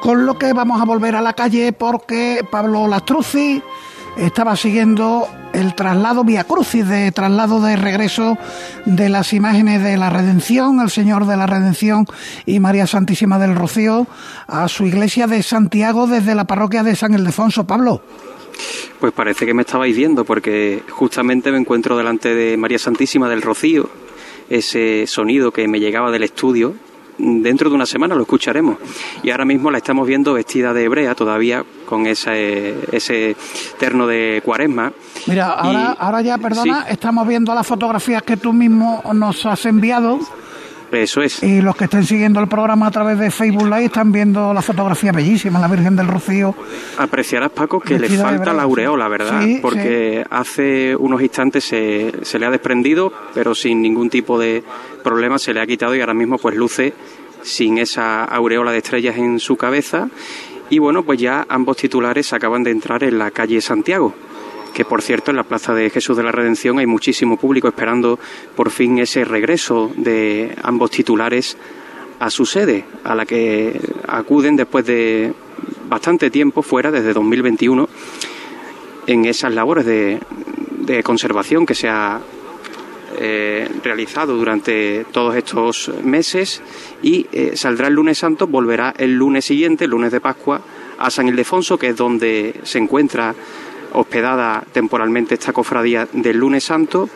con 0.01 0.27
lo 0.27 0.39
que 0.39 0.53
vamos 0.53 0.81
a 0.81 0.85
volver 0.85 1.17
a 1.17 1.21
la 1.21 1.33
calle 1.33 1.73
porque 1.73 2.47
Pablo 2.49 2.87
Lastruzzi 2.87 3.61
estaba 4.17 4.55
siguiendo 4.55 5.27
el 5.53 5.75
traslado 5.75 6.23
vía 6.23 6.45
crucis 6.45 6.87
de 6.87 7.11
traslado 7.11 7.61
de 7.61 7.75
regreso 7.75 8.39
de 8.87 9.09
las 9.09 9.33
imágenes 9.33 9.83
de 9.83 9.97
la 9.97 10.09
Redención, 10.09 10.79
el 10.81 10.91
Señor 10.91 11.27
de 11.27 11.37
la 11.37 11.49
Redención 11.49 12.07
y 12.47 12.61
María 12.61 12.87
Santísima 12.87 13.41
del 13.41 13.57
Rocío 13.57 14.07
a 14.47 14.69
su 14.69 14.87
iglesia 14.87 15.27
de 15.27 15.43
Santiago 15.43 16.07
desde 16.07 16.37
la 16.37 16.45
parroquia 16.45 16.85
de 16.85 16.95
San 16.95 17.13
Ildefonso. 17.13 17.67
Pablo. 17.67 18.03
Pues 19.01 19.13
parece 19.15 19.47
que 19.47 19.55
me 19.55 19.63
estabais 19.63 19.97
viendo 19.97 20.25
porque 20.25 20.83
justamente 20.91 21.51
me 21.51 21.59
encuentro 21.59 21.97
delante 21.97 22.35
de 22.35 22.57
María 22.59 22.79
Santísima 22.79 23.29
del 23.31 23.41
Rocío, 23.41 23.89
ese 24.51 25.07
sonido 25.07 25.51
que 25.53 25.67
me 25.67 25.81
llegaba 25.81 26.11
del 26.11 26.23
estudio. 26.25 26.75
Dentro 27.23 27.69
de 27.69 27.77
una 27.77 27.85
semana 27.85 28.15
lo 28.15 28.23
escucharemos. 28.23 28.79
Y 29.23 29.31
ahora 29.31 29.45
mismo 29.45 29.71
la 29.71 29.77
estamos 29.79 30.07
viendo 30.07 30.33
vestida 30.35 30.73
de 30.73 30.85
hebrea 30.85 31.15
todavía 31.15 31.65
con 31.87 32.07
ese, 32.07 32.75
ese 32.93 33.37
terno 33.79 34.07
de 34.07 34.41
cuaresma. 34.45 34.93
Mira, 35.27 35.51
ahora, 35.53 35.95
Y- 35.99 36.03
ahora 36.03 36.21
ya, 36.23 36.39
perdona, 36.39 36.85
Sí. 36.87 36.93
estamos 36.93 37.27
viendo 37.29 37.55
las 37.55 37.67
fotografías 37.67 38.23
que 38.23 38.39
tú 38.39 38.53
mismo 38.55 39.03
nos 39.15 39.45
has 39.45 39.67
enviado 39.67 40.19
Eso 40.93 41.23
es. 41.23 41.43
y 41.43 41.61
los 41.61 41.77
que 41.77 41.85
estén 41.85 42.05
siguiendo 42.05 42.41
el 42.41 42.49
programa 42.49 42.89
a 42.89 42.91
través 42.91 43.19
de 43.19 43.31
Facebook 43.31 43.65
Live 43.65 43.87
están 43.87 44.13
viendo 44.13 44.53
la 44.53 44.63
fotografía 44.63 45.13
bellísima, 45.13 45.59
la 45.59 45.69
Virgen 45.69 45.97
del 45.97 46.09
Rocío. 46.09 46.55
Apreciarás, 46.99 47.51
Paco, 47.51 47.81
que 47.81 47.99
le 47.99 48.09
falta 48.09 48.53
la 48.53 48.63
aureola, 48.63 49.09
¿verdad? 49.09 49.43
Sí, 49.43 49.59
Porque 49.63 50.25
hace 50.31 50.97
unos 50.97 51.23
instantes 51.23 51.65
se, 51.65 52.13
se 52.23 52.39
le 52.39 52.47
ha 52.47 52.51
desprendido, 52.51 53.13
pero 53.35 53.55
sin 53.55 53.83
ningún 53.83 54.11
tipo 54.11 54.39
de 54.39 54.65
problema 55.03 55.39
se 55.39 55.55
le 55.55 55.61
ha 55.61 55.67
quitado 55.67 55.95
y 55.95 56.01
ahora 56.01 56.15
mismo 56.15 56.39
pues 56.39 56.57
luce 56.57 56.93
sin 57.43 57.79
esa 57.79 58.25
aureola 58.25 58.73
de 58.73 58.79
estrellas 58.79 59.17
en 59.17 59.39
su 59.39 59.57
cabeza. 59.57 60.09
Y 60.69 60.79
bueno, 60.79 61.03
pues 61.03 61.19
ya 61.19 61.47
ambos 61.49 61.77
titulares 61.77 62.33
acaban 62.33 62.63
de 62.63 62.71
entrar 62.71 63.03
en 63.03 63.19
la 63.19 63.31
calle 63.31 63.61
Santiago 63.61 64.15
que 64.71 64.85
por 64.85 65.03
cierto 65.03 65.31
en 65.31 65.37
la 65.37 65.45
Plaza 65.45 65.75
de 65.75 65.91
Jesús 65.91 66.17
de 66.17 66.23
la 66.23 66.33
Redención 66.33 66.79
hay 66.79 66.87
muchísimo 66.87 67.37
público 67.37 67.69
esperando 67.69 68.19
por 68.57 68.71
fin 68.71 68.99
ese 68.99 69.25
regreso 69.25 69.91
de 69.97 70.57
ambos 70.63 70.91
titulares 70.91 71.57
a 72.19 72.31
su 72.31 72.45
sede, 72.47 72.85
a 73.05 73.15
la 73.15 73.27
que 73.27 73.81
acuden 74.07 74.57
después 74.57 74.85
de 74.85 75.33
bastante 75.89 76.31
tiempo 76.31 76.63
fuera, 76.63 76.91
desde 76.91 77.13
2021, 77.13 77.89
en 79.07 79.25
esas 79.25 79.53
labores 79.55 79.87
de, 79.87 80.21
de 80.81 81.03
conservación 81.03 81.65
que 81.67 81.75
se 81.75 81.89
ha 81.89 82.21
eh, 83.19 83.69
realizado 83.83 84.37
durante 84.37 85.05
todos 85.13 85.35
estos 85.35 85.91
meses. 86.03 86.63
Y 87.03 87.27
eh, 87.33 87.53
saldrá 87.55 87.89
el 87.89 87.95
lunes 87.95 88.19
santo, 88.19 88.47
volverá 88.47 88.95
el 88.97 89.15
lunes 89.15 89.45
siguiente, 89.45 89.85
el 89.85 89.91
lunes 89.91 90.13
de 90.13 90.21
Pascua, 90.21 90.61
a 90.99 91.11
San 91.11 91.29
Ildefonso, 91.29 91.79
que 91.79 91.89
es 91.89 91.97
donde 91.97 92.61
se 92.63 92.79
encuentra 92.79 93.35
hospedada 93.93 94.65
temporalmente 94.73 95.35
esta 95.35 95.53
cofradía 95.53 96.09
del 96.13 96.37
lunes 96.39 96.65
santo, 96.65 97.09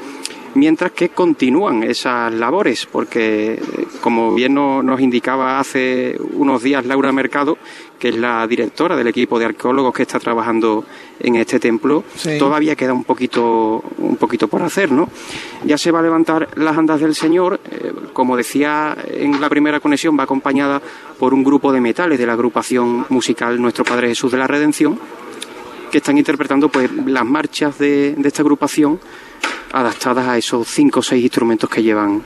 mientras 0.55 0.93
que 0.93 1.09
continúan 1.09 1.83
esas 1.83 2.33
labores, 2.33 2.87
porque 2.87 3.55
eh, 3.55 3.61
como 4.01 4.33
bien 4.35 4.55
no- 4.55 4.83
nos 4.83 5.01
indicaba 5.01 5.59
hace 5.59 6.17
unos 6.35 6.63
días 6.63 6.87
Laura 6.87 7.11
Mercado, 7.13 7.59
que 7.99 8.11
es 8.11 8.17
la 8.17 8.47
directora 8.47 8.97
del 8.97 9.09
equipo 9.09 9.39
de 9.39 9.47
arqueólogos 9.47 9.95
que 9.95 10.03
está 10.03 10.19
trabajando 10.21 10.85
en 11.19 11.37
este 11.37 11.59
templo, 11.59 12.05
Sí. 12.17 12.39
todavía 12.39 12.77
queda 12.77 12.93
un 12.93 13.03
poquito, 13.05 13.83
un 13.99 14.17
poquito 14.17 14.47
por 14.47 14.63
hacer, 14.63 14.93
¿no? 14.93 15.09
Ya 15.65 15.79
se 15.79 15.91
va 15.91 16.01
a 16.01 16.03
levantar 16.03 16.49
las 16.57 16.77
andas 16.77 17.01
del 17.01 17.15
Señor, 17.15 17.61
eh, 17.71 17.93
como 18.13 18.37
decía 18.37 18.97
en 19.09 19.41
la 19.41 19.49
primera 19.49 19.81
conexión, 19.81 20.17
va 20.19 20.25
acompañada 20.25 20.81
por 21.19 21.33
un 21.35 21.43
grupo 21.43 21.73
de 21.73 21.81
metales 21.81 22.19
de 22.19 22.27
la 22.27 22.35
agrupación 22.35 23.07
musical 23.09 23.61
Nuestro 23.61 23.85
Padre 23.85 24.09
Jesús 24.09 24.31
de 24.33 24.39
la 24.39 24.47
Redención, 24.47 24.99
que 25.95 25.99
están 25.99 26.19
interpretando 26.19 26.69
pues 26.69 26.91
las 27.07 27.25
marchas 27.25 27.79
de, 27.79 28.17
esta 28.25 28.43
agrupación 28.43 28.99
adaptadas 29.73 30.27
a 30.27 30.37
esos 30.37 30.67
cinco 30.67 30.99
o 30.99 31.03
seis 31.05 31.23
instrumentos 31.23 31.71
que 31.71 31.85
llevan 31.85 32.21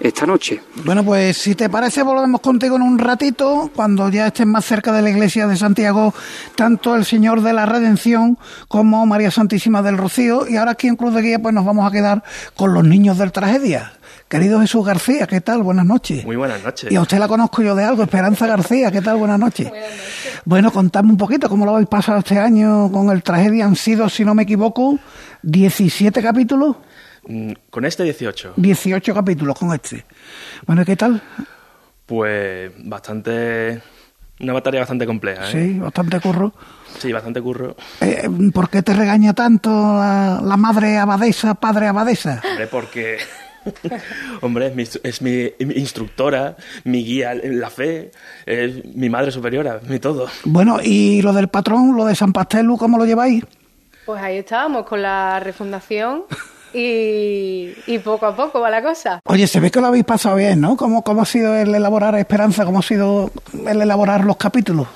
esta 0.00 0.24
noche. 0.24 0.62
Bueno, 0.86 1.04
pues 1.04 1.36
si 1.36 1.54
te 1.54 1.68
parece, 1.68 2.02
volvemos 2.02 2.40
contigo 2.40 2.76
en 2.76 2.82
un 2.82 2.98
ratito, 2.98 3.70
cuando 3.76 4.08
ya 4.08 4.28
estés 4.28 4.46
más 4.46 4.64
cerca 4.64 4.90
de 4.94 5.02
la 5.02 5.10
iglesia 5.10 5.46
de 5.46 5.58
Santiago, 5.58 6.14
tanto 6.54 6.96
el 6.96 7.04
Señor 7.04 7.42
de 7.42 7.52
la 7.52 7.66
Redención 7.66 8.38
como 8.68 9.04
María 9.04 9.30
Santísima 9.30 9.82
del 9.82 9.98
Rocío. 9.98 10.48
Y 10.48 10.56
ahora 10.56 10.70
aquí 10.70 10.88
en 10.88 10.96
Cruz 10.96 11.12
de 11.12 11.20
Guía, 11.20 11.38
pues 11.40 11.54
nos 11.54 11.66
vamos 11.66 11.86
a 11.86 11.92
quedar 11.92 12.24
con 12.54 12.72
los 12.72 12.84
niños 12.84 13.18
del 13.18 13.32
tragedia. 13.32 13.99
Querido 14.30 14.60
Jesús 14.60 14.86
García, 14.86 15.26
¿qué 15.26 15.40
tal? 15.40 15.64
Buenas 15.64 15.84
noches. 15.84 16.24
Muy 16.24 16.36
buenas 16.36 16.62
noches. 16.62 16.92
Y 16.92 16.94
a 16.94 17.00
usted 17.00 17.18
la 17.18 17.26
conozco 17.26 17.62
yo 17.62 17.74
de 17.74 17.82
algo, 17.82 18.04
Esperanza 18.04 18.46
García, 18.46 18.92
¿qué 18.92 19.00
tal? 19.02 19.16
Buenas 19.16 19.40
noches. 19.40 19.68
Buenas 19.68 19.90
noches. 19.90 20.40
Bueno, 20.44 20.70
contadme 20.70 21.10
un 21.10 21.16
poquito 21.16 21.48
cómo 21.48 21.64
lo 21.64 21.72
habéis 21.72 21.88
pasado 21.88 22.20
este 22.20 22.38
año 22.38 22.92
con 22.92 23.10
el 23.10 23.24
tragedia. 23.24 23.64
Han 23.64 23.74
sido, 23.74 24.08
si 24.08 24.24
no 24.24 24.32
me 24.36 24.44
equivoco, 24.44 25.00
17 25.42 26.22
capítulos. 26.22 26.76
Mm, 27.26 27.54
con 27.70 27.84
este 27.84 28.04
18. 28.04 28.52
18 28.54 29.14
capítulos 29.14 29.58
con 29.58 29.74
este. 29.74 30.04
Bueno, 30.64 30.84
¿qué 30.84 30.94
tal? 30.94 31.20
Pues 32.06 32.70
bastante... 32.84 33.82
Una 34.38 34.52
batalla 34.52 34.78
bastante 34.78 35.06
compleja. 35.06 35.50
¿eh? 35.50 35.52
Sí, 35.52 35.78
bastante 35.80 36.20
curro. 36.20 36.54
Sí, 37.00 37.12
bastante 37.12 37.42
curro. 37.42 37.74
Eh, 38.00 38.28
¿Por 38.54 38.70
qué 38.70 38.82
te 38.82 38.94
regaña 38.94 39.34
tanto 39.34 39.70
la, 39.70 40.40
la 40.40 40.56
madre 40.56 40.98
abadesa, 40.98 41.54
padre 41.56 41.88
abadesa? 41.88 42.40
Hombre, 42.48 42.68
porque... 42.68 43.18
Hombre, 44.40 44.68
es 44.68 44.74
mi, 44.74 44.82
es 44.82 45.22
mi, 45.22 45.52
instructora, 45.76 46.56
mi 46.84 47.04
guía 47.04 47.32
en 47.32 47.60
la 47.60 47.70
fe, 47.70 48.10
es 48.46 48.84
mi 48.84 49.08
madre 49.08 49.30
superiora, 49.30 49.80
mi 49.88 49.98
todo. 49.98 50.28
Bueno, 50.44 50.78
¿y 50.82 51.22
lo 51.22 51.32
del 51.32 51.48
patrón, 51.48 51.96
lo 51.96 52.04
de 52.04 52.14
San 52.14 52.32
Pastelu, 52.32 52.76
cómo 52.76 52.98
lo 52.98 53.04
lleváis? 53.04 53.44
Pues 54.06 54.22
ahí 54.22 54.38
estábamos 54.38 54.86
con 54.86 55.02
la 55.02 55.40
refundación 55.40 56.24
y, 56.72 57.98
poco 58.04 58.26
a 58.26 58.34
poco 58.34 58.60
va 58.60 58.70
la 58.70 58.82
cosa. 58.82 59.20
Oye, 59.24 59.46
se 59.46 59.60
ve 59.60 59.70
que 59.70 59.80
lo 59.80 59.88
habéis 59.88 60.04
pasado 60.04 60.36
bien, 60.36 60.60
¿no? 60.60 60.76
¿Cómo, 60.76 61.02
cómo 61.02 61.22
ha 61.22 61.26
sido 61.26 61.56
el 61.56 61.74
elaborar 61.74 62.14
Esperanza? 62.16 62.64
¿Cómo 62.64 62.78
ha 62.78 62.82
sido 62.82 63.30
el 63.66 63.82
elaborar 63.82 64.24
los 64.24 64.36
capítulos? 64.36 64.88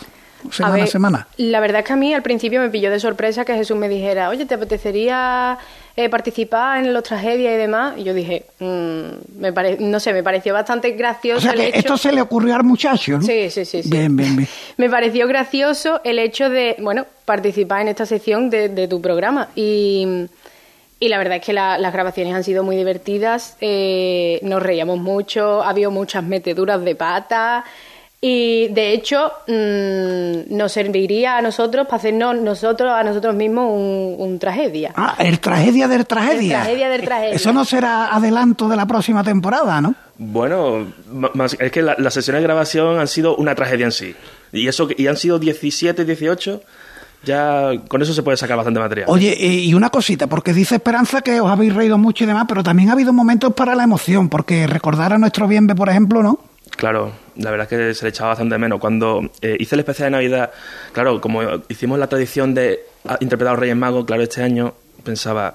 Semana 0.50 0.84
a, 0.84 0.86
semana. 0.86 1.28
La 1.38 1.60
verdad 1.60 1.80
es 1.80 1.86
que 1.86 1.92
a 1.94 1.96
mí 1.96 2.12
al 2.12 2.22
principio 2.22 2.60
me 2.60 2.68
pilló 2.68 2.90
de 2.90 3.00
sorpresa 3.00 3.44
que 3.44 3.54
Jesús 3.54 3.76
me 3.76 3.88
dijera, 3.88 4.28
oye, 4.28 4.44
¿te 4.44 4.54
apetecería 4.54 5.58
eh, 5.96 6.08
participar 6.08 6.84
en 6.84 6.92
los 6.92 7.02
tragedias 7.02 7.54
y 7.54 7.56
demás? 7.56 7.94
Y 7.96 8.04
yo 8.04 8.14
dije, 8.14 8.46
mm, 8.58 9.40
me 9.40 9.52
no 9.78 10.00
sé, 10.00 10.12
me 10.12 10.22
pareció 10.22 10.52
bastante 10.52 10.92
gracioso. 10.92 11.38
O 11.38 11.40
sea, 11.40 11.52
que 11.52 11.70
esto 11.78 11.96
se 11.96 12.12
le 12.12 12.20
ocurrió 12.20 12.54
al 12.54 12.64
muchacho, 12.64 13.18
¿no? 13.18 13.22
Sí, 13.22 13.50
sí, 13.50 13.64
sí. 13.64 13.82
Bien, 13.84 14.16
bien, 14.16 14.36
bien. 14.36 14.48
me 14.76 14.90
pareció 14.90 15.26
gracioso 15.28 16.00
el 16.04 16.18
hecho 16.18 16.50
de, 16.50 16.76
bueno, 16.80 17.06
participar 17.24 17.82
en 17.82 17.88
esta 17.88 18.06
sección 18.06 18.50
de, 18.50 18.68
de 18.68 18.88
tu 18.88 19.00
programa. 19.00 19.48
Y 19.54 20.26
y 21.04 21.08
la 21.08 21.18
verdad 21.18 21.36
es 21.36 21.44
que 21.44 21.52
las 21.52 21.92
grabaciones 21.92 22.34
han 22.34 22.44
sido 22.44 22.64
muy 22.64 22.76
divertidas, 22.76 23.58
eh, 23.60 24.40
nos 24.42 24.62
reíamos 24.62 24.98
mucho, 24.98 25.62
ha 25.62 25.68
habido 25.68 25.90
muchas 25.90 26.24
meteduras 26.24 26.82
de 26.82 26.94
pata 26.94 27.64
y 28.26 28.68
de 28.68 28.94
hecho 28.94 29.30
mm, 29.46 30.56
nos 30.56 30.72
serviría 30.72 31.36
a 31.36 31.42
nosotros 31.42 31.84
para 31.84 31.98
hacernos 31.98 32.40
nosotros 32.40 32.90
a 32.90 33.04
nosotros 33.04 33.34
mismos 33.34 33.70
un, 33.70 34.38
tragedia. 34.38 34.92
Ah, 34.96 35.14
el 35.18 35.40
tragedia 35.40 35.88
del 35.88 36.06
tragedia. 36.06 36.56
El 36.56 36.62
tragedia 36.62 36.88
del 36.88 37.02
tragedia. 37.02 37.34
Eso 37.34 37.52
no 37.52 37.66
será 37.66 38.06
adelanto 38.14 38.66
de 38.66 38.76
la 38.76 38.86
próxima 38.86 39.22
temporada, 39.22 39.82
¿no? 39.82 39.94
Bueno, 40.16 40.86
es 41.58 41.70
que 41.70 41.82
las 41.82 42.14
sesiones 42.14 42.40
de 42.40 42.44
grabación 42.44 42.98
han 42.98 43.08
sido 43.08 43.36
una 43.36 43.54
tragedia 43.54 43.84
en 43.84 43.92
sí. 43.92 44.16
Y 44.52 44.68
eso 44.68 44.88
y 44.96 45.06
han 45.06 45.18
sido 45.18 45.38
17, 45.38 46.06
18 46.06 46.62
ya 47.24 47.72
con 47.88 48.00
eso 48.00 48.14
se 48.14 48.22
puede 48.22 48.38
sacar 48.38 48.56
bastante 48.56 48.80
material. 48.80 49.06
Oye, 49.10 49.36
y 49.38 49.74
una 49.74 49.90
cosita, 49.90 50.28
porque 50.28 50.54
dice 50.54 50.76
Esperanza 50.76 51.20
que 51.20 51.40
os 51.40 51.50
habéis 51.50 51.74
reído 51.74 51.98
mucho 51.98 52.24
y 52.24 52.26
demás, 52.26 52.46
pero 52.48 52.62
también 52.62 52.88
ha 52.88 52.92
habido 52.92 53.12
momentos 53.12 53.52
para 53.52 53.74
la 53.74 53.84
emoción, 53.84 54.30
porque 54.30 54.66
recordar 54.66 55.12
a 55.12 55.18
nuestro 55.18 55.46
Bienve, 55.46 55.74
por 55.74 55.90
ejemplo, 55.90 56.22
¿no? 56.22 56.38
Claro, 56.76 57.12
la 57.36 57.50
verdad 57.50 57.68
es 57.70 57.78
que 57.78 57.94
se 57.94 58.04
le 58.04 58.10
echaba 58.10 58.30
bastante 58.30 58.58
menos. 58.58 58.80
Cuando 58.80 59.30
eh, 59.40 59.56
hice 59.58 59.74
el 59.74 59.80
especial 59.80 60.06
de 60.06 60.10
Navidad, 60.12 60.50
claro, 60.92 61.20
como 61.20 61.42
hicimos 61.68 61.98
la 61.98 62.06
tradición 62.06 62.54
de 62.54 62.80
interpretar 63.20 63.48
a 63.48 63.52
los 63.52 63.60
Reyes 63.60 63.76
Magos, 63.76 64.04
claro, 64.04 64.22
este 64.22 64.42
año 64.42 64.74
pensaba, 65.02 65.54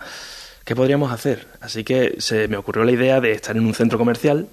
¿qué 0.65 0.75
podríamos 0.75 1.11
hacer? 1.11 1.47
Así 1.61 1.83
que 1.83 2.15
se 2.19 2.47
me 2.47 2.57
ocurrió 2.57 2.83
la 2.83 2.91
idea 2.91 3.21
de 3.21 3.31
estar 3.31 3.55
en 3.55 3.65
un 3.65 3.73
centro 3.73 3.97
comercial 3.97 4.47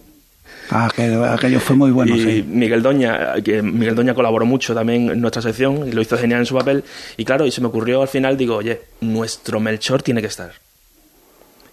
Ah, 0.70 0.86
aquello, 0.86 1.60
fue 1.60 1.76
muy 1.76 1.90
bueno, 1.92 2.16
y 2.16 2.42
Miguel 2.42 2.82
Doña, 2.82 3.34
que 3.42 3.62
Miguel 3.62 3.94
Doña 3.94 4.14
colaboró 4.14 4.46
mucho 4.46 4.74
también 4.74 5.10
en 5.10 5.20
nuestra 5.20 5.40
sección 5.40 5.86
y 5.86 5.92
lo 5.92 6.02
hizo 6.02 6.18
genial 6.18 6.40
en 6.40 6.46
su 6.46 6.56
papel. 6.56 6.82
Y 7.16 7.24
claro, 7.24 7.46
y 7.46 7.52
se 7.52 7.60
me 7.60 7.68
ocurrió 7.68 8.02
al 8.02 8.08
final, 8.08 8.36
digo, 8.36 8.56
oye, 8.56 8.80
nuestro 9.00 9.60
Melchor 9.60 10.02
tiene 10.02 10.20
que 10.20 10.26
estar. 10.26 10.52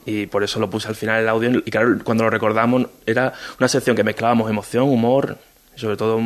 Y 0.06 0.26
por 0.28 0.43
eso 0.43 0.60
lo 0.60 0.70
puse 0.70 0.88
al 0.88 0.95
final 0.95 1.22
el 1.22 1.30
audio. 1.30 1.62
Y 1.66 1.72
claro, 1.72 1.97
cuando 2.04 2.24
lo 2.24 2.30
recordamos, 2.30 2.88
era 3.06 3.34
una 3.60 3.68
sección 3.68 3.95
que 3.95 4.04
mezclábamos 4.04 4.49
emoción, 4.49 4.89
humor 4.89 5.38
y 5.76 5.80
sobre 5.80 5.97
todo 5.97 6.20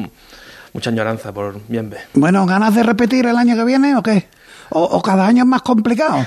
mucha 0.74 0.90
añoranza 0.90 1.34
por 1.34 1.60
Bienve. 1.68 1.98
Bueno, 2.14 2.46
¿ganas 2.46 2.76
de 2.76 2.84
repetir 2.84 3.26
el 3.26 3.38
año 3.38 3.56
que 3.56 3.64
viene 3.64 3.96
o 3.96 4.04
qué? 4.04 4.28
O, 4.70 5.02
cada 5.02 5.28
año 5.28 5.44
es 5.44 5.48
más 5.48 5.62
complicado. 5.62 6.26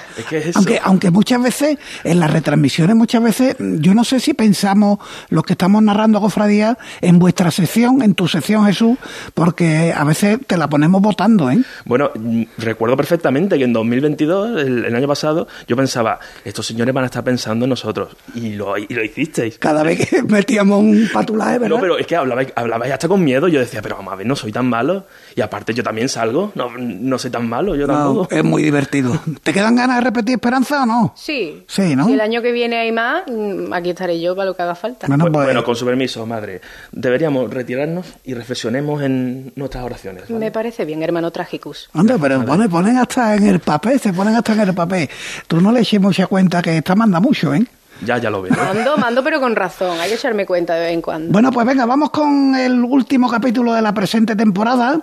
aunque, 0.54 0.80
aunque 0.82 1.10
muchas 1.10 1.42
veces, 1.42 1.78
en 2.04 2.20
las 2.20 2.30
retransmisiones, 2.30 2.96
muchas 2.96 3.22
veces, 3.22 3.56
yo 3.58 3.94
no 3.94 4.04
sé 4.04 4.20
si 4.20 4.34
pensamos 4.34 4.98
los 5.28 5.44
que 5.44 5.54
estamos 5.54 5.82
narrando 5.82 6.20
cofradía 6.20 6.78
en 7.00 7.18
vuestra 7.18 7.50
sección, 7.50 8.02
en 8.02 8.14
tu 8.14 8.28
sección 8.28 8.64
Jesús, 8.66 8.98
porque 9.34 9.92
a 9.96 10.04
veces 10.04 10.38
te 10.46 10.56
la 10.56 10.68
ponemos 10.68 11.00
votando, 11.00 11.50
¿eh? 11.50 11.62
Bueno, 11.84 12.10
recuerdo 12.58 12.96
perfectamente 12.96 13.58
que 13.58 13.64
en 13.64 13.72
2022, 13.72 14.60
el, 14.62 14.94
año 14.94 15.08
pasado, 15.08 15.46
yo 15.66 15.76
pensaba, 15.76 16.18
estos 16.44 16.66
señores 16.66 16.94
van 16.94 17.04
a 17.04 17.06
estar 17.06 17.24
pensando 17.24 17.64
en 17.64 17.70
nosotros. 17.70 18.16
Y 18.34 18.54
lo, 18.54 18.76
y 18.76 18.86
lo 18.88 19.04
hicisteis. 19.04 19.58
Cada 19.58 19.82
vez 19.82 20.08
que 20.08 20.22
metíamos 20.28 20.80
un 20.80 21.08
patulaje, 21.12 21.58
¿verdad? 21.58 21.76
No, 21.76 21.80
pero 21.80 21.98
es 21.98 22.06
que 22.06 22.16
hablabais, 22.16 22.52
hablabais 22.54 22.92
hasta 22.92 23.08
con 23.08 23.22
miedo. 23.22 23.48
Yo 23.48 23.60
decía, 23.60 23.82
pero 23.82 23.96
vamos 23.96 24.12
a 24.12 24.16
ver, 24.16 24.26
no 24.26 24.36
soy 24.36 24.52
tan 24.52 24.68
malo. 24.68 25.06
Y 25.34 25.40
aparte 25.40 25.74
yo 25.74 25.82
también 25.82 26.08
salgo, 26.08 26.52
no, 26.54 26.70
no 26.76 27.18
soy 27.18 27.30
tan 27.30 27.48
malo, 27.48 27.76
yo 27.76 27.86
tampoco 27.86 28.28
es 28.30 28.44
muy 28.44 28.62
divertido. 28.62 29.18
¿Te 29.42 29.52
quedan 29.52 29.76
ganas 29.76 29.96
de 29.96 30.02
repetir 30.02 30.34
Esperanza 30.34 30.82
o 30.82 30.86
no? 30.86 31.12
Sí. 31.16 31.64
Sí, 31.66 31.96
¿no? 31.96 32.06
Si 32.06 32.12
el 32.12 32.20
año 32.20 32.42
que 32.42 32.52
viene 32.52 32.76
hay 32.78 32.92
más, 32.92 33.24
mm, 33.26 33.72
aquí 33.72 33.90
estaré 33.90 34.20
yo 34.20 34.34
para 34.34 34.46
lo 34.46 34.56
que 34.56 34.62
haga 34.62 34.74
falta. 34.74 35.06
Bueno, 35.06 35.30
pues- 35.30 35.62
con 35.62 35.76
su 35.76 35.84
permiso, 35.84 36.24
madre. 36.26 36.60
Deberíamos 36.92 37.52
retirarnos 37.52 38.06
y 38.24 38.34
reflexionemos 38.34 39.02
en 39.02 39.52
nuestras 39.56 39.84
oraciones. 39.84 40.30
Me 40.30 40.50
parece 40.50 40.84
bien, 40.84 41.02
hermano 41.02 41.30
Tragicus. 41.30 41.90
Anda, 41.92 42.16
pero 42.18 42.44
ponen, 42.70 42.96
hasta 42.96 43.34
en 43.34 43.46
el 43.46 43.60
papel, 43.60 43.98
se 44.00 44.12
ponen 44.12 44.34
hasta 44.34 44.52
en 44.52 44.60
el 44.60 44.74
papel. 44.74 45.08
Tú 45.46 45.60
no 45.60 45.72
le 45.72 45.80
eches 45.80 46.00
mucha 46.00 46.26
cuenta 46.26 46.62
que 46.62 46.78
esta 46.78 46.94
manda 46.94 47.20
mucho, 47.20 47.52
¿eh? 47.54 47.64
Ya, 48.04 48.16
ya 48.16 48.30
lo 48.30 48.40
veo. 48.40 48.52
Mando, 48.54 48.96
mando, 48.96 49.22
pero 49.22 49.40
con 49.40 49.54
razón. 49.54 50.00
Hay 50.00 50.08
que 50.08 50.14
echarme 50.14 50.46
cuenta 50.46 50.74
de 50.74 50.80
vez 50.80 50.94
en 50.94 51.02
cuando. 51.02 51.32
Bueno, 51.32 51.50
pues 51.52 51.66
venga, 51.66 51.84
vamos 51.84 52.10
con 52.10 52.54
el 52.54 52.82
último 52.82 53.30
capítulo 53.30 53.74
de 53.74 53.82
la 53.82 53.92
presente 53.92 54.34
temporada 54.34 55.02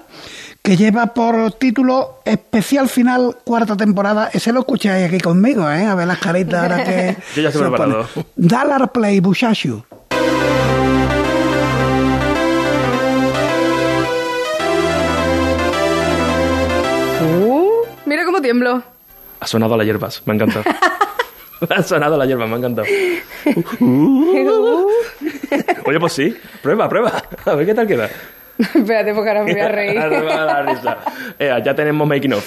que 0.67 0.75
lleva 0.75 1.13
por 1.13 1.53
título 1.53 2.19
Especial 2.25 2.89
Final 2.89 3.37
Cuarta 3.45 3.77
Temporada. 3.77 4.29
Ese 4.33 4.51
lo 4.51 4.59
escucháis 4.59 5.07
aquí 5.07 5.17
conmigo, 5.17 5.71
¿eh? 5.71 5.85
A 5.85 5.95
ver 5.95 6.05
las 6.05 6.17
caritas 6.17 6.61
ahora 6.61 6.83
que... 6.83 7.15
Yo 7.37 7.41
ya 7.43 7.47
estoy 7.47 7.69
preparado. 7.69 8.05
Dollar 8.35 8.91
Play 8.91 9.21
Bushashu. 9.21 9.85
Uh, 17.21 17.69
mira 18.05 18.25
cómo 18.25 18.41
tiemblo. 18.41 18.83
Ha 19.39 19.47
sonado 19.47 19.77
las 19.77 19.85
hierbas, 19.85 20.21
me 20.25 20.33
ha 20.33 20.35
encantado. 20.35 20.65
ha 21.69 21.81
sonado 21.81 22.17
las 22.17 22.27
hierbas, 22.27 22.49
me 22.49 22.55
ha 22.55 22.57
encantado. 22.57 22.87
Uh. 23.79 24.89
Oye, 25.85 25.99
pues 26.01 26.11
sí, 26.11 26.35
prueba, 26.61 26.89
prueba. 26.89 27.23
A 27.45 27.55
ver 27.55 27.65
qué 27.65 27.73
tal 27.73 27.87
queda. 27.87 28.09
Espérate, 28.75 29.13
porque 29.13 29.29
ahora 29.29 29.43
me 29.43 29.53
voy 29.53 29.61
a 29.61 29.67
reír. 29.67 29.99
ya 31.63 31.75
tenemos 31.75 32.07
making 32.07 32.33
of. 32.33 32.45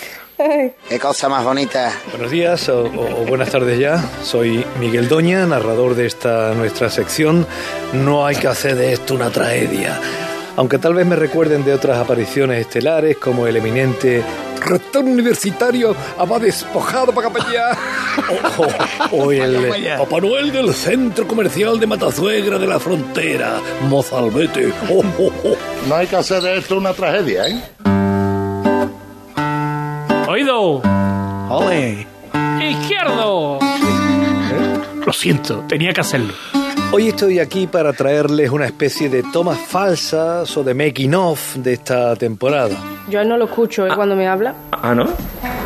Qué 0.88 0.98
cosa 0.98 1.28
más 1.28 1.44
bonita. 1.44 1.92
Buenos 2.12 2.30
días 2.30 2.68
o, 2.70 2.84
buenas 3.28 3.50
tardes 3.50 3.78
ya. 3.78 4.02
Soy 4.22 4.64
Miguel 4.78 5.08
Doña, 5.08 5.44
narrador 5.46 5.94
de 5.94 6.06
esta 6.06 6.54
nuestra 6.54 6.88
sección. 6.88 7.46
No 7.92 8.26
hay 8.26 8.36
que 8.36 8.48
hacer 8.48 8.74
de 8.74 8.94
esto 8.94 9.14
una 9.14 9.30
tragedia. 9.30 10.00
Aunque 10.60 10.76
tal 10.76 10.92
vez 10.92 11.06
me 11.06 11.16
recuerden 11.16 11.64
de 11.64 11.72
otras 11.72 11.96
apariciones 11.96 12.60
estelares 12.60 13.16
como 13.16 13.46
el 13.46 13.56
eminente 13.56 14.22
rector 14.60 15.02
universitario 15.02 15.96
va 16.30 16.38
despojado 16.38 17.14
para 17.14 17.32
capellar. 17.32 17.78
o, 19.10 19.32
el 19.32 19.72
Papá 19.96 20.20
Noel 20.20 20.52
del 20.52 20.74
centro 20.74 21.26
comercial 21.26 21.80
de 21.80 21.86
Matazuegra 21.86 22.58
de 22.58 22.66
la 22.66 22.78
Frontera, 22.78 23.58
Mozalbete. 23.88 24.70
no 25.88 25.94
hay 25.94 26.06
que 26.06 26.16
hacer 26.16 26.42
de 26.42 26.58
esto 26.58 26.76
una 26.76 26.92
tragedia, 26.92 27.48
¿eh? 27.48 27.62
Oído. 30.28 30.82
Ole. 31.48 32.06
Izquierdo. 32.68 33.60
Lo 35.06 35.12
siento, 35.14 35.64
tenía 35.66 35.94
que 35.94 36.02
hacerlo. 36.02 36.34
Hoy 36.92 37.06
estoy 37.06 37.38
aquí 37.38 37.68
para 37.68 37.92
traerles 37.92 38.50
una 38.50 38.66
especie 38.66 39.08
de 39.08 39.22
tomas 39.22 39.60
falsas 39.60 40.56
o 40.56 40.64
de 40.64 40.74
making 40.74 41.14
of 41.14 41.54
de 41.54 41.74
esta 41.74 42.16
temporada. 42.16 42.76
Yo 43.08 43.24
no 43.24 43.36
lo 43.36 43.44
escucho 43.44 43.86
¿eh? 43.86 43.90
cuando 43.94 44.16
me 44.16 44.26
habla. 44.26 44.56
Ah, 44.72 44.92
¿no? 44.92 45.08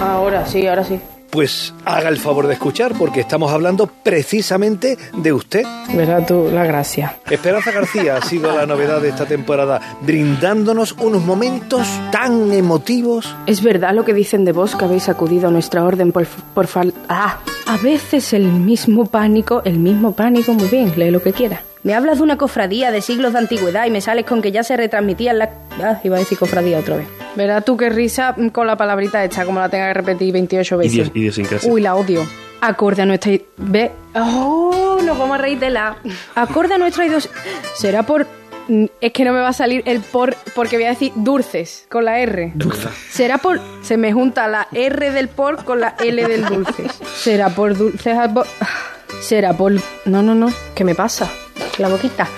Ahora 0.03 0.45
sí, 0.45 0.66
ahora 0.66 0.85
sí. 0.85 1.01
Pues 1.31 1.75
haga 1.85 2.09
el 2.09 2.18
favor 2.18 2.47
de 2.47 2.55
escuchar 2.55 2.93
porque 2.97 3.20
estamos 3.20 3.51
hablando 3.53 3.87
precisamente 3.87 4.97
de 5.16 5.33
usted. 5.33 5.64
Verá 5.95 6.25
tú 6.25 6.49
la 6.53 6.64
gracia. 6.64 7.16
Esperanza 7.29 7.72
García 7.72 8.16
ha 8.16 8.22
sido 8.22 8.57
la 8.57 8.66
novedad 8.66 9.01
de 9.01 9.09
esta 9.09 9.27
temporada, 9.27 9.81
brindándonos 10.03 10.93
unos 10.93 11.25
momentos 11.25 11.89
tan 12.12 12.53
emotivos. 12.53 13.35
Es 13.47 13.62
verdad 13.62 13.95
lo 13.95 14.05
que 14.05 14.14
dicen 14.14 14.45
de 14.45 14.53
vos 14.53 14.77
que 14.77 14.85
habéis 14.85 15.09
acudido 15.09 15.49
a 15.49 15.51
nuestra 15.51 15.85
orden 15.85 16.12
por, 16.12 16.27
por 16.27 16.66
fal... 16.66 16.95
Ah, 17.09 17.39
a 17.66 17.77
veces 17.79 18.33
el 18.35 18.45
mismo 18.45 19.07
pánico, 19.07 19.62
el 19.64 19.79
mismo 19.79 20.12
pánico, 20.12 20.53
muy 20.53 20.68
bien, 20.68 20.93
lee 20.97 21.11
lo 21.11 21.22
que 21.22 21.33
quiera. 21.33 21.62
Me 21.85 21.95
hablas 21.95 22.16
de 22.18 22.24
una 22.24 22.37
cofradía 22.39 22.91
de 22.91 23.01
siglos 23.03 23.35
de 23.35 23.39
antigüedad 23.41 23.85
y 23.87 23.91
me 23.91 24.01
sales 24.01 24.24
con 24.24 24.41
que 24.43 24.51
ya 24.53 24.62
se 24.64 24.76
retransmitían 24.76 25.39
la... 25.39 25.51
Ah, 25.82 26.01
iba 26.03 26.16
a 26.16 26.18
decir 26.18 26.39
cofradía 26.39 26.78
otra 26.78 26.97
vez. 26.97 27.07
Verá 27.37 27.61
tú 27.61 27.76
qué 27.76 27.91
risa 27.91 28.35
con 28.53 28.66
la 28.66 28.76
palabrita 28.76 29.22
esta, 29.22 29.45
como 29.45 29.61
la 29.61 29.68
tenga 29.68 29.89
que 29.89 29.95
repetir 29.95 30.32
28 30.32 30.78
veces. 30.78 30.93
Idios- 30.95 31.11
idiosincrasia. 31.14 31.70
Uy, 31.70 31.80
la 31.82 31.95
odio. 31.95 32.26
Acorde 32.62 33.03
a 33.03 33.07
nuestra... 33.07 33.32
Ve... 33.59 33.93
¡Oh! 34.14 34.99
Nos 35.05 35.18
vamos 35.18 35.35
a 35.35 35.39
reír 35.43 35.59
de 35.59 35.68
la... 35.70 35.97
Acorde 36.35 36.74
a 36.74 36.78
nuestra 36.78 37.05
idios... 37.05 37.28
Será 37.74 38.03
por... 38.05 38.26
mm, 38.68 38.87
Es 39.03 39.12
que 39.12 39.24
no 39.26 39.35
me 39.35 39.41
va 39.41 39.49
a 39.49 39.53
salir 39.53 39.82
el 39.85 40.01
por... 40.01 40.35
Porque 40.55 40.76
voy 40.76 40.87
a 40.87 40.91
decir 40.91 41.12
dulces, 41.16 41.87
con 41.91 42.07
la 42.07 42.18
R. 42.20 42.53
Será 43.11 43.37
por... 43.37 43.61
Se 43.82 43.99
me 43.99 44.11
junta 44.14 44.49
la 44.49 44.68
R 44.72 45.11
del 45.11 45.28
por 45.28 45.64
con 45.64 45.80
la 45.80 45.97
L 46.03 46.26
del 46.26 46.47
dulces. 46.47 46.93
Será 47.14 47.51
por 47.51 47.76
dulces... 47.76 48.16
al 48.16 48.28
bo- 48.30 48.47
Será 49.20 49.53
por... 49.53 49.72
No, 50.07 50.22
no, 50.22 50.35
no. 50.35 50.51
¿Qué 50.74 50.85
me 50.85 50.95
pasa? 50.95 51.30
La 51.79 51.89
boquita. 51.89 52.29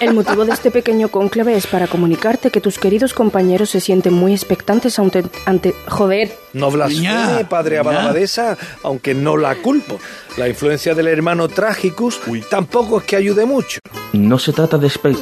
El 0.00 0.12
motivo 0.14 0.44
de 0.44 0.52
este 0.52 0.70
pequeño 0.70 1.08
cónclave 1.08 1.56
es 1.56 1.66
para 1.66 1.86
comunicarte 1.86 2.50
que 2.50 2.60
tus 2.60 2.78
queridos 2.78 3.12
compañeros 3.14 3.70
se 3.70 3.80
sienten 3.80 4.12
muy 4.12 4.32
expectantes 4.32 4.98
ante... 4.98 5.24
ante 5.46 5.74
joder. 5.88 6.36
No 6.52 6.70
blasfeme, 6.70 7.02
Ña, 7.02 7.48
padre. 7.48 7.78
Abadabadesa, 7.78 8.56
aunque 8.82 9.14
no 9.14 9.36
la 9.36 9.54
culpo. 9.56 9.98
La 10.36 10.48
influencia 10.48 10.94
del 10.94 11.06
hermano 11.08 11.48
Tragicus 11.48 12.20
tampoco 12.50 12.98
es 12.98 13.04
que 13.04 13.16
ayude 13.16 13.44
mucho. 13.46 13.78
No 14.12 14.38
se 14.38 14.52
trata 14.52 14.78
de 14.78 14.88
espe- 14.88 15.16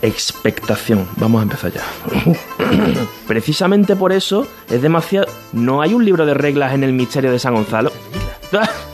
de 0.00 0.08
expectación. 0.08 1.08
Vamos 1.16 1.40
a 1.40 1.42
empezar 1.44 1.72
ya. 1.72 1.82
Precisamente 3.28 3.94
por 3.96 4.12
eso 4.12 4.46
es 4.68 4.82
demasiado. 4.82 5.26
¿No 5.52 5.82
hay 5.82 5.94
un 5.94 6.04
libro 6.04 6.26
de 6.26 6.34
reglas 6.34 6.74
en 6.74 6.84
el 6.84 6.92
misterio 6.92 7.30
de 7.30 7.38
San 7.38 7.54
Gonzalo? 7.54 7.92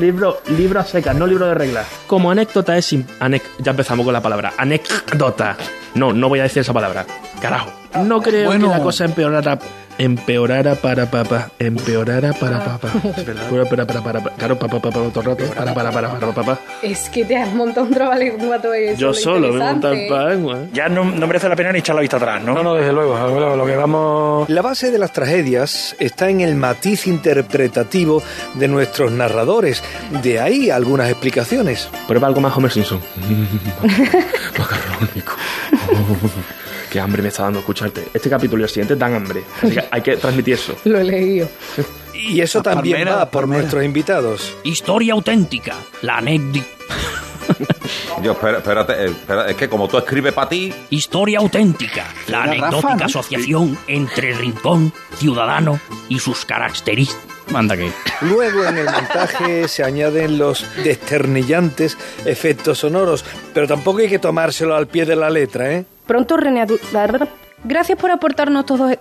Libro, 0.00 0.40
libro 0.56 0.80
a 0.80 0.84
secas, 0.84 1.14
no 1.14 1.26
libro 1.26 1.46
de 1.46 1.54
reglas. 1.54 1.86
Como 2.06 2.30
anécdota 2.30 2.76
es. 2.78 2.92
anec- 2.94 3.42
ya 3.58 3.72
empezamos 3.72 4.04
con 4.04 4.12
la 4.14 4.22
palabra. 4.22 4.54
Anécdota. 4.56 5.56
No, 5.94 6.12
no 6.12 6.28
voy 6.30 6.40
a 6.40 6.44
decir 6.44 6.60
esa 6.62 6.72
palabra. 6.72 7.04
Carajo. 7.40 7.70
No 8.04 8.22
creo 8.22 8.46
Bueno. 8.46 8.68
que 8.70 8.78
la 8.78 8.82
cosa 8.82 9.04
empeorara. 9.04 9.58
Empeorara 10.00 10.76
para 10.76 11.10
papá. 11.10 11.50
Empeorara 11.58 12.32
para 12.32 12.64
papá. 12.64 12.88
Espera, 13.18 13.66
para, 13.68 13.86
para, 13.86 14.02
para. 14.02 14.20
Claro, 14.34 14.58
papá, 14.58 14.80
papá, 14.80 14.98
todo 15.12 15.20
el 15.20 15.26
rato. 15.26 15.44
Para, 15.54 15.74
para, 15.74 15.92
para, 15.92 16.18
para, 16.18 16.32
papá. 16.32 16.58
Es 16.82 17.10
que 17.10 17.22
te 17.26 17.36
has 17.36 17.52
montado 17.52 17.86
un 17.86 17.92
eso. 17.92 18.98
Yo 18.98 19.08
lo 19.08 19.14
solo 19.14 19.52
me 19.52 19.58
monta 19.58 19.90
el 19.90 19.98
interesante. 19.98 20.48
pan, 20.48 20.70
Ya 20.72 20.88
no, 20.88 21.04
no 21.04 21.26
merece 21.26 21.50
la 21.50 21.56
pena 21.56 21.70
ni 21.72 21.80
echar 21.80 21.94
la 21.94 22.00
vista 22.00 22.16
atrás, 22.16 22.42
¿no? 22.42 22.54
No, 22.54 22.62
no, 22.62 22.74
desde 22.76 22.94
luego. 22.94 23.56
Lo 23.56 23.66
que 23.66 23.76
vamos. 23.76 24.48
La 24.48 24.62
base 24.62 24.90
de 24.90 24.96
las 24.96 25.12
tragedias 25.12 25.94
está 25.98 26.30
en 26.30 26.40
el 26.40 26.54
matiz 26.54 27.06
interpretativo 27.06 28.22
de 28.54 28.68
nuestros 28.68 29.12
narradores. 29.12 29.84
De 30.22 30.40
ahí 30.40 30.70
algunas 30.70 31.10
explicaciones. 31.10 31.90
Prueba 32.08 32.26
algo 32.26 32.40
más 32.40 32.56
Homer 32.56 32.72
Simpson. 32.72 33.00
Macarrónico. 34.58 35.34
Qué 36.90 36.98
hambre 37.00 37.22
me 37.22 37.28
está 37.28 37.44
dando 37.44 37.60
escucharte. 37.60 38.08
Este 38.12 38.28
capítulo 38.28 38.62
y 38.62 38.64
el 38.64 38.68
siguiente 38.68 38.96
dan 38.96 39.14
hambre. 39.14 39.44
Así 39.62 39.70
que 39.72 39.84
hay 39.90 40.00
que 40.02 40.16
transmitir 40.16 40.54
eso. 40.54 40.74
Lo 40.84 40.98
he 40.98 41.04
leído. 41.04 41.48
Y 42.14 42.40
eso 42.40 42.62
también 42.62 43.06
va 43.08 43.30
por 43.30 43.46
nuestros 43.48 43.84
invitados. 43.84 44.54
Historia 44.64 45.12
auténtica. 45.14 45.74
La 46.02 46.18
anécdota. 46.18 46.66
Yo, 48.22 48.32
espera- 48.32 48.58
espérate, 48.58 48.92
eh, 48.92 49.06
espera, 49.06 49.48
es 49.50 49.56
que 49.56 49.68
como 49.68 49.88
tú 49.88 49.98
escribes 49.98 50.32
para 50.32 50.48
ti... 50.48 50.72
Historia 50.90 51.38
auténtica. 51.38 52.06
La 52.28 52.40
Rafa, 52.46 52.50
anecdótica 52.52 52.96
¿no? 52.96 53.04
asociación 53.06 53.78
entre 53.86 54.34
Rincón, 54.34 54.92
Ciudadano 55.16 55.80
y 56.08 56.18
sus 56.18 56.44
características. 56.44 57.24
Manda 57.50 57.76
que. 57.76 57.90
Luego 58.20 58.64
en 58.64 58.78
el 58.78 58.84
montaje 58.84 59.66
se 59.66 59.82
añaden 59.82 60.38
los 60.38 60.64
desternillantes 60.84 61.96
efectos 62.24 62.78
sonoros, 62.78 63.24
pero 63.52 63.66
tampoco 63.66 63.98
hay 63.98 64.08
que 64.08 64.20
tomárselo 64.20 64.76
al 64.76 64.86
pie 64.86 65.04
de 65.04 65.16
la 65.16 65.30
letra, 65.30 65.72
¿eh? 65.72 65.84
Pronto 66.10 66.36
Adu- 66.58 66.80
Gracias 67.62 67.96
por 67.96 68.10
aportarnos 68.10 68.66
todos. 68.66 68.98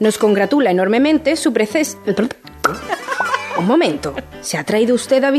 Nos 0.00 0.18
congratula 0.18 0.72
enormemente 0.72 1.36
su 1.36 1.52
preces. 1.52 1.96
Un 3.56 3.64
momento. 3.64 4.12
¿Se 4.40 4.58
ha 4.58 4.64
traído 4.64 4.92
usted 4.96 5.22
a 5.22 5.30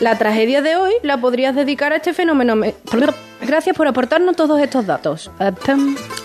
La 0.00 0.16
tragedia 0.16 0.62
de 0.62 0.76
hoy 0.76 0.94
la 1.02 1.18
podrías 1.20 1.54
dedicar 1.54 1.92
a 1.92 1.96
este 1.96 2.14
fenómeno. 2.14 2.56
Me- 2.56 2.74
Gracias 3.42 3.76
por 3.76 3.86
aportarnos 3.86 4.34
todos 4.34 4.58
estos 4.62 4.86
datos. 4.86 5.30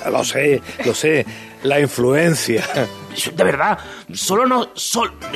Lo 0.10 0.24
sé, 0.24 0.62
lo 0.86 0.93
sé. 0.95 1.26
La 1.64 1.80
influencia. 1.80 2.64
De 3.36 3.43
verdad, 3.43 3.78
solo 4.14 4.45
no. 4.45 4.70
Sol... 4.76 5.12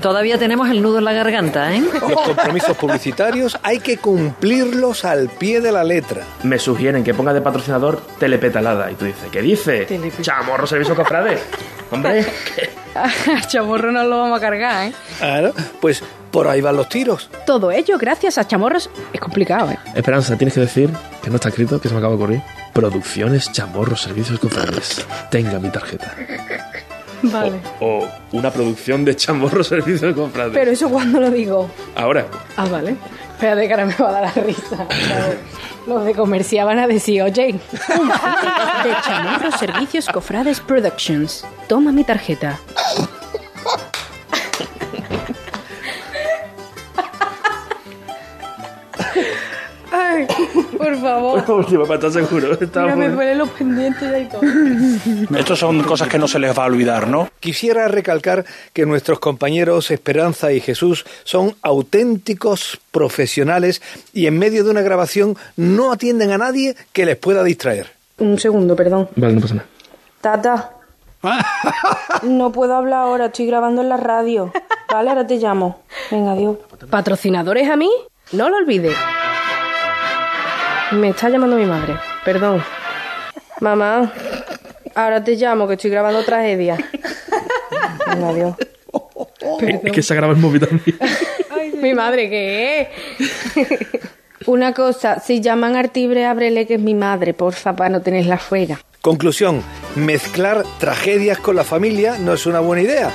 Todavía 0.00 0.38
tenemos 0.38 0.68
el 0.70 0.82
nudo 0.82 0.98
en 0.98 1.04
la 1.04 1.12
garganta, 1.12 1.72
¿eh? 1.74 1.80
Los 1.80 2.20
compromisos 2.20 2.76
publicitarios 2.76 3.58
hay 3.62 3.80
que 3.80 3.98
cumplirlos 3.98 5.04
al 5.04 5.28
pie 5.28 5.60
de 5.60 5.72
la 5.72 5.84
letra. 5.84 6.22
Me 6.42 6.58
sugieren 6.58 7.04
que 7.04 7.14
ponga 7.14 7.32
de 7.32 7.40
patrocinador 7.40 8.00
Telepetalada. 8.18 8.90
Y 8.90 8.94
tú 8.94 9.04
dices, 9.06 9.28
¿qué 9.30 9.42
dice? 9.42 9.86
Telepe- 9.88 10.20
Chamorro 10.22 10.66
Servicio 10.66 10.94
Cofrades. 10.94 11.40
Hombre, 11.90 12.24
Chamorro 13.48 13.90
no 13.90 14.04
lo 14.04 14.18
vamos 14.18 14.38
a 14.38 14.40
cargar, 14.40 14.88
¿eh? 14.88 14.92
Claro, 15.18 15.52
pues 15.80 16.02
por 16.30 16.48
ahí 16.48 16.60
van 16.60 16.76
los 16.76 16.88
tiros. 16.88 17.28
Todo 17.46 17.70
ello 17.70 17.98
gracias 17.98 18.38
a 18.38 18.46
Chamorros. 18.46 18.90
Es 19.12 19.20
complicado, 19.20 19.70
¿eh? 19.70 19.78
Esperanza, 19.94 20.36
tienes 20.36 20.54
que 20.54 20.60
decir 20.60 20.90
que 21.22 21.30
no 21.30 21.36
está 21.36 21.48
escrito, 21.48 21.80
que 21.80 21.88
se 21.88 21.94
me 21.94 21.98
acaba 21.98 22.14
de 22.16 22.22
ocurrir. 22.22 22.42
Producciones 22.72 23.50
Chamorro 23.52 23.96
Servicios 23.96 24.38
Cofrades. 24.38 25.04
Tenga 25.30 25.58
mi 25.58 25.68
tarjeta. 25.70 26.14
Vale. 27.22 27.60
O 27.80 28.06
una 28.32 28.50
producción 28.50 29.04
de 29.04 29.14
Chamorro 29.14 29.62
Servicios 29.62 30.14
Cofrades. 30.14 30.54
Pero 30.54 30.70
eso 30.70 30.88
cuando 30.88 31.20
lo 31.20 31.30
digo. 31.30 31.68
Ahora, 31.94 32.26
Ah, 32.56 32.66
vale. 32.70 32.96
Espérate 33.34 33.66
que 33.66 33.72
ahora 33.74 33.86
me 33.86 33.94
va 33.94 34.08
a 34.08 34.12
dar 34.12 34.36
la 34.36 34.42
risa. 34.42 34.86
Los 35.86 36.04
de 36.04 36.14
comercial 36.14 36.66
van 36.66 36.78
a 36.78 36.86
decir, 36.86 37.22
oye, 37.22 37.52
de 37.72 38.96
Chamorro 39.04 39.50
Servicios 39.58 40.06
Cofrades 40.06 40.60
Productions. 40.60 41.44
Toma 41.68 41.90
mi 41.92 42.04
tarjeta. 42.04 42.58
Ay, 49.92 50.26
por 50.78 50.96
favor. 51.00 51.50
última 51.50 51.82
para 51.84 51.94
estar 51.94 52.12
seguro. 52.12 52.56
Mira, 52.60 52.94
me 52.96 53.10
ponen 53.10 53.38
los 53.38 53.50
pendientes 53.50 54.22
y 54.22 54.26
todo. 54.26 55.36
Estos 55.36 55.58
son 55.58 55.82
cosas 55.82 56.08
que 56.08 56.18
no 56.18 56.28
se 56.28 56.38
les 56.38 56.56
va 56.56 56.62
a 56.62 56.66
olvidar, 56.66 57.08
¿no? 57.08 57.28
Quisiera 57.40 57.88
recalcar 57.88 58.44
que 58.72 58.86
nuestros 58.86 59.18
compañeros 59.18 59.90
Esperanza 59.90 60.52
y 60.52 60.60
Jesús 60.60 61.04
son 61.24 61.56
auténticos 61.62 62.78
profesionales 62.92 63.82
y 64.12 64.26
en 64.26 64.38
medio 64.38 64.62
de 64.62 64.70
una 64.70 64.82
grabación 64.82 65.36
no 65.56 65.90
atienden 65.92 66.30
a 66.30 66.38
nadie 66.38 66.76
que 66.92 67.04
les 67.04 67.16
pueda 67.16 67.42
distraer. 67.42 67.88
Un 68.18 68.38
segundo, 68.38 68.76
perdón. 68.76 69.08
Vale, 69.16 69.34
no 69.34 69.40
pasa 69.40 69.54
nada. 69.54 69.66
Tata. 70.20 70.70
No 72.22 72.50
puedo 72.52 72.74
hablar 72.74 73.00
ahora, 73.00 73.26
estoy 73.26 73.46
grabando 73.46 73.82
en 73.82 73.88
la 73.88 73.96
radio. 73.96 74.52
Vale, 74.90 75.08
ahora 75.10 75.26
te 75.26 75.36
llamo. 75.36 75.80
Venga, 76.10 76.32
adiós. 76.32 76.56
¿Patrocinadores 76.90 77.68
a 77.68 77.76
mí? 77.76 77.90
No 78.32 78.48
lo 78.48 78.58
olvides. 78.58 78.96
Me 80.92 81.10
está 81.10 81.28
llamando 81.28 81.56
mi 81.56 81.66
madre. 81.66 81.96
Perdón. 82.24 82.62
Mamá, 83.60 84.12
ahora 84.94 85.22
te 85.22 85.34
llamo, 85.36 85.66
que 85.66 85.74
estoy 85.74 85.90
grabando 85.90 86.22
tragedia. 86.22 86.78
Venga, 88.06 88.28
adiós. 88.30 88.54
Es 89.60 89.92
que 89.92 90.02
se 90.02 90.14
graba 90.14 90.32
el 90.32 90.38
móvil 90.38 90.60
también. 90.66 90.98
Mi 91.80 91.94
madre, 91.94 92.28
¿qué 92.28 92.80
es? 92.80 92.88
Una 94.46 94.72
cosa, 94.72 95.18
si 95.20 95.40
llaman 95.40 95.76
a 95.76 95.80
Artibre, 95.80 96.24
ábrele 96.26 96.66
que 96.66 96.74
es 96.74 96.80
mi 96.80 96.94
madre, 96.94 97.34
porfa, 97.34 97.76
para 97.76 97.90
no 97.90 98.00
tenerla 98.00 98.38
fuera. 98.38 98.80
Conclusión, 99.00 99.62
mezclar 99.96 100.64
tragedias 100.78 101.38
con 101.38 101.56
la 101.56 101.64
familia 101.64 102.16
no 102.18 102.34
es 102.34 102.46
una 102.46 102.60
buena 102.60 102.82
idea. 102.82 103.10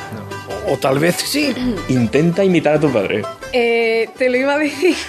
O, 0.68 0.74
o 0.74 0.78
tal 0.78 0.99
vez 0.99 1.16
sí. 1.16 1.53
Intenta 1.89 2.43
imitar 2.43 2.76
a 2.76 2.80
tu 2.80 2.91
padre. 2.91 3.24
Eh, 3.58 4.10
te 4.18 4.30
lo 4.30 4.36
iba 4.36 4.53
a 4.53 4.58
decir. 4.58 4.95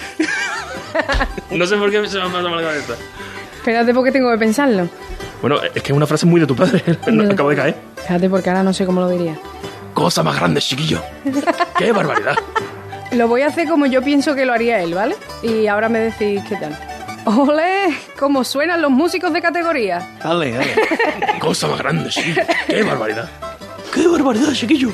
No 1.51 1.65
sé 1.67 1.75
por 1.77 1.91
qué 1.91 2.07
se 2.07 2.17
me 2.17 2.23
ha 2.23 2.25
pasado 2.27 2.55
la 2.55 2.61
cabeza. 2.61 2.93
Espérate 3.57 3.93
porque 3.93 4.11
tengo 4.11 4.31
que 4.31 4.37
pensarlo. 4.37 4.87
Bueno, 5.41 5.61
es 5.61 5.71
que 5.83 5.91
es 5.91 5.95
una 5.95 6.07
frase 6.07 6.25
muy 6.25 6.39
de 6.41 6.47
tu 6.47 6.55
padre. 6.55 6.81
No, 7.07 7.23
No. 7.23 7.31
acabo 7.33 7.49
de 7.49 7.55
caer. 7.57 7.75
Espérate 7.97 8.29
porque 8.29 8.49
ahora 8.49 8.63
no 8.63 8.73
sé 8.73 8.85
cómo 8.85 9.01
lo 9.01 9.09
diría. 9.09 9.35
Cosa 9.93 10.23
más 10.23 10.35
grande, 10.37 10.61
chiquillo. 10.61 11.01
¡Qué 11.77 11.91
barbaridad! 11.91 12.35
Lo 13.11 13.27
voy 13.27 13.41
a 13.41 13.47
hacer 13.47 13.67
como 13.67 13.85
yo 13.85 14.01
pienso 14.01 14.33
que 14.33 14.45
lo 14.45 14.53
haría 14.53 14.81
él, 14.81 14.93
¿vale? 14.93 15.15
Y 15.43 15.67
ahora 15.67 15.89
me 15.89 15.99
decís 15.99 16.41
qué 16.47 16.55
tal. 16.55 16.77
¡Ole! 17.25 17.95
¿Cómo 18.17 18.43
suenan 18.43 18.81
los 18.81 18.91
músicos 18.91 19.33
de 19.33 19.41
categoría? 19.41 20.15
Dale, 20.23 20.51
dale. 20.53 20.73
Cosa 21.39 21.67
más 21.67 21.79
grande, 21.79 22.11
sí. 22.11 22.33
Qué 22.67 22.83
barbaridad. 22.83 23.29
Qué 23.97 24.07
barbaridad, 24.07 24.53
chiquillo. 24.53 24.89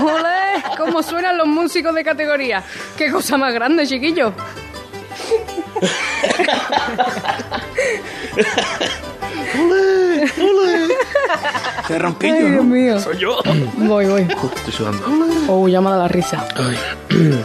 ¡Ole! 0.00 0.62
¿Cómo 0.78 1.02
suenan 1.02 1.36
los 1.36 1.46
músicos 1.48 1.92
de 1.94 2.04
categoría? 2.04 2.62
¡Qué 2.96 3.10
cosa 3.10 3.36
más 3.36 3.52
grande, 3.52 3.84
chiquillo! 3.86 4.32
¡Ole! 9.58 10.22
¡Ole! 10.22 10.88
Qué 11.88 11.92
Ay, 11.94 11.98
ronquillo, 11.98 12.34
Dios 12.36 12.50
¿no? 12.52 12.62
mío. 12.64 12.98
Soy 13.00 13.18
yo. 13.18 13.38
Voy, 13.76 14.06
voy. 14.06 14.22
Estoy 14.22 14.72
sudando. 14.72 15.04
Oh, 15.48 15.66
llamada 15.68 15.96
a 15.96 15.98
la 16.00 16.08
risa. 16.08 16.46
Ay. 16.56 16.78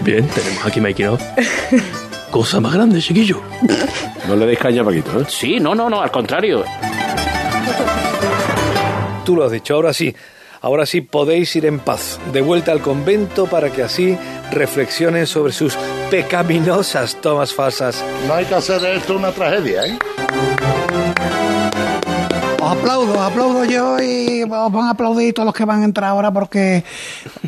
Bien, 0.00 0.26
tenemos 0.28 0.64
aquí 0.64 0.80
Mikey 0.80 1.06
¿no? 1.06 1.18
Cosa 2.30 2.60
más 2.60 2.74
grande, 2.74 3.00
chiquillo. 3.00 3.40
No 4.26 4.36
le 4.36 4.46
deis 4.46 4.58
caña, 4.58 4.82
Paquito, 4.84 5.20
¿eh? 5.20 5.24
Sí, 5.28 5.60
no, 5.60 5.74
no, 5.74 5.88
no, 5.90 6.00
al 6.00 6.10
contrario. 6.10 6.64
Tú 9.28 9.36
lo 9.36 9.44
has 9.44 9.52
dicho, 9.52 9.74
ahora 9.74 9.92
sí. 9.92 10.16
Ahora 10.62 10.86
sí 10.86 11.02
podéis 11.02 11.54
ir 11.54 11.66
en 11.66 11.80
paz, 11.80 12.18
de 12.32 12.40
vuelta 12.40 12.72
al 12.72 12.80
convento 12.80 13.44
para 13.44 13.70
que 13.70 13.82
así 13.82 14.16
reflexionen 14.50 15.26
sobre 15.26 15.52
sus 15.52 15.76
pecaminosas 16.10 17.20
tomas 17.20 17.52
falsas. 17.52 18.02
No 18.26 18.32
hay 18.32 18.46
que 18.46 18.54
hacer 18.54 18.82
esto 18.86 19.16
una 19.16 19.30
tragedia, 19.30 19.84
¿eh? 19.84 19.98
Os 22.68 22.76
aplaudo, 22.76 23.12
os 23.14 23.18
aplaudo 23.18 23.64
yo 23.64 23.98
y 23.98 24.42
os 24.42 24.48
van 24.72 24.88
a 24.88 24.90
aplaudir 24.90 25.32
todos 25.32 25.46
los 25.46 25.54
que 25.54 25.64
van 25.64 25.80
a 25.80 25.84
entrar 25.86 26.10
ahora 26.10 26.30
porque 26.30 26.84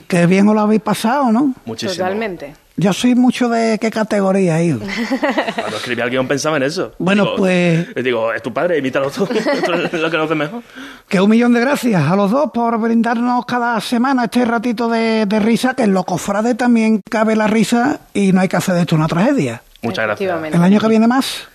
que 0.08 0.24
bien 0.26 0.48
os 0.48 0.54
lo 0.54 0.62
habéis 0.62 0.80
pasado, 0.80 1.30
¿no? 1.30 1.52
Muchísimo. 1.66 1.94
Totalmente. 2.06 2.54
Yo 2.78 2.94
soy 2.94 3.14
mucho 3.14 3.50
de 3.50 3.78
qué 3.78 3.90
categoría, 3.90 4.62
hijo. 4.62 4.78
Cuando 5.54 5.76
escribí 5.76 6.00
al 6.00 6.08
guion 6.08 6.26
pensaba 6.26 6.56
en 6.56 6.62
eso. 6.62 6.92
Bueno, 6.98 7.24
Digo, 7.24 7.36
pues- 7.36 7.86
eh, 7.94 8.02
Digo, 8.02 8.32
es 8.32 8.40
tu 8.42 8.54
padre, 8.54 8.78
imítalo 8.78 9.10
tú. 9.10 9.24
Esto 9.30 9.74
es 9.74 9.92
lo 10.00 10.10
que 10.10 10.16
lo 10.16 10.22
hace 10.24 10.34
mejor. 10.34 10.62
Que 11.06 11.20
un 11.20 11.28
millón 11.28 11.52
de 11.52 11.60
gracias 11.60 12.02
a 12.10 12.16
los 12.16 12.30
dos 12.30 12.50
por 12.54 12.78
brindarnos 12.78 13.44
cada 13.44 13.78
semana 13.82 14.24
este 14.24 14.46
ratito 14.46 14.88
de, 14.88 15.26
de 15.26 15.38
risa, 15.38 15.74
que 15.74 15.82
en 15.82 15.92
lo 15.92 16.04
cofrade 16.04 16.54
también 16.54 17.02
cabe 17.10 17.36
la 17.36 17.46
risa 17.46 18.00
y 18.14 18.32
no 18.32 18.40
hay 18.40 18.48
que 18.48 18.56
hacer 18.56 18.74
de 18.74 18.80
esto 18.80 18.96
una 18.96 19.08
tragedia. 19.08 19.60
Muchas 19.82 20.06
gracias. 20.06 20.54
El 20.54 20.62
año 20.62 20.80
que 20.80 20.88
viene 20.88 21.06
más 21.06 21.46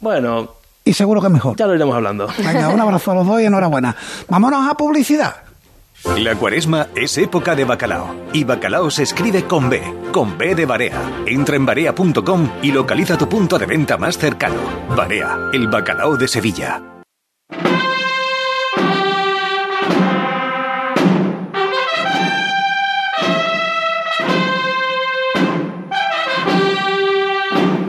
Bueno, 0.00 0.56
y 0.86 0.94
seguro 0.94 1.20
que 1.20 1.28
mejor. 1.28 1.56
ya 1.56 1.66
lo 1.66 1.74
iremos 1.74 1.94
hablando. 1.94 2.28
Venga, 2.38 2.68
un 2.68 2.80
abrazo 2.80 3.10
a 3.10 3.16
los 3.16 3.26
dos 3.26 3.40
y 3.42 3.44
enhorabuena. 3.44 3.94
Vámonos 4.28 4.70
a 4.70 4.74
publicidad. 4.74 5.34
La 6.16 6.36
cuaresma 6.36 6.86
es 6.94 7.18
época 7.18 7.56
de 7.56 7.64
bacalao. 7.64 8.14
Y 8.32 8.44
bacalao 8.44 8.90
se 8.90 9.02
escribe 9.02 9.44
con 9.44 9.68
B, 9.68 9.82
con 10.12 10.38
B 10.38 10.54
de 10.54 10.64
Barea. 10.64 11.02
Entra 11.26 11.56
en 11.56 11.66
barea.com 11.66 12.50
y 12.62 12.70
localiza 12.70 13.18
tu 13.18 13.28
punto 13.28 13.58
de 13.58 13.66
venta 13.66 13.98
más 13.98 14.16
cercano. 14.16 14.60
Barea, 14.96 15.50
el 15.52 15.66
bacalao 15.68 16.16
de 16.16 16.28
Sevilla. 16.28 16.80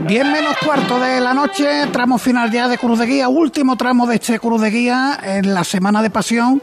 Diez 0.08 0.24
menos 0.24 0.55
cuarto 0.64 1.01
de 1.01 1.20
la 1.20 1.34
noche, 1.34 1.88
tramo 1.91 2.18
final 2.18 2.49
ya 2.49 2.70
de 2.70 2.78
Cruz 2.78 2.97
de 2.97 3.05
Guía, 3.05 3.28
último 3.28 3.76
tramo 3.76 4.08
de 4.08 4.16
este 4.16 4.39
Cruz 4.39 4.62
de 4.62 4.70
Guía 4.70 5.20
en 5.22 5.53
la 5.53 5.66
Semana 5.66 6.01
de 6.01 6.10
Pasión, 6.10 6.62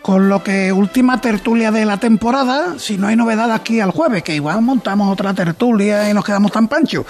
con 0.00 0.28
lo 0.28 0.44
que 0.44 0.72
última 0.72 1.20
tertulia 1.20 1.72
de 1.72 1.86
la 1.86 1.96
temporada, 1.96 2.78
si 2.78 2.96
no 2.96 3.08
hay 3.08 3.16
novedad 3.16 3.50
aquí 3.50 3.80
al 3.80 3.90
jueves, 3.90 4.22
que 4.22 4.36
igual 4.36 4.62
montamos 4.62 5.12
otra 5.12 5.34
tertulia 5.34 6.08
y 6.08 6.14
nos 6.14 6.24
quedamos 6.24 6.52
tan 6.52 6.68
panchos. 6.68 7.04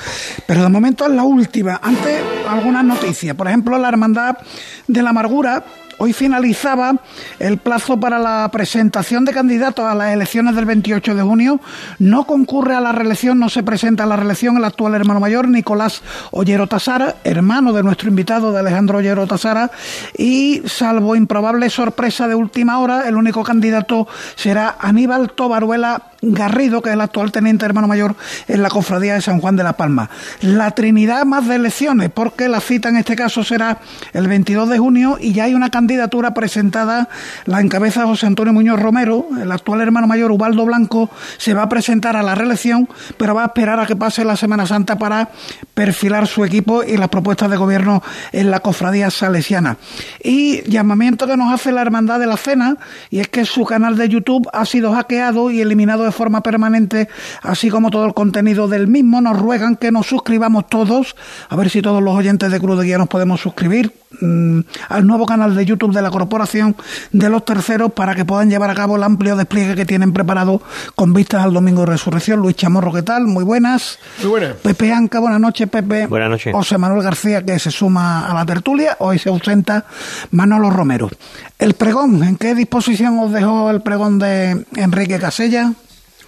Pero 0.47 0.62
de 0.62 0.70
momento 0.70 1.05
es 1.05 1.11
la 1.11 1.22
última. 1.22 1.78
Antes, 1.82 2.22
algunas 2.49 2.82
noticias. 2.82 3.37
Por 3.37 3.49
ejemplo, 3.49 3.76
la 3.76 3.89
Hermandad 3.89 4.39
de 4.87 5.03
la 5.03 5.11
Amargura 5.11 5.64
Hoy 5.99 6.12
finalizaba 6.12 6.97
el 7.38 7.59
plazo 7.59 7.99
para 7.99 8.18
la 8.18 8.49
presentación 8.53 9.24
de 9.24 9.32
candidatos 9.32 9.84
a 9.84 9.95
las 9.95 10.12
elecciones 10.12 10.55
del 10.57 10.64
28 10.64 11.14
de 11.14 11.22
junio. 11.22 11.61
No 11.99 12.24
concurre 12.24 12.74
a 12.74 12.80
la 12.80 12.92
reelección, 12.92 13.38
no 13.38 13.49
se 13.49 13.62
presenta 13.62 14.05
a 14.05 14.07
la 14.07 14.16
reelección 14.16 14.57
el 14.57 14.64
actual 14.64 14.95
hermano 14.95 15.20
mayor, 15.20 15.49
Nicolás 15.49 16.03
Ollero 16.30 16.66
Tasara, 16.66 17.16
hermano 17.24 17.72
de 17.72 17.82
nuestro 17.82 18.09
invitado 18.09 18.53
de 18.53 18.61
Alejandro 18.61 18.99
Ollero 18.99 19.26
Tasara. 19.26 19.70
Y 20.16 20.62
salvo 20.66 21.16
improbable 21.16 21.70
sorpresa 21.70 22.28
de 22.28 22.34
última 22.34 22.78
hora, 22.78 23.09
el 23.09 23.16
único 23.16 23.42
candidato 23.42 24.09
será 24.36 24.76
Aníbal 24.80 25.32
Tobaruela 25.32 26.03
Garrido, 26.33 26.83
que 26.83 26.91
es 26.91 26.95
el 26.95 27.01
actual 27.01 27.33
teniente 27.33 27.66
hermano 27.66 27.89
mayor 27.89 28.16
en 28.49 28.62
la 28.62 28.68
cofradía 28.68 29.14
de 29.14 29.20
San 29.20 29.41
Juan 29.41 29.57
de 29.57 29.64
la 29.64 29.75
Palma. 29.75 30.11
La 30.41 30.70
Trinidad 30.70 31.25
más 31.25 31.49
de 31.49 31.57
elecciones, 31.57 32.11
porque 32.11 32.49
la 32.49 32.61
cita 32.61 32.89
en 32.89 32.97
este 32.97 33.16
caso 33.16 33.45
será 33.45 33.79
el 34.12 34.29
22 34.29 34.68
de 34.68 34.79
junio 34.79 35.18
y 35.20 35.33
ya 35.33 35.45
hay 35.45 35.55
una 35.55 35.70
candidatura 35.70 36.35
presentada, 36.35 37.09
la 37.47 37.61
encabeza 37.61 38.07
José 38.07 38.27
Antonio 38.27 38.53
Muñoz 38.53 38.81
Romero, 38.81 39.27
el 39.41 39.51
actual 39.51 39.81
hermano 39.81 40.07
mayor 40.07 40.31
Ubaldo 40.31 40.64
Blanco 40.64 41.11
se 41.39 41.55
va 41.55 41.62
a 41.62 41.68
presentar 41.68 42.16
a 42.16 42.22
la 42.22 42.35
reelección, 42.35 42.89
pero 43.16 43.35
va 43.35 43.43
a 43.43 43.47
esperar 43.47 43.81
a 43.81 43.87
que 43.87 43.97
pase 43.97 44.25
la 44.25 44.37
Semana 44.37 44.66
Santa 44.66 44.97
para 44.97 45.31
perfilar 45.75 46.27
su 46.27 46.45
equipo 46.45 46.83
y 46.83 46.97
las 46.97 47.09
propuestas 47.09 47.51
de 47.51 47.57
gobierno 47.57 48.03
en 48.33 48.51
la 48.51 48.61
cofradía 48.61 49.11
salesiana. 49.11 49.77
Y 50.22 50.62
llamamiento 50.70 51.27
que 51.27 51.37
nos 51.37 51.53
hace 51.53 51.72
la 51.72 51.83
Hermandad 51.83 52.20
de 52.20 52.27
la 52.27 52.37
Cena, 52.37 52.77
y 53.11 53.20
es 53.20 53.29
que 53.29 53.45
su 53.45 53.64
canal 53.64 53.97
de 53.97 54.09
YouTube 54.09 54.49
ha 54.53 54.64
sido 54.64 54.93
hackeado 54.93 55.51
y 55.51 55.61
eliminado 55.61 56.05
de 56.05 56.12
forma 56.15 56.43
permanente, 56.43 57.09
así 57.43 57.69
como 57.69 57.91
todo 57.91 58.07
el 58.07 58.15
contenido 58.15 58.69
del 58.69 58.87
mismo. 58.87 59.21
Nos 59.21 59.39
ruegan 59.39 59.77
que 59.77 59.93
nos 59.93 60.07
suscribamos 60.07 60.69
todos, 60.69 61.17
a 61.49 61.57
ver 61.57 61.69
si 61.69 61.83
todos 61.83 62.03
los 62.03 62.17
oyentes 62.17 62.51
de 62.51 62.61
Cruz 62.61 62.79
de 62.79 62.85
Guía 62.87 62.99
nos 62.99 63.09
podemos 63.09 63.41
suscribir 63.41 63.93
mm, 64.21 64.61
al 64.89 65.07
nuevo 65.07 65.27
canal 65.27 65.55
de 65.55 65.65
YouTube 65.67 65.93
de 65.93 66.03
la 66.03 66.11
Corporación 66.11 66.77
de 67.12 67.29
los 67.29 67.45
Terceros 67.45 67.93
para 67.93 68.15
que 68.15 68.25
puedan 68.25 68.49
llevar 68.49 68.71
a 68.71 68.75
cabo 68.75 68.97
el 68.97 69.03
amplio 69.03 69.37
despliegue 69.37 69.75
que 69.75 69.85
tienen 69.85 70.12
preparado 70.12 70.62
con 70.95 71.12
vistas 71.12 71.45
al 71.45 71.53
Domingo 71.53 71.81
de 71.81 71.87
Resurrección. 71.87 72.41
Luis 72.41 72.57
Chamorro, 72.57 72.93
¿qué 72.93 73.03
tal? 73.03 73.27
Muy 73.27 73.45
buenas. 73.45 73.99
Muy 74.21 74.31
buenas. 74.31 74.55
Pepe 74.57 74.93
Anca, 74.93 75.19
buenas 75.19 75.41
noches, 75.41 75.69
Pepe. 75.69 76.07
Buenas 76.07 76.31
noches. 76.31 76.53
José 76.53 76.79
Manuel 76.79 77.03
García, 77.03 77.45
que 77.45 77.59
se 77.59 77.71
suma 77.71 78.27
a 78.27 78.35
la 78.35 78.47
tertulia. 78.47 78.97
Hoy 79.01 79.19
se 79.19 79.29
ausenta 79.29 79.85
Manolo 80.31 80.71
Romero. 80.71 81.11
El 81.59 81.75
pregón, 81.75 82.23
¿en 82.23 82.37
qué 82.37 82.55
disposición 82.55 83.19
os 83.19 83.33
dejó 83.33 83.71
el 83.71 83.83
pregón 83.83 84.19
de 84.19 84.65
Enrique 84.77 85.19
Casella? 85.19 85.73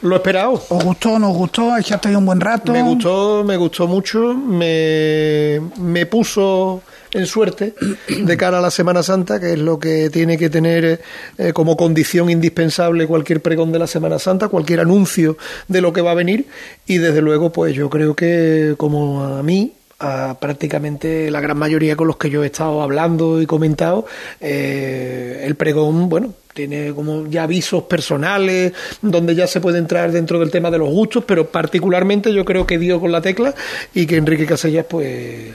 Lo 0.03 0.17
esperado. 0.17 0.53
¿Os 0.69 0.85
gustó 0.85 1.13
o 1.13 1.19
no 1.19 1.31
os 1.31 1.37
gustó? 1.37 1.77
¿Echasteis 1.77 2.17
un 2.17 2.27
buen 2.27 2.41
rato? 2.41 2.73
Me 2.73 2.83
gustó, 2.83 3.43
me 3.45 3.57
gustó 3.57 3.87
mucho. 3.87 4.35
Me, 4.35 5.61
me 5.79 6.07
puso 6.07 6.83
en 7.13 7.27
suerte 7.27 7.75
de 8.09 8.37
cara 8.37 8.59
a 8.59 8.61
la 8.61 8.71
Semana 8.71 9.03
Santa, 9.03 9.41
que 9.41 9.55
es 9.55 9.59
lo 9.59 9.79
que 9.79 10.11
tiene 10.11 10.37
que 10.37 10.51
tener 10.51 11.01
eh, 11.39 11.53
como 11.53 11.77
condición 11.77 12.29
indispensable 12.29 13.07
cualquier 13.07 13.41
pregón 13.41 13.73
de 13.73 13.79
la 13.79 13.87
Semana 13.87 14.19
Santa, 14.19 14.49
cualquier 14.49 14.81
anuncio 14.81 15.39
de 15.69 15.81
lo 15.81 15.93
que 15.93 16.03
va 16.03 16.11
a 16.11 16.15
venir. 16.15 16.47
Y 16.87 16.99
desde 16.99 17.23
luego, 17.23 17.51
pues 17.51 17.75
yo 17.75 17.89
creo 17.89 18.15
que 18.15 18.75
como 18.77 19.25
a 19.25 19.43
mí, 19.43 19.73
a 19.99 20.37
prácticamente 20.39 21.31
la 21.31 21.41
gran 21.41 21.57
mayoría 21.57 21.97
con 21.97 22.07
los 22.07 22.19
que 22.19 22.29
yo 22.29 22.45
he 22.45 22.47
estado 22.47 22.83
hablando 22.83 23.41
y 23.41 23.47
comentado, 23.47 24.05
eh, 24.41 25.43
el 25.45 25.55
pregón, 25.55 26.11
bueno, 26.11 26.35
tiene 26.57 26.93
como 26.95 27.27
ya 27.29 27.45
avisos 27.45 27.85
personales, 27.85 28.73
donde 29.03 29.35
ya 29.35 29.47
se 29.47 29.61
puede 29.61 29.79
entrar 29.79 30.11
dentro 30.11 30.41
del 30.41 30.51
tema 30.51 30.71
de 30.71 30.79
los 30.79 30.89
gustos, 30.89 31.23
pero 31.25 31.47
particularmente 31.47 32.33
yo 32.33 32.45
creo 32.45 32.67
que 32.67 32.79
dio 32.79 32.99
con 32.99 33.13
la 33.13 33.21
tecla 33.21 33.55
y 33.95 34.07
que 34.07 34.17
Enrique 34.17 34.47
Casellas, 34.47 34.87
pues 34.89 35.53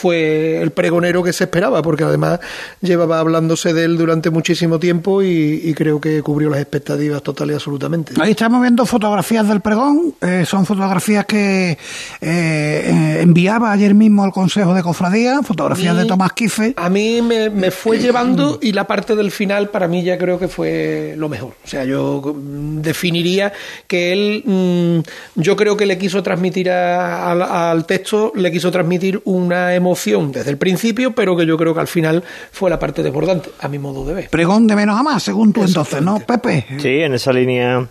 fue 0.00 0.62
el 0.62 0.70
pregonero 0.70 1.22
que 1.22 1.32
se 1.32 1.44
esperaba, 1.44 1.82
porque 1.82 2.04
además 2.04 2.40
llevaba 2.80 3.18
hablándose 3.20 3.74
de 3.74 3.84
él 3.84 3.98
durante 3.98 4.30
muchísimo 4.30 4.78
tiempo 4.78 5.22
y, 5.22 5.60
y 5.62 5.74
creo 5.74 6.00
que 6.00 6.22
cubrió 6.22 6.48
las 6.48 6.60
expectativas 6.60 7.22
total 7.22 7.50
y 7.50 7.54
absolutamente. 7.54 8.14
Ahí 8.20 8.30
estamos 8.30 8.62
viendo 8.62 8.86
fotografías 8.86 9.46
del 9.46 9.60
pregón, 9.60 10.14
eh, 10.22 10.44
son 10.46 10.64
fotografías 10.64 11.26
que 11.26 11.72
eh, 11.72 11.76
eh, 12.22 13.18
enviaba 13.20 13.72
ayer 13.72 13.94
mismo 13.94 14.24
al 14.24 14.32
Consejo 14.32 14.72
de 14.74 14.82
Cofradía, 14.82 15.42
fotografías 15.42 15.94
mí- 15.94 16.00
de 16.02 16.06
Tomás 16.08 16.32
Quife. 16.32 16.72
A 16.76 16.88
mí 16.88 17.20
me, 17.20 17.50
me 17.50 17.70
fue 17.70 17.98
llevando 17.98 18.58
y 18.62 18.72
la 18.72 18.86
parte 18.86 19.14
del 19.14 19.30
final 19.30 19.68
para 19.68 19.86
mí 19.86 20.02
ya 20.02 20.16
creo 20.16 20.38
que 20.38 20.48
fue 20.48 21.14
lo 21.18 21.28
mejor. 21.28 21.52
O 21.62 21.68
sea, 21.68 21.84
yo 21.84 22.22
mm, 22.34 22.80
definiría 22.80 23.52
que 23.86 24.12
él, 24.12 24.42
mm, 24.46 25.40
yo 25.40 25.56
creo 25.56 25.76
que 25.76 25.84
le 25.84 25.98
quiso 25.98 26.22
transmitir 26.22 26.70
a- 26.70 27.70
al 27.70 27.84
texto, 27.84 28.32
le 28.34 28.50
quiso 28.50 28.70
transmitir 28.70 29.20
una 29.24 29.74
emoción 29.74 29.89
desde 30.32 30.50
el 30.50 30.56
principio, 30.56 31.14
pero 31.14 31.36
que 31.36 31.46
yo 31.46 31.56
creo 31.56 31.74
que 31.74 31.80
al 31.80 31.88
final 31.88 32.22
fue 32.52 32.70
la 32.70 32.78
parte 32.78 33.02
desbordante, 33.02 33.50
a 33.60 33.68
mi 33.68 33.78
modo 33.78 34.04
de 34.04 34.14
ver. 34.14 34.28
Pregón 34.30 34.66
de 34.66 34.76
menos 34.76 34.98
a 34.98 35.02
más, 35.02 35.22
según 35.22 35.52
tú 35.52 35.64
entonces, 35.64 36.00
¿no, 36.00 36.20
Pepe? 36.20 36.66
Sí, 36.78 37.00
en 37.00 37.14
esa 37.14 37.32
línea 37.32 37.88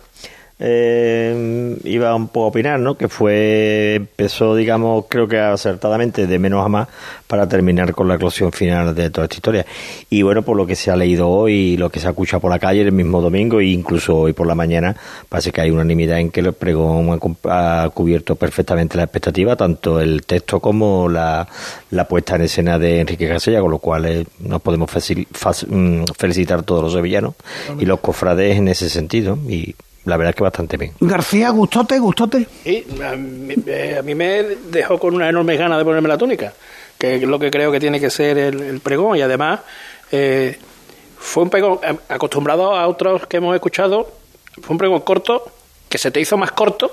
eh, 0.62 1.78
iba 1.84 2.14
un 2.14 2.28
poco 2.28 2.44
a 2.44 2.48
opinar, 2.48 2.78
¿no? 2.78 2.94
Que 2.94 3.08
fue, 3.08 3.94
empezó, 3.96 4.54
digamos, 4.54 5.06
creo 5.08 5.26
que 5.26 5.38
acertadamente, 5.38 6.26
de 6.26 6.38
menos 6.38 6.64
a 6.64 6.68
más, 6.68 6.88
para 7.26 7.48
terminar 7.48 7.94
con 7.94 8.08
la 8.08 8.16
eclosión 8.16 8.52
final 8.52 8.94
de 8.94 9.08
toda 9.08 9.24
esta 9.24 9.36
historia. 9.36 9.66
Y 10.10 10.20
bueno, 10.20 10.42
por 10.42 10.58
lo 10.58 10.66
que 10.66 10.76
se 10.76 10.90
ha 10.90 10.96
leído 10.96 11.28
hoy, 11.28 11.78
lo 11.78 11.88
que 11.88 11.98
se 11.98 12.06
ha 12.06 12.10
escuchado 12.10 12.40
por 12.40 12.50
la 12.50 12.58
calle 12.58 12.82
el 12.82 12.92
mismo 12.92 13.22
domingo 13.22 13.60
e 13.60 13.66
incluso 13.66 14.16
hoy 14.16 14.34
por 14.34 14.46
la 14.46 14.54
mañana, 14.54 14.94
parece 15.28 15.50
que 15.50 15.62
hay 15.62 15.70
unanimidad 15.70 16.18
en 16.18 16.30
que 16.30 16.40
el 16.40 16.52
pregón 16.52 17.18
ha 17.44 17.90
cubierto 17.94 18.36
perfectamente 18.36 18.98
la 18.98 19.04
expectativa, 19.04 19.56
tanto 19.56 19.98
el 19.98 20.26
texto 20.26 20.60
como 20.60 21.08
la, 21.08 21.48
la 21.90 22.06
puesta 22.06 22.36
en 22.36 22.42
escena 22.42 22.78
de 22.78 23.00
Enrique 23.00 23.26
Casella, 23.26 23.62
con 23.62 23.70
lo 23.70 23.78
cual 23.78 24.04
eh, 24.04 24.26
nos 24.40 24.60
podemos 24.60 24.90
mm, 24.90 26.04
felicitar 26.18 26.64
todos 26.64 26.82
los 26.82 26.92
sevillanos 26.92 27.34
y 27.78 27.86
los 27.86 28.00
cofrades 28.00 28.58
en 28.58 28.68
ese 28.68 28.90
sentido. 28.90 29.38
Y 29.48 29.74
la 30.04 30.16
verdad 30.16 30.30
es 30.30 30.36
que 30.36 30.42
bastante 30.42 30.76
bien. 30.76 30.92
García, 31.00 31.50
gustote, 31.50 31.98
gustote. 31.98 32.46
Y 32.64 32.84
a 33.02 33.16
mí, 33.16 33.54
eh, 33.66 33.96
a 33.98 34.02
mí 34.02 34.14
me 34.14 34.42
dejó 34.42 34.98
con 34.98 35.14
una 35.14 35.28
enorme 35.28 35.56
gana 35.56 35.76
de 35.76 35.84
ponerme 35.84 36.08
la 36.08 36.16
túnica, 36.16 36.52
que 36.98 37.16
es 37.16 37.22
lo 37.22 37.38
que 37.38 37.50
creo 37.50 37.70
que 37.70 37.80
tiene 37.80 38.00
que 38.00 38.10
ser 38.10 38.38
el, 38.38 38.60
el 38.60 38.80
pregón. 38.80 39.18
Y 39.18 39.22
además, 39.22 39.60
eh, 40.10 40.58
fue 41.18 41.42
un 41.42 41.50
pregón, 41.50 41.78
eh, 41.82 41.96
acostumbrado 42.08 42.74
a 42.74 42.88
otros 42.88 43.26
que 43.26 43.36
hemos 43.36 43.54
escuchado, 43.54 44.10
fue 44.62 44.72
un 44.74 44.78
pregón 44.78 45.00
corto, 45.00 45.44
que 45.88 45.98
se 45.98 46.10
te 46.10 46.20
hizo 46.20 46.36
más 46.36 46.52
corto, 46.52 46.90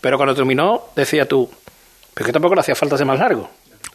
pero 0.00 0.18
cuando 0.18 0.34
terminó, 0.34 0.84
decía 0.94 1.26
tú, 1.26 1.50
pero 2.12 2.26
que 2.26 2.32
tampoco 2.32 2.54
le 2.54 2.60
hacía 2.60 2.74
falta 2.74 2.96
ser 2.96 3.06
más 3.06 3.18
largo. 3.18 3.48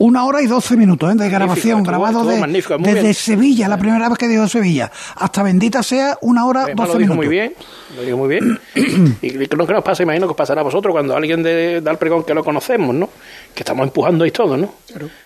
Una 0.04 0.26
hora 0.26 0.42
y 0.42 0.48
doce 0.48 0.76
minutos 0.78 1.12
¿eh? 1.14 1.16
de 1.16 1.30
grabación, 1.30 1.80
estuvo- 1.80 1.90
grabado 1.92 2.20
estuvo 2.22 2.32
de- 2.34 2.40
magnífico, 2.40 2.80
muy 2.80 2.88
desde 2.90 3.02
bien. 3.04 3.14
Sevilla, 3.14 3.68
la 3.68 3.78
primera 3.78 4.10
vez 4.10 4.18
que 4.18 4.28
dijo 4.28 4.48
Sevilla. 4.48 4.92
Hasta 5.16 5.44
bendita 5.44 5.84
sea, 5.84 6.18
una 6.22 6.46
hora, 6.48 6.64
Además, 6.64 6.88
doce 6.88 6.94
lo 6.94 7.00
dijo 7.00 7.14
minutos. 7.14 7.26
muy 7.28 7.28
bien, 7.28 7.54
lo 7.96 8.02
dijo 8.02 8.18
muy 8.18 8.28
bien. 8.30 8.60
y 9.22 9.56
lo 9.56 9.68
que 9.68 9.74
nos 9.74 9.84
pasa, 9.84 10.02
imagino 10.02 10.26
que 10.26 10.32
os 10.32 10.38
pasará 10.38 10.62
a 10.62 10.64
vosotros 10.64 10.92
cuando 10.92 11.16
alguien 11.16 11.44
de, 11.44 11.82
da 11.82 11.92
el 11.92 11.98
pregón 11.98 12.24
que 12.24 12.34
lo 12.34 12.44
conocemos, 12.44 12.96
¿no? 12.96 13.10
Que 13.54 13.62
estamos 13.62 13.84
empujando 13.86 14.26
y 14.26 14.32
todo, 14.32 14.58
¿no? 14.58 14.74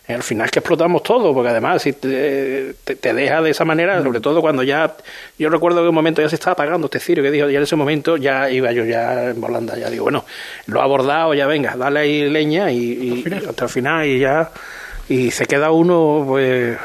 Y 0.10 0.12
al 0.12 0.24
final 0.24 0.46
es 0.46 0.52
que 0.52 0.60
explotamos 0.60 1.02
todo, 1.04 1.34
porque 1.34 1.50
además 1.52 1.82
si 1.82 1.94
te, 1.94 2.76
te- 2.84 2.96
te 2.96 3.14
deja 3.14 3.42
de 3.42 3.52
esa 3.52 3.64
manera, 3.66 4.04
sobre 4.04 4.20
todo 4.20 4.42
cuando 4.42 4.62
ya... 4.62 4.94
Yo 5.40 5.50
recuerdo 5.50 5.78
que 5.80 5.84
en 5.84 5.90
un 5.90 5.96
momento 5.96 6.22
ya 6.22 6.28
se 6.30 6.36
estaba 6.36 6.52
apagando 6.54 6.86
este 6.88 7.00
cirio 7.00 7.24
que 7.24 7.32
dijo, 7.32 7.50
ya 7.50 7.58
en 7.58 7.64
ese 7.64 7.76
momento 7.78 8.18
ya 8.18 8.50
iba 8.50 8.72
yo 8.74 8.84
ya 8.84 9.30
en 9.30 9.40
volanda, 9.40 9.78
ya 9.78 9.90
digo, 9.90 10.04
bueno, 10.04 10.26
lo 10.68 10.82
ha 10.82 10.84
abordado, 10.84 11.34
ya 11.34 11.48
venga, 11.48 11.76
dale 11.78 12.00
ahí 12.02 12.30
leña 12.30 12.72
y, 12.72 13.24
y 13.26 13.34
hasta 13.48 13.64
el 13.66 13.70
final 13.70 14.06
y 14.06 14.20
ya... 14.20 14.52
Y 15.08 15.30
se 15.30 15.46
queda 15.46 15.72
uno, 15.72 16.24
pues, 16.28 16.78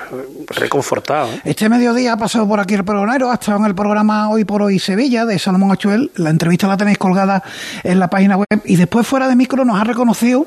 reconfortado. 0.48 1.32
¿eh? 1.32 1.40
Este 1.44 1.68
mediodía 1.68 2.12
ha 2.12 2.16
pasado 2.18 2.46
por 2.46 2.60
aquí 2.60 2.74
el 2.74 2.84
pregonero, 2.84 3.30
ha 3.30 3.34
estado 3.34 3.58
en 3.58 3.64
el 3.64 3.74
programa 3.74 4.28
Hoy 4.28 4.44
por 4.44 4.62
Hoy 4.62 4.78
Sevilla 4.78 5.24
de 5.24 5.38
Salomón 5.38 5.72
Achuel. 5.72 6.10
La 6.16 6.28
entrevista 6.28 6.68
la 6.68 6.76
tenéis 6.76 6.98
colgada 6.98 7.42
en 7.82 7.98
la 7.98 8.08
página 8.08 8.36
web. 8.36 8.46
Y 8.64 8.76
después, 8.76 9.06
fuera 9.06 9.26
de 9.26 9.36
micro, 9.36 9.64
nos 9.64 9.80
ha 9.80 9.84
reconocido 9.84 10.46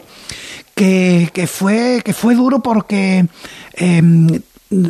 que, 0.76 1.30
que, 1.34 1.48
fue, 1.48 2.02
que 2.06 2.14
fue 2.14 2.36
duro 2.36 2.60
porque 2.60 3.26
em, 3.74 4.28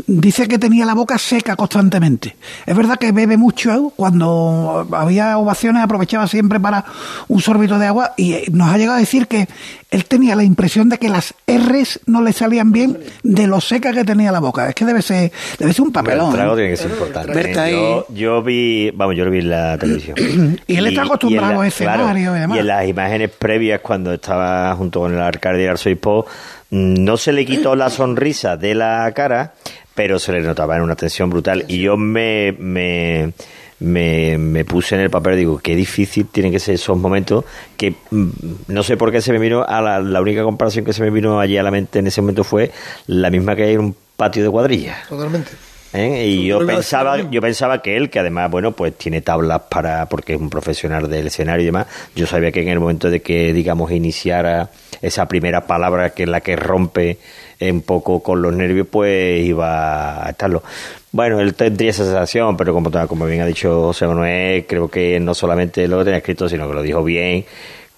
dice 0.08 0.48
que 0.48 0.58
tenía 0.58 0.86
la 0.86 0.94
boca 0.94 1.18
seca 1.18 1.56
constantemente. 1.56 2.36
Es 2.66 2.76
verdad 2.76 2.98
que 2.98 3.12
bebe 3.12 3.38
mucho 3.38 3.92
cuando 3.96 4.88
había 4.92 5.38
ovaciones 5.38 5.84
aprovechaba 5.84 6.28
siempre 6.28 6.60
para 6.60 6.86
un 7.28 7.42
sorbito 7.42 7.78
de 7.80 7.88
agua 7.88 8.14
y 8.18 8.34
eh, 8.34 8.46
nos 8.52 8.70
ha 8.70 8.78
llegado 8.78 8.98
a 8.98 9.00
decir 9.00 9.28
que 9.28 9.48
él 9.92 10.06
tenía 10.06 10.36
la 10.36 10.44
impresión 10.44 10.90
de 10.90 10.98
que 10.98 11.08
las 11.08 11.36
R's 11.48 12.00
no 12.08 12.22
le 12.22 12.34
salían 12.34 12.72
bien 12.72 12.98
de 13.22 13.46
lo 13.46 13.62
seca 13.62 13.94
que 13.94 14.04
tenía 14.04 14.32
la 14.32 14.40
boca. 14.40 14.70
Es 14.70 14.76
que 14.76 14.86
debe 14.86 15.02
ser, 15.02 15.32
debe 15.60 15.72
ser 15.72 15.84
un 15.84 15.92
papelón. 15.92 16.30
El 16.30 16.36
trago 16.36 16.54
¿eh? 16.54 16.56
tiene 16.56 16.70
que 16.72 16.78
ser 16.78 16.92
importante. 16.92 17.72
Yo, 17.72 18.06
yo 18.10 18.42
vi, 18.42 18.90
vamos, 18.92 19.16
yo 19.16 19.26
lo 19.26 19.32
vi 19.32 19.40
en 19.40 19.50
la 19.50 19.78
televisión. 19.78 20.16
Y 20.68 20.78
él 20.78 20.88
está 20.88 21.04
acostumbrado 21.04 21.52
en 21.52 21.60
a 21.60 21.64
los 21.64 21.68
escenarios 21.68 22.36
y 22.36 22.40
demás. 22.40 22.58
Y 22.58 22.60
en 22.60 22.68
las 22.68 22.88
imágenes 22.88 23.30
previas, 23.30 23.82
cuando 23.82 24.14
estaba 24.14 24.76
junto 24.76 25.02
con 25.02 25.14
el 25.14 25.22
alcalde 25.22 25.62
y 25.62 25.66
el 25.66 25.72
arzobispo, 25.72 26.26
mm, 26.26 26.53
no 26.74 27.18
se 27.18 27.32
le 27.34 27.46
quitó 27.46 27.76
la 27.76 27.92
sonrisa 27.92 28.58
de 28.58 28.74
la 28.74 29.12
cara, 29.16 29.54
pero 29.94 30.18
se 30.18 30.32
le 30.32 30.42
notaba 30.42 30.76
en 30.76 30.82
una 30.82 30.96
tensión 30.96 31.30
brutal. 31.30 31.66
Y 31.68 31.78
yo 31.78 31.98
me, 31.98 32.52
me, 32.58 33.32
me, 33.80 34.40
me 34.40 34.66
puse 34.66 34.96
en 34.96 35.02
el 35.02 35.12
papel, 35.12 35.38
digo, 35.38 35.60
qué 35.60 35.76
difícil 35.76 36.26
tienen 36.26 36.52
que 36.52 36.60
ser 36.60 36.74
esos 36.74 36.98
momentos 36.98 37.46
que 37.78 37.94
mm, 38.10 38.30
no 38.70 38.82
sé 38.82 38.98
por 38.98 39.12
qué 39.12 39.22
se 39.22 39.32
me 39.32 39.38
vino 39.38 39.64
a 39.64 39.82
la, 39.82 40.00
la 40.00 40.20
única 40.20 40.42
comparación 40.42 40.84
que 40.84 40.94
se 40.94 41.04
me 41.04 41.12
vino 41.12 41.40
allí 41.40 41.60
a 41.60 41.64
la 41.64 41.70
mente 41.70 42.00
en 42.00 42.08
ese 42.08 42.22
momento 42.22 42.44
fue 42.44 42.72
la 43.06 43.30
misma 43.30 43.56
que 43.56 43.66
hay 43.66 43.74
en 43.74 43.80
un 43.80 43.96
patio 44.18 44.44
de 44.44 44.50
cuadrillas. 44.50 45.08
Totalmente. 45.08 45.52
¿eh? 45.94 46.26
Y 46.26 46.48
yo 46.48 46.66
pensaba, 46.66 47.22
yo 47.30 47.40
pensaba 47.40 47.84
que 47.84 47.98
él, 47.98 48.10
que 48.10 48.18
además, 48.18 48.50
bueno, 48.50 48.72
pues 48.72 48.98
tiene 48.98 49.22
tablas 49.22 49.62
para, 49.70 50.08
porque 50.10 50.34
es 50.34 50.42
un 50.42 50.50
profesional 50.50 51.08
del 51.08 51.28
escenario 51.28 51.62
y 51.62 51.66
demás, 51.68 51.86
yo 52.16 52.26
sabía 52.26 52.52
que 52.52 52.64
en 52.64 52.70
el 52.70 52.80
momento 52.80 53.12
de 53.12 53.22
que, 53.22 53.54
digamos, 53.54 53.92
iniciara 53.92 54.72
esa 55.04 55.28
primera 55.28 55.68
palabra 55.68 56.10
que 56.12 56.24
es 56.24 56.30
la 56.30 56.42
que 56.42 56.56
rompe 56.56 57.18
un 57.62 57.82
poco 57.82 58.22
con 58.24 58.42
los 58.42 58.52
nervios, 58.54 58.88
pues 58.90 59.46
iba 59.46 60.26
a 60.26 60.30
estarlo. 60.32 60.64
Bueno, 61.12 61.40
él 61.40 61.54
tendría 61.54 61.92
esa 61.92 62.04
sensación, 62.04 62.58
pero 62.58 62.74
como, 62.74 62.90
como 63.08 63.26
bien 63.28 63.42
ha 63.42 63.46
dicho 63.46 63.84
José 63.84 64.08
Manuel, 64.08 64.66
creo 64.66 64.90
que 64.90 65.20
no 65.20 65.34
solamente 65.36 65.88
lo 65.88 66.04
tenía 66.04 66.18
escrito, 66.18 66.50
sino 66.50 66.68
que 66.68 66.74
lo 66.74 66.82
dijo 66.82 67.04
bien, 67.04 67.46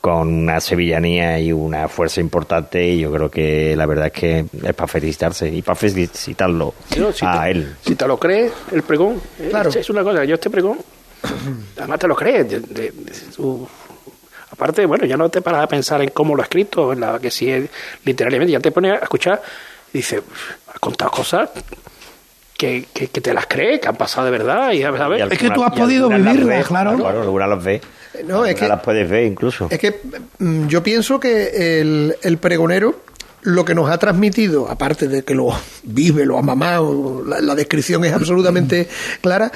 con 0.02 0.28
una 0.32 0.60
sevillanía 0.60 1.40
y 1.40 1.52
una 1.52 1.88
fuerza 1.88 2.22
importante, 2.22 2.86
y 2.86 3.00
yo 3.00 3.12
creo 3.12 3.32
que 3.32 3.76
la 3.76 3.88
verdad 3.88 4.08
es 4.08 4.12
que 4.12 4.46
es 4.64 4.74
para 4.76 4.88
felicitarse 4.88 5.50
y 5.50 5.64
para 5.64 5.76
felicitarlo 5.76 6.76
Yo, 6.96 7.12
si 7.12 7.26
a 7.26 7.42
te- 7.46 7.52
él. 7.52 7.76
Si 7.84 7.96
te 7.96 8.08
lo 8.08 8.20
crees, 8.20 8.52
el 8.72 8.84
pregón, 8.84 9.20
eh, 9.40 9.48
Claro. 9.50 9.70
es 9.72 9.90
una 9.90 10.04
cosa, 10.04 10.24
yo 10.26 10.36
este 10.36 10.50
pregón, 10.52 10.78
además 11.78 11.98
te 12.00 12.08
lo 12.08 12.16
crees. 12.16 12.48
de- 12.50 12.60
de- 12.60 12.92
de 12.92 13.14
su- 13.32 13.68
aparte, 14.56 14.86
bueno, 14.86 15.06
ya 15.06 15.18
no 15.18 15.30
te 15.30 15.42
paras 15.42 15.64
a 15.64 15.68
pensar 15.68 16.02
en 16.02 16.10
cómo 16.10 16.36
lo 16.36 16.42
ha 16.42 16.46
escrito, 16.46 16.92
en 16.94 17.02
la 17.02 17.20
que 17.20 17.30
si 17.30 17.50
es 17.52 17.70
literalmente, 18.04 18.52
ya 18.52 18.60
te 18.60 18.72
pones 18.72 18.94
a 18.94 19.04
escuchar 19.04 19.42
y 19.94 19.98
dices, 20.00 20.22
ha 20.74 20.80
contado 20.80 21.12
cosas 21.12 21.50
que, 22.58 22.86
que, 22.94 23.08
que 23.08 23.22
te 23.22 23.34
las 23.34 23.48
crees, 23.48 23.82
que 23.82 23.88
han 23.88 23.96
pasado 23.98 24.26
de 24.26 24.32
verdad. 24.32 24.72
Y, 24.72 24.82
¿sabes? 24.82 25.20
Y 25.20 25.22
algunas- 25.22 25.58
y 26.10 26.14
algunas 26.14 26.20
las 26.26 26.36
ves, 26.48 26.68
Claro, 26.98 27.22
algunas 27.22 27.50
las 27.50 27.64
ves. 27.64 27.82
No, 28.26 28.46
es 28.46 28.56
que- 28.56 28.68
las 28.68 28.82
puedes 28.82 29.10
ver 29.10 29.26
incluso. 29.26 29.68
Es 29.70 29.80
que 29.80 30.00
mm, 30.40 30.68
yo 30.68 30.82
pienso 30.82 31.20
que 31.20 31.82
el, 31.82 32.16
el 32.22 32.38
pregonero 32.38 33.02
lo 33.42 33.64
que 33.64 33.76
nos 33.76 33.90
ha 33.92 33.98
transmitido, 34.00 34.68
aparte 34.70 35.08
de 35.08 35.24
que 35.24 35.36
lo 35.36 35.50
vive, 35.84 36.26
lo 36.26 36.38
ha 36.38 36.42
mamado, 36.42 37.24
la, 37.28 37.42
la 37.42 37.56
descripción 37.56 38.04
es 38.06 38.14
absolutamente 38.14 38.88
clara, 39.22 39.52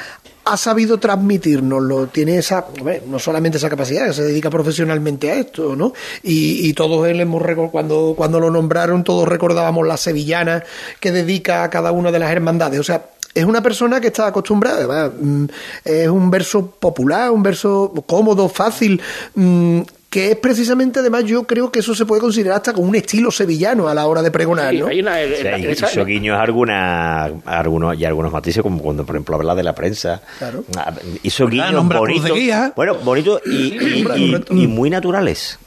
ha 0.50 0.58
sabido 0.58 0.98
transmitirnoslo, 0.98 2.08
tiene 2.08 2.38
esa, 2.38 2.66
no 3.06 3.20
solamente 3.20 3.60
esa 3.60 3.70
capacidad, 3.70 4.12
se 4.12 4.24
dedica 4.24 4.50
profesionalmente 4.50 5.30
a 5.30 5.36
esto, 5.36 5.76
¿no? 5.76 5.94
Y, 6.24 6.74
todos 6.74 7.08
él 7.08 7.20
hemos 7.20 7.44
cuando, 7.72 8.14
cuando 8.16 8.40
lo 8.40 8.50
nombraron, 8.50 9.04
todos 9.04 9.28
recordábamos 9.28 9.86
la 9.86 9.98
sevillana 9.98 10.64
que 11.00 11.12
dedica 11.12 11.64
a 11.64 11.70
cada 11.70 11.92
una 11.92 12.12
de 12.12 12.20
las 12.20 12.32
hermandades. 12.32 12.80
O 12.80 12.84
sea, 12.84 13.10
es 13.36 13.46
una 13.46 13.62
persona 13.62 14.02
que 14.02 14.08
está 14.08 14.28
acostumbrada, 14.28 15.10
mm, 15.10 15.46
es 15.86 16.08
un 16.08 16.32
verso 16.32 16.72
popular, 16.72 17.30
un 17.32 17.44
verso 17.44 17.94
cómodo, 18.08 18.50
fácil, 18.50 19.02
mm, 19.36 19.82
que 20.10 20.32
es 20.32 20.38
precisamente, 20.38 21.02
además, 21.02 21.26
yo 21.26 21.44
creo 21.44 21.72
que 21.72 21.80
eso 21.80 21.94
se 21.94 22.06
puede 22.06 22.20
considerar 22.20 22.58
hasta 22.58 22.74
como 22.74 22.88
un 22.90 22.96
estilo 22.96 23.30
sevillano 23.30 23.88
a 23.88 23.94
la 23.94 24.08
hora 24.08 24.24
de 24.24 24.32
pregonar, 24.32 24.74
¿no? 24.74 24.88
hay 24.88 25.02
una- 25.02 25.22
hizo 25.24 26.04
guiños 26.06 26.36
a 26.38 26.42
algunas, 26.42 27.32
a 27.46 27.60
algunos, 27.60 27.96
y 28.00 28.06
algunos 28.06 28.32
matices, 28.32 28.64
como 28.64 28.82
cuando, 28.82 29.06
por 29.06 29.16
ejemplo, 29.16 29.36
habla 29.36 29.54
de 29.54 29.62
la 29.64 29.76
prensa. 29.76 30.22
Claro. 30.40 30.64
Ah, 30.76 30.94
Hizo 31.22 31.48
guiños 31.48 31.70
Cruz 31.88 32.24
de 32.24 32.32
bonitos. 32.32 32.72
Bueno, 32.76 32.96
bonitos 32.96 33.42
y, 33.46 33.52
y- 33.52 34.06
y- 34.16 34.64
y 34.64 34.68
muy 34.68 34.90
naturales. 34.90 35.60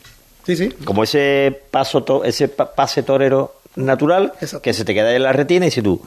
Sí, 0.44 0.56
sí. 0.56 0.70
Como 0.84 1.04
ese 1.04 1.56
paso 1.70 2.02
to- 2.02 2.24
ese 2.24 2.48
pa- 2.48 2.74
pase 2.74 3.04
torero 3.04 3.54
natural 3.76 4.32
que 4.60 4.72
se 4.74 4.84
te 4.84 4.92
queda 4.92 5.14
en 5.14 5.22
la 5.22 5.32
retina 5.32 5.66
y 5.66 5.68
dices 5.68 5.84
tú, 5.84 6.02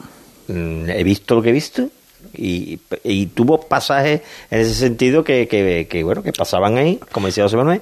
mm, 0.48 0.90
he 0.90 1.02
visto 1.04 1.34
lo 1.36 1.40
que 1.42 1.48
he 1.48 1.52
visto. 1.52 1.88
Y, 2.34 2.80
y 3.04 3.26
tuvo 3.26 3.62
pasajes 3.62 4.20
en 4.50 4.60
ese 4.60 4.74
sentido 4.74 5.24
que, 5.24 5.48
que, 5.48 5.86
que, 5.88 6.02
bueno, 6.04 6.22
que 6.22 6.32
pasaban 6.32 6.76
ahí, 6.76 7.00
como 7.12 7.28
decía 7.28 7.44
José 7.44 7.56
Manuel, 7.56 7.80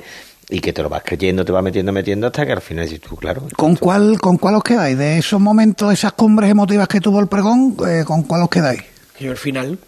y 0.48 0.60
que 0.60 0.72
te 0.72 0.82
lo 0.82 0.88
vas 0.88 1.02
creyendo, 1.04 1.44
te 1.44 1.52
vas 1.52 1.62
metiendo, 1.64 1.92
metiendo, 1.92 2.26
hasta 2.26 2.44
que 2.46 2.52
al 2.52 2.60
final 2.60 2.84
dices 2.84 3.00
tú, 3.00 3.16
claro, 3.16 3.42
¿Con 3.56 3.76
cuál, 3.76 4.20
¿Con 4.20 4.36
cuál 4.36 4.56
os 4.56 4.62
quedáis? 4.62 4.96
De 4.98 5.18
esos 5.18 5.40
momentos, 5.40 5.92
esas 5.92 6.12
cumbres 6.12 6.50
emotivas 6.50 6.86
que 6.88 7.00
tuvo 7.00 7.20
el 7.20 7.26
pregón, 7.28 7.76
eh, 7.88 8.04
¿con 8.04 8.22
cuál 8.24 8.42
os 8.42 8.50
quedáis? 8.50 8.82
Yo 9.18 9.30
el 9.30 9.36
final, 9.38 9.78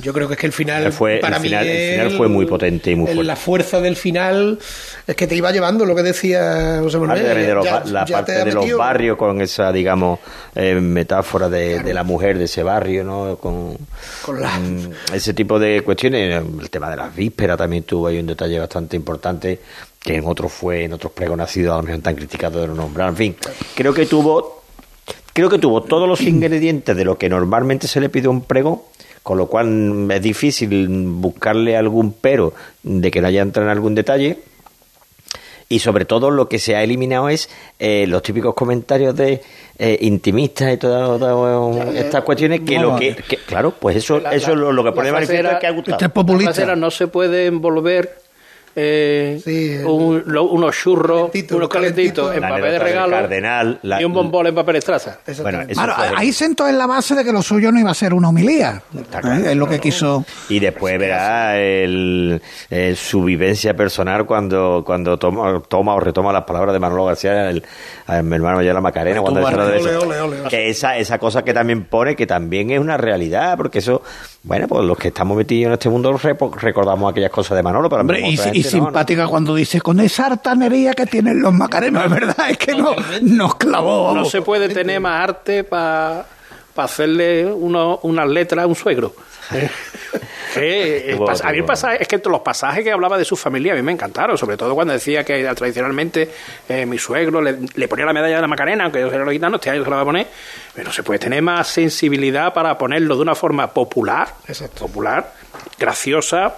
yo 0.00 0.12
creo 0.12 0.28
que 0.28 0.34
es 0.34 0.40
que 0.40 0.46
el 0.46 0.52
final, 0.52 0.86
Eh, 0.86 0.92
fue, 0.92 1.18
para 1.20 1.36
el, 1.38 1.42
mí 1.42 1.48
final, 1.48 1.66
el 1.66 1.90
final 1.92 2.06
el- 2.12 2.16
fue 2.16 2.28
muy 2.28 2.46
potente 2.46 2.92
y 2.92 2.94
muy 2.94 3.06
fuerte. 3.06 3.24
La 3.24 3.34
fuerza 3.34 3.80
del 3.80 3.96
final 3.96 4.58
es 5.06 5.16
que 5.16 5.26
te 5.26 5.34
iba 5.34 5.50
llevando 5.50 5.84
lo 5.84 5.96
que 5.96 6.02
decía 6.04 6.78
José 6.80 6.98
Manuel. 6.98 7.22
Parte 7.24 7.34
de 7.40 7.54
los 7.54 7.64
ya- 7.64 7.72
ba- 7.80 7.84
la 7.86 8.04
ya 8.04 8.14
parte 8.18 8.32
de 8.44 8.52
los 8.52 8.72
barrios 8.76 9.16
con 9.16 9.40
esa, 9.40 9.72
digamos, 9.72 10.20
eh, 10.54 10.74
metáfora 10.74 11.48
de, 11.48 11.82
de 11.82 11.94
la 11.94 12.04
mujer 12.04 12.38
de 12.38 12.44
ese 12.44 12.62
barrio, 12.62 13.02
¿no? 13.02 13.36
Con, 13.36 13.76
Con 14.22 14.40
la- 14.40 14.56
mm, 14.60 15.14
ese 15.14 15.34
tipo 15.34 15.58
de 15.58 15.80
cuestiones. 15.82 16.44
El 16.60 16.70
tema 16.70 16.90
de 16.90 16.96
las 16.96 17.16
vísperas 17.16 17.56
también 17.58 17.82
tuvo 17.82 18.06
ahí 18.06 18.20
un 18.20 18.26
detalle 18.26 18.58
bastante 18.60 18.94
importante 18.94 19.58
que 20.00 20.16
en 20.16 20.24
otros 20.26 20.52
fue, 20.52 20.84
en 20.84 20.92
otros 20.92 21.12
pregonacidos 21.12 21.74
a 21.74 21.76
lo 21.78 21.82
mejor 21.82 22.00
tan 22.02 22.14
criticados 22.16 22.60
de 22.62 22.68
no 22.68 22.74
nombrar. 22.74 23.08
En 23.10 23.16
fin, 23.16 23.36
creo 23.74 23.92
que 23.92 24.06
tuvo 24.06 24.62
creo 25.32 25.48
que 25.48 25.58
tuvo 25.58 25.82
todos 25.82 26.08
los 26.08 26.20
ingredientes 26.22 26.96
de 26.96 27.04
lo 27.04 27.16
que 27.16 27.28
normalmente 27.28 27.86
se 27.86 28.00
le 28.00 28.08
pide 28.08 28.26
a 28.26 28.30
un 28.30 28.42
pregón, 28.42 28.80
con 29.22 29.38
lo 29.38 29.46
cual 29.46 30.10
es 30.10 30.22
difícil 30.22 30.88
buscarle 30.88 31.76
algún 31.76 32.12
pero 32.12 32.52
de 32.82 33.10
que 33.10 33.20
no 33.20 33.28
haya 33.28 33.42
entrado 33.42 33.68
en 33.68 33.72
algún 33.72 33.94
detalle. 33.94 34.38
Y 35.70 35.80
sobre 35.80 36.06
todo 36.06 36.30
lo 36.30 36.48
que 36.48 36.58
se 36.58 36.76
ha 36.76 36.82
eliminado 36.82 37.28
es 37.28 37.50
eh, 37.78 38.06
los 38.08 38.22
típicos 38.22 38.54
comentarios 38.54 39.14
de 39.14 39.42
eh, 39.78 39.98
intimistas 40.00 40.72
y 40.72 40.76
todas 40.78 41.18
todas 41.20 41.94
estas 41.94 42.24
cuestiones 42.24 42.60
que 42.60 42.76
No, 42.78 42.92
lo 42.92 42.96
que, 42.96 43.14
que- 43.16 43.36
claro, 43.36 43.72
pues 43.78 43.96
eso, 43.96 44.16
eso 44.32 44.52
es 44.52 44.56
lo, 44.56 44.72
lo 44.72 44.82
que 44.82 44.92
pone 44.92 45.08
de 45.08 45.12
la 45.12 45.18
manifiesto 45.18 45.50
es 45.50 45.58
que 45.58 45.66
ha 45.66 45.70
gustado. 45.72 45.98
la 46.00 46.38
frasera 46.40 46.74
no 46.74 46.90
se 46.90 47.06
puede 47.08 47.44
envolver 47.46 48.16
eh, 48.76 49.82
un- 49.86 50.22
lo- 50.26 50.44
unos 50.44 50.76
churros, 50.76 51.30
unos 51.50 51.68
calentitos 51.68 52.34
en 52.34 52.40
La 52.40 52.48
papel 52.50 52.72
de 52.72 52.78
regalo 52.78 53.10
cardenal, 53.10 53.78
la- 53.82 54.00
y 54.00 54.04
un 54.04 54.12
bombón 54.12 54.46
en 54.46 54.54
papel 54.54 54.76
estraza. 54.76 55.18
Bueno, 55.42 55.60
Claro, 55.72 55.94
ahí 56.16 56.32
sentó 56.32 56.66
en 56.68 56.78
la 56.78 56.86
base 56.86 57.14
de 57.14 57.24
que 57.24 57.32
lo 57.32 57.42
suyo 57.42 57.72
no 57.72 57.80
iba 57.80 57.90
a 57.90 57.94
ser 57.94 58.14
una 58.14 58.28
homilía. 58.28 58.82
¿eh? 58.94 59.42
Es 59.50 59.56
lo 59.56 59.66
que 59.68 59.80
quiso. 59.80 60.24
Y 60.48 60.58
después 60.60 60.98
verá 60.98 61.58
el, 61.58 62.40
el- 62.70 62.96
su 62.96 63.24
vivencia 63.24 63.74
personal 63.74 64.26
cuando 64.26 64.82
cuando 64.84 65.18
toma, 65.18 65.62
toma 65.68 65.94
o 65.94 66.00
retoma 66.00 66.32
las 66.32 66.44
palabras 66.44 66.72
de 66.72 66.78
Manolo 66.80 67.04
García, 67.04 67.50
el, 67.50 67.64
a 68.06 68.22
mi 68.22 68.34
hermano 68.36 68.62
ya 68.62 68.72
la 68.72 68.80
Macarena, 68.80 69.20
cuando 69.20 69.40
ole, 69.44 69.96
ole, 69.96 70.20
ole. 70.20 70.36
Que 70.48 70.68
esa, 70.70 70.96
esa 70.96 71.18
cosa 71.18 71.42
que 71.42 71.52
también 71.54 71.84
pone, 71.84 72.16
que 72.16 72.26
también 72.26 72.70
es 72.70 72.80
una 72.80 72.96
realidad, 72.96 73.56
porque 73.56 73.78
eso, 73.78 74.02
bueno, 74.42 74.68
pues 74.68 74.84
los 74.84 74.96
que 74.96 75.08
estamos 75.08 75.36
metidos 75.36 75.66
en 75.68 75.72
este 75.74 75.88
mundo 75.88 76.12
repo- 76.16 76.54
recordamos 76.54 77.10
aquellas 77.10 77.30
cosas 77.30 77.56
de 77.56 77.62
Manolo, 77.62 77.88
pero 77.88 78.00
Hombre, 78.02 78.20
y, 78.28 78.62
simpática 78.62 79.26
cuando 79.26 79.54
dice 79.54 79.80
con 79.80 80.00
esa 80.00 80.26
hartanería 80.26 80.94
que 80.94 81.06
tienen 81.06 81.40
los 81.42 81.52
macarenos, 81.52 82.04
es 82.04 82.10
verdad, 82.10 82.50
es 82.50 82.56
que 82.56 82.74
no, 82.74 82.94
nos 83.22 83.56
clavó. 83.56 84.14
No 84.14 84.24
se 84.24 84.40
puede 84.42 84.68
tener 84.68 85.00
más 85.00 85.22
arte 85.22 85.64
para 85.64 86.26
hacerle 86.76 87.46
uno- 87.52 87.98
unas 88.04 88.28
letras 88.28 88.64
a 88.64 88.66
un 88.68 88.74
suegro. 88.76 89.12
Eh, 90.56 91.14
Bueno, 91.18 91.32
a 91.32 91.34
mí 91.34 91.40
el 91.58 91.62
bueno. 91.62 91.66
pasaje- 91.66 91.98
es 92.02 92.08
que 92.08 92.18
los 92.24 92.40
pasajes 92.40 92.82
que 92.84 92.90
hablaba 92.92 93.18
de 93.18 93.24
su 93.24 93.36
familia 93.36 93.72
a 93.72 93.76
mí 93.76 93.82
me 93.82 93.92
encantaron, 93.92 94.36
sobre 94.38 94.56
todo 94.56 94.74
cuando 94.74 94.92
decía 94.94 95.24
que 95.24 95.40
eh, 95.40 95.54
tradicionalmente 95.54 96.30
eh, 96.68 96.86
mi 96.86 96.98
suegro 96.98 97.40
le, 97.40 97.58
le 97.74 97.88
ponía 97.88 98.06
la 98.06 98.12
medalla 98.12 98.36
de 98.36 98.40
la 98.42 98.48
Macarena, 98.48 98.84
aunque 98.84 99.00
yo 99.00 99.08
era 99.08 99.24
los 99.24 99.32
gitanos, 99.32 99.58
este 99.60 99.70
año 99.70 99.84
se 99.84 99.90
la 99.90 99.96
va 99.96 100.02
a 100.02 100.04
poner, 100.06 100.26
pero 100.74 100.92
se 100.92 101.02
puede 101.02 101.18
tener 101.18 101.42
más 101.42 101.68
sensibilidad 101.68 102.52
para 102.54 102.76
ponerlo 102.78 103.16
de 103.16 103.22
una 103.22 103.34
forma 103.34 103.68
popular, 103.72 104.28
popular, 104.78 105.32
graciosa, 105.78 106.56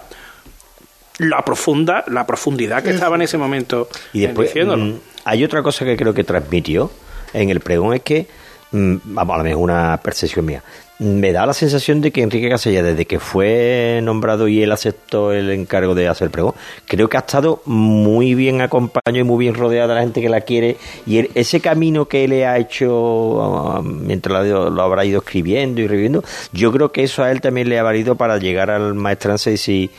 la 1.17 1.43
profunda, 1.43 2.03
la 2.07 2.25
profundidad 2.25 2.81
que 2.83 2.91
estaba 2.91 3.15
en 3.15 3.21
ese 3.23 3.37
momento 3.37 3.87
Y 4.13 4.21
después 4.21 4.47
diciéndolo. 4.49 4.83
mm, 4.85 4.99
hay 5.25 5.43
otra 5.43 5.61
cosa 5.61 5.85
que 5.85 5.95
creo 5.95 6.13
que 6.13 6.23
transmitió 6.23 6.91
en 7.33 7.49
el 7.49 7.59
pregón 7.59 7.93
es 7.93 8.01
que, 8.01 8.27
mm, 8.71 8.95
vamos, 9.05 9.35
a 9.35 9.37
lo 9.37 9.43
mejor 9.43 9.61
una 9.63 9.97
percepción 10.01 10.45
mía, 10.45 10.63
me 11.01 11.31
da 11.31 11.47
la 11.47 11.53
sensación 11.53 11.99
de 11.99 12.11
que 12.11 12.21
Enrique 12.21 12.47
Casella, 12.47 12.83
desde 12.83 13.05
que 13.05 13.19
fue 13.19 14.01
nombrado 14.03 14.47
y 14.47 14.61
él 14.61 14.71
aceptó 14.71 15.33
el 15.33 15.49
encargo 15.49 15.95
de 15.95 16.07
hacer 16.07 16.29
pregón, 16.29 16.53
creo 16.85 17.09
que 17.09 17.17
ha 17.17 17.21
estado 17.21 17.63
muy 17.65 18.35
bien 18.35 18.61
acompañado 18.61 19.17
y 19.17 19.23
muy 19.23 19.43
bien 19.43 19.55
rodeado 19.55 19.89
de 19.89 19.95
la 19.95 20.01
gente 20.01 20.21
que 20.21 20.29
la 20.29 20.41
quiere. 20.41 20.77
Y 21.07 21.27
ese 21.33 21.59
camino 21.59 22.07
que 22.07 22.25
él 22.25 22.33
ha 22.43 22.59
hecho 22.59 23.41
ah, 23.41 23.81
mientras 23.83 24.45
lo, 24.45 24.69
lo 24.69 24.81
habrá 24.83 25.03
ido 25.03 25.21
escribiendo 25.21 25.81
y 25.81 25.87
reviviendo, 25.87 26.23
yo 26.53 26.71
creo 26.71 26.91
que 26.91 27.01
eso 27.01 27.23
a 27.23 27.31
él 27.31 27.41
también 27.41 27.67
le 27.67 27.79
ha 27.79 27.83
valido 27.83 28.15
para 28.15 28.37
llegar 28.37 28.69
al 28.69 28.93
maestranza 28.93 29.49
y 29.49 29.89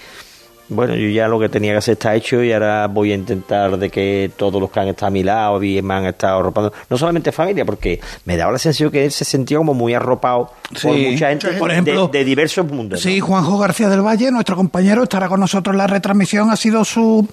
bueno, 0.73 0.95
yo 0.95 1.09
ya 1.09 1.29
lo 1.29 1.39
que 1.39 1.49
tenía 1.49 1.73
que 1.73 1.79
hacer 1.79 1.93
está 1.93 2.15
hecho 2.15 2.43
y 2.43 2.53
ahora 2.53 2.87
voy 2.87 3.13
a 3.13 3.15
intentar 3.15 3.77
de 3.79 3.91
que 3.91 4.31
todos 4.37 4.61
los 4.61 4.71
que 4.71 4.81
han 4.81 4.89
estado 4.89 5.09
a 5.09 5.11
mi 5.11 5.23
lado 5.23 5.59
bien 5.59 5.87
me 5.87 5.95
han 5.95 6.07
estado 6.07 6.41
arropando, 6.41 6.73
no 6.89 6.99
solamente 6.99 7.33
familia, 7.33 7.65
porque 7.65 8.01
me 8.25 8.37
daba 8.37 8.53
la 8.53 8.59
sensación 8.59 8.91
que 8.91 9.05
él 9.05 9.13
se 9.13 9.25
sentía 9.25 9.59
como 9.59 9.75
muy 9.75 9.95
arropado 9.95 10.51
por 10.83 10.97
mucha 10.97 11.29
gente, 11.29 11.49
Por 11.59 11.71
ejemplo, 11.71 12.09
de, 12.09 12.19
de 12.19 12.25
diversos 12.25 12.67
mundos. 12.67 12.99
¿no? 12.99 13.11
Sí, 13.11 13.21
Juanjo 13.21 13.59
García 13.59 13.89
del 13.89 14.01
Valle, 14.01 14.31
nuestro 14.31 14.57
compañero, 14.57 15.03
estará 15.03 15.29
con 15.29 15.41
nosotros 15.41 15.75
en 15.75 15.79
la 15.79 15.87
retransmisión. 15.87 16.51
Ha 16.51 16.57
sido 16.57 16.85
su 16.85 17.29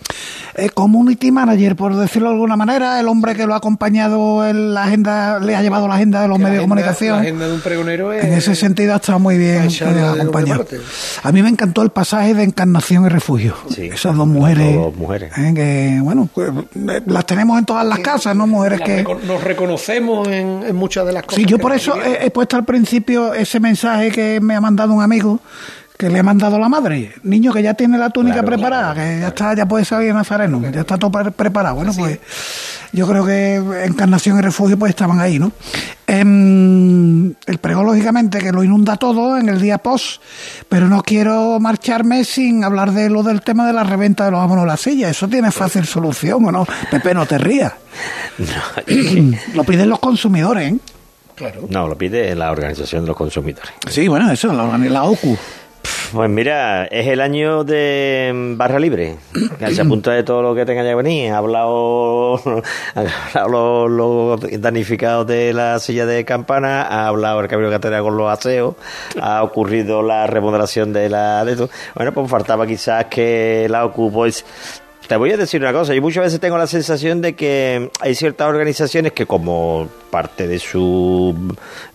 eh, 0.56 0.70
community 0.70 1.32
manager, 1.32 1.76
por 1.76 1.96
decirlo 1.96 2.30
de 2.30 2.36
alguna 2.36 2.58
manera, 2.58 3.00
el 3.00 3.08
hombre 3.08 3.36
que 3.36 3.46
lo 3.46 3.54
ha 3.54 3.58
acompañado 3.58 4.46
en 4.48 4.74
la 4.74 4.84
agenda, 4.84 5.40
le 5.40 5.56
ha 5.56 5.62
llevado 5.62 5.88
la 5.88 5.96
agenda 5.96 6.22
de 6.22 6.28
los 6.28 6.38
medios 6.38 6.56
de 6.56 6.62
comunicación. 6.62 7.16
La 7.16 7.22
agenda 7.22 7.48
de 7.48 7.54
un 7.54 7.62
pregonero 7.62 8.12
es... 8.12 8.26
En 8.26 8.34
ese 8.34 8.56
sentido 8.56 8.94
ha 8.94 8.98
estado 8.98 9.20
muy 9.20 9.38
bien 9.38 9.70
acompañado. 10.04 10.66
A 11.24 11.32
mí 11.32 11.42
me 11.42 11.50
encantó 11.50 11.82
el 11.82 11.90
pasaje 11.90 12.34
de 12.34 12.44
Encarnación 12.44 13.06
y 13.06 13.10
Refugio. 13.10 13.29
Esas 13.38 14.16
dos 14.16 14.28
mujeres. 14.28 14.76
Dos 14.76 14.96
mujeres. 14.96 15.32
eh, 15.38 15.54
que, 15.54 16.00
bueno, 16.02 16.28
pues, 16.34 16.50
las 17.06 17.26
tenemos 17.26 17.60
en 17.60 17.66
todas 17.66 17.86
las 17.86 18.00
casas, 18.00 18.36
¿no? 18.36 18.48
Mujeres 18.48 18.80
La 18.80 18.86
que. 18.86 19.04
reco- 19.06 19.20
Nos 19.22 19.44
reconocemos 19.44 20.28
en, 20.28 20.64
en 20.66 20.76
muchas 20.76 21.06
de 21.06 21.14
las 21.14 21.24
cosas. 21.24 21.36
Sí, 21.38 21.46
yo 21.46 21.58
por 21.60 21.74
eso 21.74 21.96
he 22.04 22.30
puesto 22.32 22.56
al 22.58 22.66
principio 22.66 23.34
ese 23.34 23.60
mensaje 23.60 24.12
que 24.12 24.40
me 24.42 24.56
ha 24.56 24.62
mandado 24.62 24.94
un 24.94 25.02
amigo 25.04 25.40
que 26.00 26.10
le 26.10 26.20
ha 26.20 26.24
mandado 26.24 26.58
la 26.58 26.70
madre. 26.70 27.12
Niño 27.24 27.52
que 27.52 27.62
ya 27.62 27.74
tiene 27.74 27.98
la 27.98 28.10
túnica 28.10 28.36
Claro, 28.36 28.48
preparada, 28.48 28.94
que 28.94 29.20
ya 29.20 29.28
está, 29.28 29.54
ya 29.54 29.66
puede 29.66 29.84
salir 29.84 30.14
Nazareno, 30.14 30.62
ya 30.72 30.80
está 30.80 30.98
todo 30.98 31.12
pre- 31.12 31.32
preparado. 31.32 31.76
Bueno, 31.76 31.92
pues 31.94 32.20
yo 32.94 33.06
creo 33.06 33.26
que 33.26 33.56
Encarnación 33.84 34.40
y 34.40 34.42
Refugio 34.42 34.80
pues 34.80 34.92
estaban 34.92 35.20
ahí, 35.20 35.38
¿no? 35.40 35.52
Em, 36.08 37.34
el 37.46 37.58
pregón, 37.60 37.86
lógicamente, 37.86 38.40
que 38.40 38.54
lo 38.54 38.64
inunda 38.64 38.96
todo 38.96 39.38
en 39.38 39.50
el 39.50 39.60
día 39.62 39.78
post, 39.80 40.22
pero 40.70 40.88
no 40.88 41.04
quiero 41.04 41.60
marcharme 41.60 42.24
sin 42.24 42.64
hablar 42.64 42.94
de 42.94 43.10
lo 43.10 43.22
del 43.22 43.42
tema 43.42 43.68
de 43.68 43.74
la 43.74 43.84
reventa 43.84 44.24
de 44.24 44.32
los 44.32 44.40
abonos 44.40 44.64
a 44.64 44.68
la 44.68 44.78
silla. 44.78 45.10
Eso 45.10 45.28
tiene 45.28 45.52
fácil 45.52 45.86
solución, 45.86 46.46
¿o 46.46 46.52
no? 46.54 46.66
Pepe, 46.90 47.14
no 47.14 47.26
te 47.26 47.38
rías. 47.38 47.74
lo 49.54 49.64
piden 49.66 49.90
los 49.90 50.00
consumidores, 50.00 50.72
¿eh? 50.74 50.78
No, 51.70 51.88
lo 51.88 51.98
pide 51.98 52.36
la 52.36 52.52
Organización 52.52 53.04
de 53.04 53.08
los 53.10 53.16
Consumidores. 53.18 53.72
Sí, 53.90 54.08
bueno, 54.10 54.30
eso, 54.30 54.52
la, 54.52 54.78
la 54.78 55.04
OCU. 55.04 55.38
Pues 56.12 56.28
mira, 56.28 56.86
es 56.86 57.08
el 57.08 57.22
año 57.22 57.64
de 57.64 58.32
Barra 58.56 58.80
Libre, 58.80 59.18
que 59.60 59.72
se 59.76 59.82
apunta 59.84 60.12
de 60.12 60.24
todo 60.24 60.42
lo 60.42 60.56
que 60.56 60.66
tenga 60.66 60.82
que 60.82 60.96
venir. 60.96 61.32
Ha 61.32 61.38
hablado, 61.38 62.36
ha 62.96 63.40
hablado 63.40 63.88
los, 63.88 64.42
los 64.42 64.62
damnificados 64.62 65.28
de 65.28 65.54
la 65.54 65.78
silla 65.78 66.08
de 66.08 66.26
campana, 66.26 66.82
ha 66.82 67.08
hablado 67.08 67.42
el 67.42 67.48
cambio 67.48 67.70
de 67.70 67.76
cartera 67.76 68.02
con 68.02 68.18
los 68.18 68.32
aseos, 68.32 68.76
ha 69.22 69.44
ocurrido 69.44 70.02
la 70.02 70.26
remodelación 70.26 70.94
de 70.94 71.10
la... 71.10 71.46
De. 71.46 71.70
Bueno, 71.94 72.12
pues 72.12 72.30
faltaba 72.30 72.66
quizás 72.66 73.06
que 73.06 73.68
la 73.70 73.86
OCU 73.86 74.12
te 75.10 75.16
voy 75.18 75.32
a 75.32 75.38
decir 75.38 75.60
una 75.60 75.74
cosa, 75.74 75.94
yo 75.96 76.02
muchas 76.04 76.24
veces 76.24 76.40
tengo 76.40 76.56
la 76.58 76.68
sensación 76.68 77.20
de 77.20 77.34
que 77.36 77.90
hay 78.00 78.14
ciertas 78.14 78.48
organizaciones 78.48 79.12
que 79.12 79.26
como 79.26 79.90
parte 80.12 80.48
de 80.48 80.60
su 80.60 81.36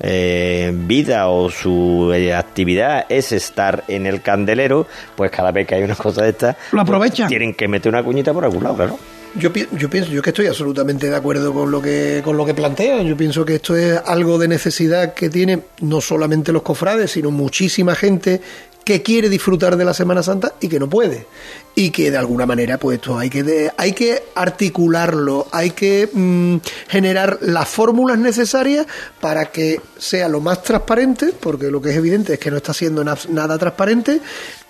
eh, 0.00 0.72
vida 0.74 1.28
o 1.28 1.48
su 1.48 2.12
eh, 2.12 2.34
actividad 2.34 3.06
es 3.08 3.30
estar 3.30 3.84
en 3.88 4.06
el 4.06 4.20
candelero, 4.20 4.86
pues 5.16 5.30
cada 5.30 5.52
vez 5.52 5.66
que 5.66 5.76
hay 5.76 5.84
una 5.84 5.94
cosa 5.94 6.22
de 6.24 6.30
estas, 6.30 6.56
Lo 6.72 6.80
aprovechan. 6.80 7.28
tienen 7.28 7.54
que 7.54 7.68
meter 7.68 7.90
una 7.90 8.02
cuñita 8.02 8.32
por 8.32 8.44
algún 8.44 8.64
lado, 8.64 8.74
claro. 8.74 8.98
Yo, 9.36 9.52
pi- 9.52 9.66
yo 9.78 9.88
pienso, 9.90 10.10
yo 10.10 10.20
que 10.22 10.30
estoy 10.30 10.46
absolutamente 10.46 11.08
de 11.08 11.16
acuerdo 11.16 11.52
con 11.52 11.70
lo 11.70 11.82
que 11.82 12.20
con 12.24 12.36
lo 12.36 12.44
que 12.46 12.54
plantean. 12.54 13.04
Yo 13.04 13.16
pienso 13.16 13.44
que 13.44 13.56
esto 13.56 13.74
es 13.76 14.00
algo 14.06 14.38
de 14.38 14.46
necesidad 14.46 15.12
que 15.14 15.28
tiene 15.28 15.58
no 15.80 16.00
solamente 16.00 16.52
los 16.52 16.62
cofrades, 16.62 17.10
sino 17.12 17.32
muchísima 17.32 17.96
gente 17.96 18.40
que 18.84 19.02
quiere 19.02 19.28
disfrutar 19.28 19.76
de 19.76 19.84
la 19.84 19.94
Semana 19.94 20.22
Santa 20.22 20.54
y 20.60 20.68
que 20.68 20.78
no 20.78 20.88
puede. 20.88 21.26
Y 21.74 21.90
que 21.90 22.10
de 22.10 22.16
alguna 22.18 22.46
manera, 22.46 22.78
pues 22.78 22.96
esto 22.98 23.18
hay 23.18 23.30
que 23.30 23.42
de- 23.42 23.72
hay 23.76 23.92
que 23.92 24.22
articularlo, 24.34 25.46
hay 25.52 25.70
que 25.70 26.08
mm, 26.12 26.56
generar 26.88 27.38
las 27.42 27.68
fórmulas 27.68 28.18
necesarias 28.18 28.86
para 29.20 29.46
que 29.46 29.80
sea 29.98 30.28
lo 30.28 30.40
más 30.40 30.62
transparente, 30.62 31.32
porque 31.38 31.70
lo 31.70 31.80
que 31.80 31.90
es 31.90 31.96
evidente 31.96 32.34
es 32.34 32.38
que 32.38 32.50
no 32.50 32.58
está 32.58 32.72
siendo 32.74 33.02
na- 33.04 33.16
nada 33.30 33.58
transparente, 33.58 34.20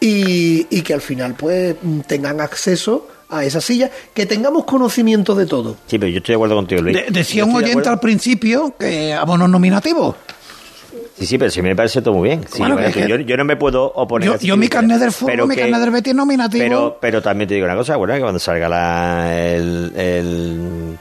y, 0.00 0.66
y 0.70 0.82
que 0.82 0.94
al 0.94 1.00
final 1.00 1.34
pues 1.34 1.76
mm, 1.82 2.00
tengan 2.00 2.40
acceso 2.40 3.08
a 3.30 3.44
esa 3.44 3.60
silla, 3.60 3.90
que 4.12 4.26
tengamos 4.26 4.64
conocimiento 4.64 5.34
de 5.34 5.46
todo. 5.46 5.76
Sí, 5.86 5.98
pero 5.98 6.08
yo 6.08 6.18
estoy 6.18 6.34
de 6.34 6.36
acuerdo 6.36 6.54
contigo, 6.56 6.82
Luis. 6.82 6.96
De- 6.96 7.06
decía 7.10 7.44
un 7.44 7.52
de 7.54 7.64
oyente 7.64 7.88
al 7.88 7.98
principio 7.98 8.74
que 8.78 9.12
abonos 9.12 9.48
nominativos. 9.48 10.14
Sí, 11.18 11.26
sí, 11.26 11.38
pero 11.38 11.50
sí 11.50 11.62
me 11.62 11.76
parece 11.76 12.02
todo 12.02 12.14
muy 12.14 12.28
bien. 12.30 12.44
Sí, 12.50 12.58
Bueno, 12.58 12.80
yo, 12.80 12.92
que- 12.92 13.08
yo, 13.08 13.16
yo 13.18 13.36
no 13.36 13.44
me 13.44 13.56
puedo 13.56 13.84
oponer. 13.94 14.26
Yo, 14.26 14.32
a 14.32 14.36
ese 14.36 14.46
yo 14.46 14.56
mi 14.56 14.68
carnet 14.68 14.98
del 14.98 15.12
fútbol, 15.12 15.30
Pero 15.32 15.46
mi 15.46 15.54
que- 15.54 15.60
carnet 15.62 15.80
del 15.80 15.90
Betis 15.90 16.14
nominativo. 16.14 16.64
Pero, 16.64 16.98
pero 17.00 17.22
también 17.22 17.48
te 17.48 17.54
digo 17.54 17.66
una 17.66 17.76
cosa, 17.76 17.96
bueno, 17.96 18.14
que 18.14 18.20
cuando 18.20 18.38
salga 18.40 18.68
la, 18.68 19.32
el, 19.54 19.92
el 19.96 20.98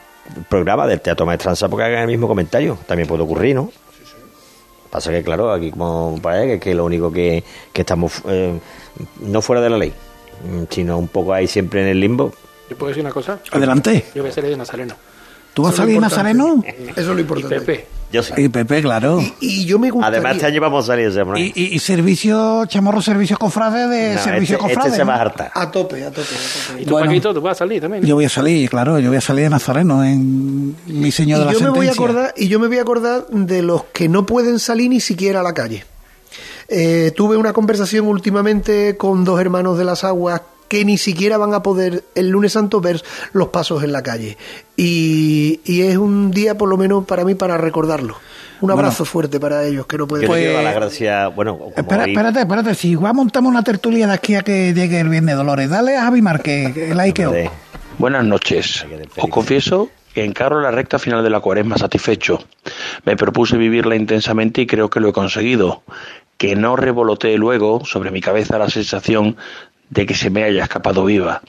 programa 0.50 0.86
del 0.88 1.02
Teatro 1.02 1.26
Maestranza, 1.26 1.68
porque 1.68 1.86
hagan 1.86 2.02
el 2.02 2.08
mismo 2.08 2.28
comentario, 2.28 2.78
también 2.86 3.08
puede 3.08 3.24
ocurrir, 3.24 3.56
¿no? 3.56 3.72
Pasa 4.92 5.10
que, 5.10 5.24
claro, 5.24 5.52
aquí 5.52 5.72
como 5.72 6.20
parece 6.22 6.54
que, 6.54 6.60
que 6.60 6.76
lo 6.76 6.86
único 6.86 7.12
que, 7.12 7.44
que 7.72 7.82
estamos, 7.82 8.22
eh, 8.28 8.54
no 9.22 9.42
fuera 9.42 9.60
de 9.64 9.70
la 9.72 9.78
ley, 9.80 9.92
sino 10.70 11.00
un 11.00 11.08
poco 11.08 11.34
ahí 11.34 11.48
siempre 11.48 11.82
en 11.82 11.88
el 11.88 12.00
limbo. 12.00 12.32
¿Yo 12.70 12.78
puedo 12.78 12.90
decir 12.90 13.04
una 13.04 13.12
cosa? 13.14 13.40
Adelante. 13.52 14.06
Yo 14.14 14.22
voy 14.22 14.30
a 14.30 14.34
ser 14.34 14.46
de 14.46 14.56
Nazareno. 14.56 14.94
¿Tú 15.56 15.64
vas 15.64 15.74
a 15.74 15.78
salir 15.78 15.96
lo 15.96 16.02
Nazareno? 16.02 16.64
Eso 16.96 17.00
es 17.00 17.08
lo 17.08 17.20
importante. 17.20 17.56
Y 17.56 17.60
Pepe. 17.60 17.88
Yo 18.14 18.24
sí. 18.24 18.32
Y 18.38 18.48
Pepe, 18.48 18.82
claro. 18.82 19.20
Y 19.42 19.66
yo 19.66 19.80
me 19.80 19.90
gustaría... 19.90 20.20
Además, 20.20 20.36
este 20.36 20.46
año 20.46 20.62
vamos 20.62 20.86
a 20.86 20.88
salir 20.94 21.08
ese 21.08 21.22
hombre. 21.22 21.42
Y, 21.42 21.52
y- 21.56 21.76
y 21.76 21.80
servicio, 21.80 22.66
chamorro 22.68 23.02
servicio 23.02 23.38
cofrade 23.38 23.88
de 23.88 24.16
No, 24.16 24.22
servicio 24.24 24.56
este, 24.56 24.68
este 24.68 24.76
cofrade. 24.78 24.96
se 24.98 25.04
va 25.04 25.16
a 25.16 25.22
hartar. 25.22 25.52
A 25.54 25.72
tope, 25.72 26.04
a 26.06 26.12
tope, 26.12 26.22
a 26.22 26.70
tope. 26.70 26.82
¿Y 26.82 26.86
tú, 26.86 26.92
Bueno. 26.92 27.08
Paquito, 27.08 27.34
tú 27.34 27.42
vas 27.42 27.58
a 27.58 27.60
salir 27.60 27.82
también? 27.82 28.06
Yo 28.06 28.16
voy 28.16 28.26
a 28.26 28.30
salir, 28.30 28.70
claro, 28.70 29.00
yo 29.00 29.10
voy 29.10 29.18
a 29.18 29.22
salir 29.22 29.46
de 29.46 29.50
Nazareno 29.50 30.04
en 30.04 30.76
mi 30.86 31.12
señor 31.12 31.40
de 31.40 31.46
la 31.46 31.54
yo 31.54 31.60
me 31.62 31.70
voy 31.72 31.88
a 31.88 31.92
acordar 31.92 32.34
y 32.38 32.48
yo 32.48 32.60
me 32.60 32.68
voy 32.68 32.78
a 32.78 32.82
acordar 32.84 33.26
de 33.30 33.62
los 33.64 33.86
que 33.86 34.08
no 34.08 34.26
pueden 34.26 34.60
salir 34.60 34.90
ni 34.92 35.00
siquiera 35.02 35.40
a 35.40 35.44
la 35.44 35.54
calle. 35.56 35.84
Eh, 36.68 37.12
tuve 37.16 37.36
una 37.36 37.52
conversación 37.52 38.08
últimamente 38.08 38.96
con 38.96 39.26
dos 39.26 39.40
hermanos 39.42 39.78
de 39.78 39.86
las 39.86 40.04
aguas 40.04 40.42
que 40.74 40.84
ni 40.86 40.98
siquiera 40.98 41.38
van 41.38 41.54
a 41.54 41.62
poder 41.62 42.04
el 42.16 42.30
lunes 42.30 42.54
santo 42.54 42.82
ver 42.82 43.00
los 43.32 43.50
pasos 43.50 43.84
en 43.84 43.92
la 43.92 44.02
calle. 44.02 44.40
Y, 44.76 45.60
y 45.66 45.82
es 45.84 45.98
un 45.98 46.32
día, 46.32 46.58
por 46.58 46.68
lo 46.68 46.78
menos 46.78 47.06
para 47.06 47.24
mí, 47.24 47.36
para 47.36 47.60
recordarlo. 47.60 48.18
Un 48.60 48.72
abrazo 48.72 49.06
fuerte 49.06 49.40
para 49.40 49.64
ellos, 49.66 49.86
que 49.86 50.00
no 50.00 50.08
pueden... 50.08 50.28
Quiero 50.28 50.54
dar 50.54 50.64
las 50.64 50.74
gracias, 50.74 51.36
bueno, 51.36 51.58
como 51.60 51.70
Espera, 51.78 52.06
hoy- 52.06 52.10
espérate, 52.12 52.40
espérate. 52.40 52.74
Si 52.74 52.90
igual 52.90 53.14
montamos 53.14 53.52
una 53.52 53.62
tertulia 53.62 54.08
de 54.08 54.14
aquí 54.14 54.34
a 54.34 54.42
que 54.42 54.74
llegue 54.74 55.00
el 55.00 55.10
Viernes 55.10 55.36
de 55.36 55.38
Dolores, 55.38 55.70
dale 55.70 55.96
a 55.96 56.06
Javi 56.06 56.24
Márquez, 56.24 56.76
el 56.76 57.00
Aikeo. 57.00 57.36
Buenas 58.00 58.26
noches. 58.26 58.84
Os 59.18 59.30
confieso 59.30 59.90
que 60.16 60.24
encaro 60.26 60.60
la 60.60 60.72
recta 60.72 60.98
final 60.98 61.24
de 61.24 61.30
la 61.30 61.40
cuaresma 61.40 61.78
satisfecho. 61.78 62.40
Me 63.06 63.16
propuse 63.16 63.58
vivirla 63.58 63.96
intensamente 63.96 64.62
y 64.62 64.66
creo 64.66 64.90
que 64.90 65.00
lo 65.00 65.10
he 65.10 65.14
conseguido. 65.14 65.84
Que 66.38 66.56
no 66.56 66.76
revolotee 66.76 67.38
luego 67.38 67.86
sobre 67.86 68.10
mi 68.10 68.20
cabeza 68.20 68.58
la 68.58 68.70
sensación 68.70 69.38
de 69.90 70.06
que 70.06 70.16
se 70.16 70.30
me 70.30 70.44
haya 70.44 70.64
escapado 70.64 71.06
viva. 71.06 71.42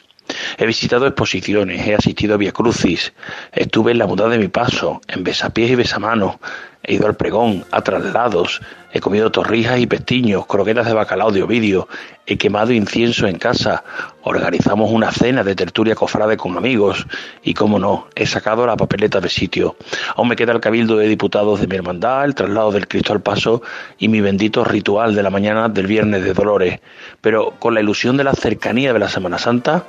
He 0.59 0.67
visitado 0.67 1.07
exposiciones, 1.07 1.87
he 1.87 1.95
asistido 1.95 2.35
a 2.35 2.39
Via 2.39 2.53
Crucis, 2.53 3.13
estuve 3.53 3.93
en 3.93 3.99
la 3.99 4.07
muda 4.07 4.29
de 4.29 4.39
mi 4.39 4.49
paso, 4.49 5.01
en 5.09 5.23
besapiés 5.23 5.71
y 5.71 5.75
besamanos, 5.75 6.37
he 6.85 6.95
ido 6.95 7.07
al 7.07 7.15
pregón, 7.15 7.65
a 7.71 7.83
traslados, 7.83 8.61
he 8.93 9.01
comido 9.01 9.33
torrijas 9.33 9.81
y 9.81 9.87
pestiños, 9.87 10.47
croquetas 10.47 10.87
de 10.87 10.93
bacalao 10.93 11.33
de 11.33 11.43
Ovidio, 11.43 11.89
he 12.27 12.37
quemado 12.39 12.73
incienso 12.73 13.27
en 13.27 13.39
casa, 13.39 13.83
organizamos 14.23 14.91
una 14.91 15.11
cena 15.11 15.43
de 15.43 15.55
tertulia 15.55 15.95
cofrade 15.95 16.37
con 16.37 16.57
amigos 16.57 17.07
y, 17.43 17.55
como 17.55 17.79
no, 17.79 18.07
he 18.15 18.27
sacado 18.27 18.67
la 18.67 18.77
papeleta 18.77 19.21
de 19.21 19.29
sitio. 19.29 19.77
Aún 20.15 20.29
me 20.29 20.37
queda 20.37 20.53
el 20.53 20.61
cabildo 20.61 20.97
de 20.97 21.09
diputados 21.09 21.61
de 21.61 21.67
mi 21.67 21.77
hermandad, 21.77 22.25
el 22.25 22.35
traslado 22.35 22.71
del 22.71 22.87
Cristo 22.87 23.13
al 23.13 23.21
Paso 23.21 23.63
y 23.99 24.09
mi 24.09 24.21
bendito 24.21 24.65
ritual 24.65 25.15
de 25.15 25.23
la 25.23 25.31
mañana 25.31 25.69
del 25.69 25.87
Viernes 25.87 26.23
de 26.23 26.33
Dolores. 26.33 26.81
Pero 27.21 27.55
con 27.59 27.75
la 27.75 27.81
ilusión 27.81 28.17
de 28.17 28.25
la 28.25 28.35
cercanía 28.35 28.93
de 28.93 28.99
la 28.99 29.09
Semana 29.09 29.39
Santa, 29.39 29.87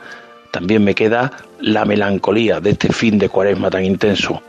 también 0.56 0.86
me 0.86 0.95
queda 0.95 1.34
la 1.60 1.84
melancolía 1.84 2.62
de 2.62 2.70
este 2.70 2.93
fin 2.93 3.18
de 3.18 3.28
cuaresma 3.28 3.70
tan 3.70 3.84
intenso. 3.84 4.41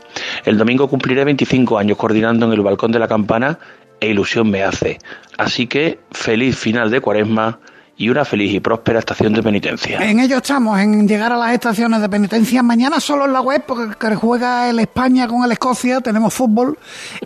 El 0.45 0.57
domingo 0.57 0.87
cumpliré 0.87 1.25
25 1.25 1.77
años 1.77 1.97
coordinando 1.97 2.45
en 2.45 2.53
el 2.53 2.61
balcón 2.61 2.93
de 2.93 2.99
la 2.99 3.09
campana 3.09 3.59
e 3.99 4.07
ilusión 4.07 4.49
me 4.49 4.63
hace. 4.63 4.99
Así 5.37 5.67
que 5.67 5.99
feliz 6.11 6.57
final 6.57 6.89
de 6.91 7.01
cuaresma 7.01 7.59
y 7.97 8.07
una 8.07 8.23
feliz 8.23 8.53
y 8.53 8.61
próspera 8.61 8.99
estación 8.99 9.33
de 9.33 9.43
penitencia. 9.43 9.99
En 9.99 10.21
ello 10.21 10.37
estamos, 10.37 10.79
en 10.79 11.09
llegar 11.09 11.33
a 11.33 11.37
las 11.37 11.51
estaciones 11.51 11.99
de 11.99 12.07
penitencia. 12.07 12.63
Mañana 12.63 13.01
solo 13.01 13.25
en 13.25 13.33
la 13.33 13.41
web, 13.41 13.63
porque 13.67 14.15
juega 14.15 14.69
el 14.69 14.79
España 14.79 15.27
con 15.27 15.43
el 15.43 15.51
Escocia, 15.51 15.99
tenemos 15.99 16.33
fútbol. 16.33 16.77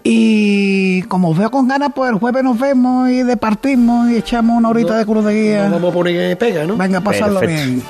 Y 0.03 1.03
como 1.03 1.29
os 1.29 1.38
veo 1.38 1.51
con 1.51 1.67
ganas, 1.67 1.91
pues 1.93 2.11
el 2.11 2.17
jueves 2.17 2.43
nos 2.43 2.57
vemos 2.57 3.11
y 3.11 3.21
departimos 3.21 4.09
y 4.09 4.15
echamos 4.15 4.57
una 4.57 4.69
horita 4.69 4.97
de 4.97 5.05
cruz 5.05 5.23
de 5.23 5.34
guía. 5.39 5.63
Nos 5.65 5.73
vamos 5.73 5.91
a 5.91 5.93
poner 5.93 6.38
pega, 6.39 6.65
¿no? 6.65 6.77
Venga, 6.77 6.97
a 6.97 7.01
pasarlo 7.01 7.41
Perfecto. 7.41 7.63
bien. 7.63 7.84